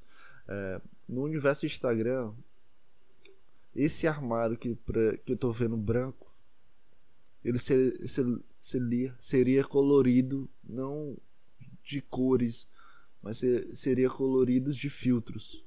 É, 0.46 0.80
no 1.08 1.22
universo 1.22 1.66
Instagram, 1.66 2.32
esse 3.74 4.06
armário 4.06 4.56
que, 4.56 4.74
pra, 4.74 5.16
que 5.18 5.32
eu 5.32 5.36
tô 5.36 5.52
vendo 5.52 5.76
branco, 5.76 6.32
ele 7.44 7.58
ser, 7.58 8.08
ser, 8.08 8.26
seria, 8.58 9.14
seria 9.18 9.64
colorido 9.64 10.48
não 10.64 11.16
de 11.82 12.00
cores, 12.00 12.66
mas 13.22 13.38
ser, 13.38 13.74
seria 13.74 14.08
colorido 14.08 14.72
de 14.72 14.88
filtros. 14.88 15.64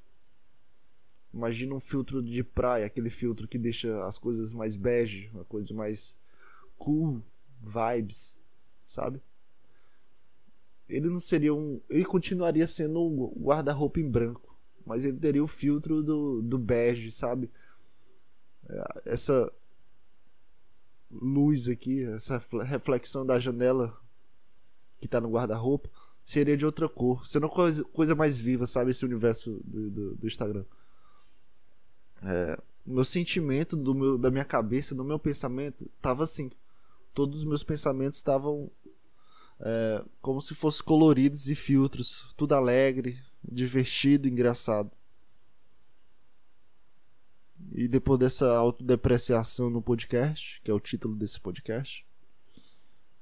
Imagina 1.32 1.74
um 1.74 1.80
filtro 1.80 2.22
de 2.22 2.44
praia, 2.44 2.86
aquele 2.86 3.08
filtro 3.08 3.48
que 3.48 3.58
deixa 3.58 4.04
as 4.04 4.18
coisas 4.18 4.52
mais 4.52 4.76
bege, 4.76 5.30
uma 5.32 5.44
coisa 5.44 5.72
mais 5.72 6.14
cool, 6.76 7.22
vibes, 7.62 8.38
sabe? 8.84 9.20
Ele 10.88 11.08
não 11.08 11.20
seria 11.20 11.54
um. 11.54 11.80
Ele 11.88 12.04
continuaria 12.04 12.66
sendo 12.66 13.02
um 13.02 13.26
guarda-roupa 13.42 13.98
em 13.98 14.10
branco. 14.10 14.52
Mas 14.84 15.04
ele 15.04 15.16
teria 15.16 15.42
o 15.42 15.46
filtro 15.46 16.02
do, 16.02 16.42
do 16.42 16.58
bege, 16.58 17.10
sabe? 17.10 17.50
É, 18.68 19.02
essa 19.06 19.50
luz 21.10 21.68
aqui, 21.68 22.04
essa 22.04 22.42
reflexão 22.64 23.24
da 23.24 23.38
janela 23.38 23.96
que 25.00 25.08
tá 25.08 25.20
no 25.20 25.30
guarda-roupa, 25.30 25.88
seria 26.24 26.56
de 26.56 26.66
outra 26.66 26.88
cor. 26.88 27.26
Sendo 27.26 27.44
uma 27.44 27.54
coisa, 27.54 27.84
coisa 27.84 28.14
mais 28.14 28.38
viva, 28.38 28.66
sabe? 28.66 28.90
Esse 28.90 29.04
universo 29.04 29.60
do, 29.64 29.90
do, 29.90 30.14
do 30.16 30.26
Instagram. 30.26 30.64
É, 32.24 32.58
meu 32.84 33.04
sentimento 33.04 33.76
do 33.76 33.94
meu, 33.94 34.18
da 34.18 34.30
minha 34.30 34.44
cabeça, 34.44 34.94
do 34.94 35.04
meu 35.04 35.18
pensamento, 35.18 35.88
tava 36.00 36.22
assim 36.22 36.50
todos 37.14 37.40
os 37.40 37.44
meus 37.44 37.62
pensamentos 37.62 38.18
estavam 38.18 38.70
é, 39.60 40.04
como 40.20 40.40
se 40.40 40.54
fossem 40.54 40.84
coloridos 40.84 41.48
e 41.48 41.54
filtros, 41.54 42.26
tudo 42.36 42.54
alegre, 42.54 43.18
divertido, 43.44 44.28
engraçado. 44.28 44.90
E 47.72 47.86
depois 47.86 48.18
dessa 48.18 48.52
autodepreciação 48.54 49.70
no 49.70 49.80
podcast, 49.80 50.60
que 50.62 50.70
é 50.70 50.74
o 50.74 50.80
título 50.80 51.14
desse 51.14 51.40
podcast, 51.40 52.04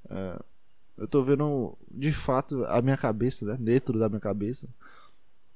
é, 0.09 0.43
eu 0.97 1.07
tô 1.07 1.23
vendo 1.23 1.77
de 1.91 2.11
fato 2.11 2.65
a 2.65 2.81
minha 2.81 2.97
cabeça, 2.97 3.45
né? 3.45 3.57
Dentro 3.61 3.99
da 3.99 4.09
minha 4.09 4.21
cabeça, 4.21 4.69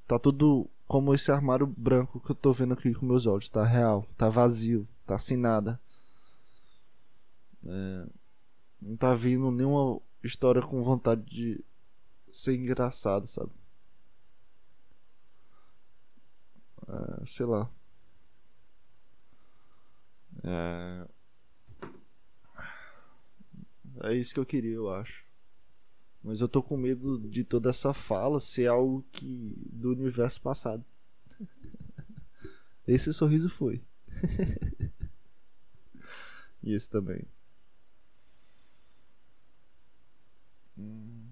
tá 0.07 0.19
tudo 0.19 0.69
como 0.87 1.13
esse 1.13 1.31
armário 1.31 1.65
branco 1.65 2.19
que 2.19 2.31
eu 2.31 2.35
tô 2.35 2.51
vendo 2.53 2.73
aqui 2.73 2.93
com 2.93 3.05
meus 3.05 3.25
olhos, 3.25 3.49
tá 3.49 3.63
real, 3.63 4.07
tá 4.17 4.29
vazio, 4.29 4.87
tá 5.05 5.17
sem 5.17 5.37
nada. 5.37 5.79
É, 7.65 8.07
não 8.81 8.95
tá 8.95 9.15
vindo 9.15 9.49
nenhuma 9.51 9.99
história 10.23 10.61
com 10.61 10.83
vontade 10.83 11.23
de 11.23 11.63
ser 12.29 12.55
engraçado, 12.55 13.25
sabe? 13.27 13.51
É, 16.87 17.25
sei 17.25 17.45
lá. 17.45 17.69
É... 20.43 21.07
é 24.03 24.13
isso 24.13 24.33
que 24.33 24.39
eu 24.39 24.45
queria, 24.45 24.75
eu 24.75 24.93
acho. 24.93 25.24
Mas 26.25 26.41
eu 26.41 26.49
tô 26.49 26.63
com 26.63 26.75
medo 26.75 27.19
de 27.19 27.43
toda 27.43 27.69
essa 27.69 27.93
fala 27.93 28.39
ser 28.39 28.65
algo 28.65 29.05
que 29.11 29.55
do 29.71 29.91
universo 29.91 30.41
passado. 30.41 30.83
Esse 32.87 33.13
sorriso 33.13 33.47
foi. 33.47 33.83
e 36.63 36.73
esse 36.73 36.89
também. 36.89 37.23
Hum. 40.75 41.27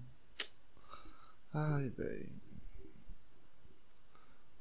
Ai, 1.52 1.90
velho. 1.90 2.32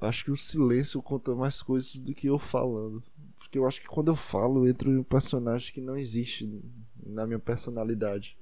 Acho 0.01 0.25
que 0.25 0.31
o 0.31 0.35
silêncio 0.35 1.01
conta 1.01 1.35
mais 1.35 1.61
coisas 1.61 1.99
do 1.99 2.13
que 2.13 2.27
eu 2.27 2.39
falando. 2.39 3.03
Porque 3.37 3.57
eu 3.59 3.67
acho 3.67 3.79
que 3.79 3.87
quando 3.87 4.07
eu 4.09 4.15
falo, 4.15 4.65
eu 4.65 4.69
entro 4.69 4.91
em 4.91 4.97
um 4.97 5.03
personagem 5.03 5.71
que 5.71 5.81
não 5.81 5.95
existe 5.95 6.47
na 7.05 7.27
minha 7.27 7.39
personalidade. 7.39 8.35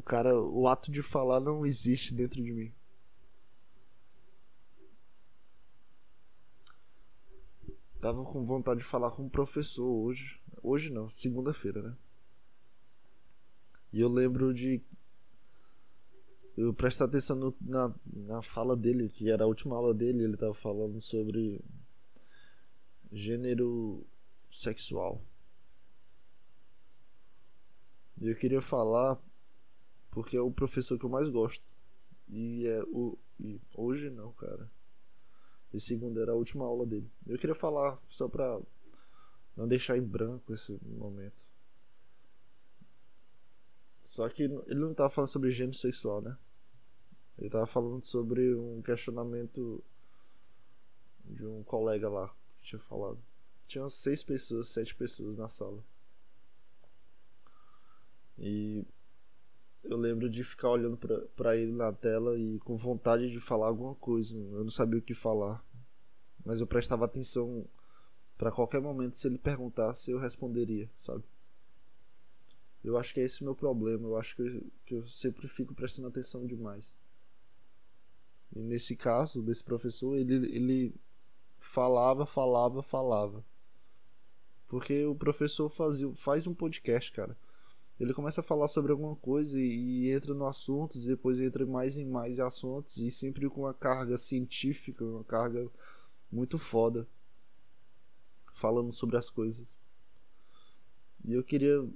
O 0.00 0.02
cara, 0.02 0.34
o 0.34 0.66
ato 0.66 0.90
de 0.90 1.02
falar 1.02 1.40
não 1.40 1.66
existe 1.66 2.14
dentro 2.14 2.42
de 2.42 2.50
mim. 2.50 2.72
Tava 8.00 8.24
com 8.24 8.42
vontade 8.42 8.80
de 8.80 8.86
falar 8.86 9.10
com 9.10 9.24
um 9.24 9.28
professor 9.28 9.84
hoje. 9.84 10.40
Hoje 10.62 10.88
não, 10.90 11.06
segunda-feira, 11.10 11.82
né? 11.82 11.94
E 13.92 14.00
eu 14.00 14.08
lembro 14.08 14.54
de 14.54 14.82
eu 16.56 16.72
prestar 16.72 17.04
atenção 17.04 17.36
no, 17.36 17.56
na, 17.60 17.94
na 18.06 18.40
fala 18.40 18.74
dele, 18.74 19.10
que 19.10 19.30
era 19.30 19.44
a 19.44 19.46
última 19.46 19.76
aula 19.76 19.92
dele, 19.92 20.24
ele 20.24 20.32
estava 20.32 20.54
falando 20.54 20.98
sobre 20.98 21.62
gênero 23.12 24.06
sexual. 24.50 25.22
E 28.18 28.28
eu 28.28 28.36
queria 28.36 28.62
falar 28.62 29.20
porque 30.10 30.36
é 30.36 30.40
o 30.40 30.50
professor 30.50 30.98
que 30.98 31.04
eu 31.04 31.10
mais 31.10 31.28
gosto. 31.28 31.64
E 32.28 32.66
é 32.66 32.82
o 32.84 33.18
e 33.38 33.60
hoje 33.74 34.10
não, 34.10 34.32
cara. 34.32 34.70
E 35.72 35.80
segunda 35.80 36.20
era 36.20 36.32
a 36.32 36.34
última 36.34 36.64
aula 36.64 36.84
dele. 36.84 37.10
Eu 37.26 37.38
queria 37.38 37.54
falar 37.54 37.98
só 38.08 38.28
pra 38.28 38.60
não 39.56 39.66
deixar 39.66 39.96
em 39.96 40.02
branco 40.02 40.52
esse 40.52 40.78
momento. 40.84 41.48
Só 44.04 44.28
que 44.28 44.42
ele 44.42 44.80
não 44.80 44.92
tava 44.92 45.08
falando 45.08 45.28
sobre 45.28 45.50
gênero 45.50 45.76
sexual, 45.76 46.20
né? 46.20 46.36
Ele 47.38 47.48
tava 47.48 47.66
falando 47.66 48.04
sobre 48.04 48.54
um 48.54 48.82
questionamento 48.82 49.82
de 51.24 51.46
um 51.46 51.62
colega 51.62 52.08
lá 52.08 52.28
que 52.48 52.62
tinha 52.62 52.78
falado. 52.78 53.22
Tinha 53.66 53.88
seis 53.88 54.22
pessoas, 54.22 54.68
sete 54.68 54.94
pessoas 54.94 55.36
na 55.36 55.48
sala. 55.48 55.82
E 58.36 58.84
eu 59.82 59.96
lembro 59.96 60.28
de 60.28 60.44
ficar 60.44 60.70
olhando 60.70 60.98
pra 61.34 61.56
ele 61.56 61.72
na 61.72 61.92
tela 61.92 62.38
e 62.38 62.58
com 62.60 62.76
vontade 62.76 63.30
de 63.30 63.40
falar 63.40 63.66
alguma 63.66 63.94
coisa. 63.94 64.36
Eu 64.36 64.62
não 64.62 64.70
sabia 64.70 64.98
o 64.98 65.02
que 65.02 65.14
falar. 65.14 65.64
Mas 66.44 66.60
eu 66.60 66.66
prestava 66.66 67.04
atenção 67.04 67.66
para 68.36 68.52
qualquer 68.52 68.80
momento. 68.80 69.16
Se 69.16 69.28
ele 69.28 69.38
perguntasse, 69.38 70.10
eu 70.10 70.18
responderia, 70.18 70.90
sabe? 70.96 71.24
Eu 72.82 72.96
acho 72.96 73.12
que 73.12 73.20
é 73.20 73.24
esse 73.24 73.42
o 73.42 73.44
meu 73.44 73.54
problema. 73.54 74.06
Eu 74.06 74.16
acho 74.16 74.36
que 74.36 74.42
eu, 74.42 74.62
que 74.84 74.94
eu 74.94 75.02
sempre 75.08 75.48
fico 75.48 75.74
prestando 75.74 76.08
atenção 76.08 76.46
demais. 76.46 76.96
E 78.54 78.60
nesse 78.60 78.96
caso, 78.96 79.42
desse 79.42 79.62
professor, 79.62 80.16
ele, 80.16 80.34
ele 80.54 80.94
falava, 81.58 82.26
falava, 82.26 82.82
falava. 82.82 83.44
Porque 84.66 85.04
o 85.04 85.14
professor 85.14 85.68
fazia, 85.68 86.12
faz 86.14 86.46
um 86.46 86.54
podcast, 86.54 87.12
cara. 87.12 87.36
Ele 88.00 88.14
começa 88.14 88.40
a 88.40 88.44
falar 88.44 88.66
sobre 88.66 88.92
alguma 88.92 89.14
coisa 89.14 89.60
e, 89.60 90.06
e 90.06 90.10
entra 90.10 90.32
no 90.32 90.46
assunto, 90.46 90.96
e 90.96 91.06
depois 91.06 91.38
entra 91.38 91.66
mais 91.66 91.98
e 91.98 92.04
mais 92.04 92.40
assuntos, 92.40 92.96
e 92.96 93.10
sempre 93.10 93.46
com 93.50 93.60
uma 93.60 93.74
carga 93.74 94.16
científica, 94.16 95.04
uma 95.04 95.22
carga 95.22 95.70
muito 96.32 96.58
foda. 96.58 97.06
Falando 98.54 98.90
sobre 98.90 99.18
as 99.18 99.28
coisas. 99.28 99.78
E 101.22 101.34
eu 101.34 101.44
queria 101.44 101.86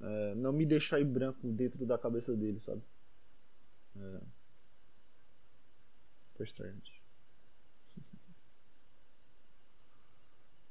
é, 0.00 0.34
não 0.34 0.52
me 0.52 0.66
deixar 0.66 1.00
em 1.00 1.06
branco 1.06 1.46
dentro 1.52 1.86
da 1.86 1.96
cabeça 1.96 2.36
dele, 2.36 2.58
sabe? 2.58 2.82
É. 3.96 4.20
Foi 6.34 6.44
estranho 6.44 6.76
isso. 6.84 7.00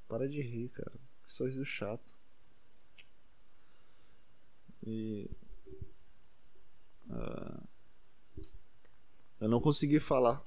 Para 0.10 0.28
de 0.28 0.42
rir, 0.42 0.68
cara. 0.70 1.00
Que 1.24 1.32
sorriso 1.32 1.64
chato. 1.64 2.13
E. 4.86 5.30
Uh, 7.10 7.68
eu 9.40 9.50
não 9.50 9.60
consegui 9.60 10.00
falar. 10.00 10.44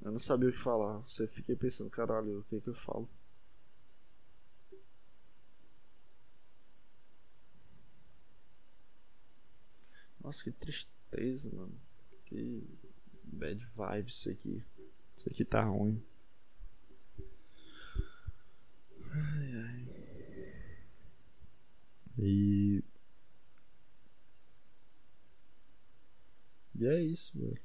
Eu 0.00 0.10
não 0.10 0.18
sabia 0.18 0.48
o 0.48 0.52
que 0.52 0.58
falar. 0.58 0.98
Você 1.00 1.26
fiquei 1.26 1.54
pensando, 1.54 1.90
caralho, 1.90 2.40
o 2.40 2.44
que 2.44 2.56
é 2.56 2.60
que 2.60 2.68
eu 2.68 2.74
falo? 2.74 3.08
Nossa, 10.22 10.44
que 10.44 10.52
tristeza, 10.52 11.50
mano. 11.52 11.80
Que 12.24 12.64
bad 13.24 13.64
vibes 13.64 14.14
isso 14.14 14.30
aqui. 14.30 14.64
Isso 15.16 15.28
aqui 15.28 15.44
tá 15.44 15.64
ruim. 15.64 16.02
Ai, 19.12 19.52
ai. 19.54 19.80
E. 22.18 22.82
E 26.74 26.86
é 26.86 27.02
isso, 27.02 27.38
velho. 27.38 27.60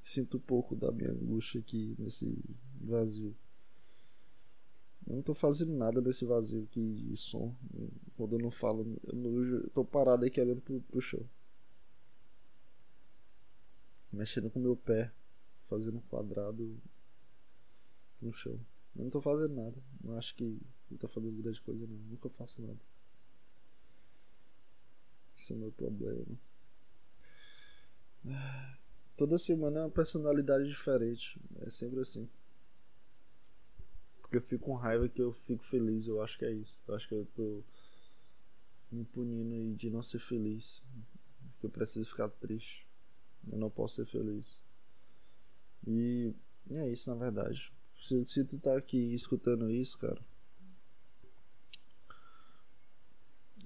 Sinto 0.00 0.36
um 0.36 0.40
pouco 0.40 0.76
da 0.76 0.92
minha 0.92 1.10
angústia 1.10 1.60
aqui 1.60 1.94
nesse 1.98 2.38
vazio. 2.80 3.34
Eu 5.06 5.16
não 5.16 5.22
tô 5.22 5.34
fazendo 5.34 5.72
nada 5.72 6.00
desse 6.00 6.24
vazio 6.24 6.64
aqui 6.64 6.94
de 6.94 7.16
som. 7.16 7.54
Quando 8.16 8.34
eu 8.34 8.38
não 8.38 8.50
falo, 8.50 8.98
eu, 9.04 9.14
não, 9.14 9.42
eu 9.42 9.70
tô 9.70 9.84
parado 9.84 10.24
aqui 10.24 10.40
olhando 10.40 10.60
pro, 10.60 10.80
pro 10.80 11.00
chão. 11.00 11.28
Mexendo 14.12 14.50
com 14.50 14.60
meu 14.60 14.76
pé, 14.76 15.12
fazendo 15.68 15.98
um 15.98 16.02
quadrado 16.02 16.80
no 18.24 18.32
chão. 18.32 18.58
Eu 18.96 19.04
não 19.04 19.10
tô 19.10 19.20
fazendo 19.20 19.54
nada. 19.54 19.76
Não 20.02 20.16
acho 20.16 20.34
que 20.34 20.60
tô 20.98 21.08
fazendo 21.08 21.42
grande 21.42 21.60
coisa 21.60 21.86
não. 21.86 21.96
Nunca 21.96 22.28
faço 22.28 22.62
nada. 22.62 22.80
Esse 25.36 25.52
é 25.52 25.56
o 25.56 25.58
meu 25.58 25.72
problema. 25.72 26.38
Toda 29.16 29.36
semana 29.38 29.80
é 29.80 29.82
uma 29.82 29.90
personalidade 29.90 30.68
diferente. 30.68 31.40
É 31.60 31.70
sempre 31.70 32.00
assim. 32.00 32.28
Porque 34.20 34.36
eu 34.38 34.42
fico 34.42 34.64
com 34.64 34.74
raiva 34.74 35.08
que 35.08 35.20
eu 35.20 35.32
fico 35.32 35.62
feliz. 35.64 36.06
Eu 36.06 36.22
acho 36.22 36.38
que 36.38 36.44
é 36.44 36.52
isso. 36.52 36.80
Eu 36.86 36.94
acho 36.94 37.08
que 37.08 37.14
eu 37.14 37.26
tô 37.26 37.64
me 38.90 39.04
punindo 39.04 39.76
de 39.76 39.90
não 39.90 40.02
ser 40.02 40.18
feliz. 40.18 40.82
Que 41.60 41.66
eu 41.66 41.70
preciso 41.70 42.08
ficar 42.08 42.28
triste. 42.28 42.86
Eu 43.50 43.58
não 43.58 43.70
posso 43.70 43.96
ser 43.96 44.06
feliz. 44.06 44.58
E, 45.86 46.32
e 46.70 46.76
é 46.76 46.88
isso 46.88 47.10
na 47.10 47.16
verdade. 47.16 47.72
Se, 48.04 48.44
tu 48.44 48.58
tá 48.58 48.76
aqui 48.76 49.14
escutando 49.14 49.70
isso, 49.70 49.96
cara. 49.98 50.20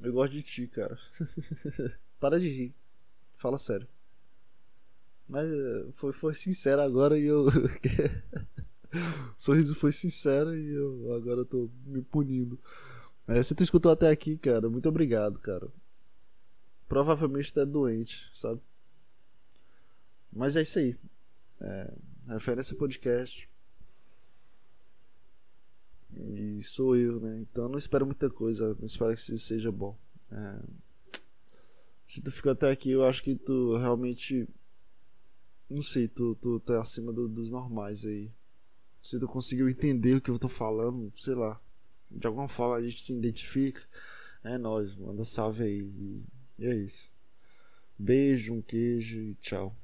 Eu 0.00 0.12
gosto 0.12 0.32
de 0.32 0.44
ti, 0.44 0.68
cara. 0.68 0.96
Para 2.20 2.38
de 2.38 2.48
rir. 2.48 2.74
Fala 3.34 3.58
sério. 3.58 3.88
Mas 5.28 5.48
eh, 5.48 5.88
foi, 5.92 6.12
foi 6.12 6.36
sincero 6.36 6.80
agora 6.80 7.18
e 7.18 7.24
eu. 7.24 7.46
o 7.46 7.50
sorriso 9.36 9.74
foi 9.74 9.90
sincero 9.90 10.54
e 10.54 10.72
eu 10.72 11.12
agora 11.14 11.44
tô 11.44 11.68
me 11.84 12.00
punindo. 12.00 12.60
É, 13.26 13.42
se 13.42 13.56
tu 13.56 13.64
escutou 13.64 13.90
até 13.90 14.08
aqui, 14.08 14.38
cara, 14.38 14.70
muito 14.70 14.88
obrigado, 14.88 15.40
cara. 15.40 15.68
Provavelmente 16.86 17.52
tu 17.52 17.58
é 17.58 17.66
doente, 17.66 18.30
sabe? 18.32 18.60
Mas 20.32 20.54
é 20.54 20.62
isso 20.62 20.78
aí. 20.78 20.96
É, 21.60 21.92
referência 22.28 22.76
podcast. 22.76 23.47
E 26.14 26.62
sou 26.62 26.96
eu, 26.96 27.20
né? 27.20 27.40
Então 27.40 27.68
não 27.68 27.78
espero 27.78 28.06
muita 28.06 28.28
coisa. 28.30 28.74
Não 28.78 28.86
espero 28.86 29.14
que 29.14 29.20
isso 29.20 29.38
seja 29.38 29.70
bom. 29.70 29.96
É, 30.30 30.62
se 32.06 32.22
tu 32.22 32.32
ficou 32.32 32.52
até 32.52 32.70
aqui, 32.70 32.90
eu 32.90 33.04
acho 33.04 33.22
que 33.22 33.36
tu 33.36 33.76
realmente. 33.76 34.48
Não 35.68 35.82
sei, 35.82 36.08
tu, 36.08 36.34
tu 36.36 36.58
tá 36.60 36.80
acima 36.80 37.12
do, 37.12 37.28
dos 37.28 37.50
normais 37.50 38.06
aí. 38.06 38.32
Se 39.02 39.20
tu 39.20 39.26
conseguiu 39.26 39.68
entender 39.68 40.16
o 40.16 40.20
que 40.20 40.30
eu 40.30 40.38
tô 40.38 40.48
falando, 40.48 41.12
sei 41.14 41.34
lá. 41.34 41.60
De 42.10 42.26
alguma 42.26 42.48
forma 42.48 42.76
a 42.76 42.82
gente 42.82 43.02
se 43.02 43.12
identifica. 43.12 43.82
É 44.42 44.56
nóis, 44.56 44.96
manda 44.96 45.24
salve 45.24 45.64
aí. 45.64 46.24
E 46.58 46.66
é 46.66 46.74
isso. 46.74 47.10
Beijo, 47.98 48.54
um 48.54 48.62
queijo 48.62 49.20
e 49.20 49.34
tchau. 49.34 49.76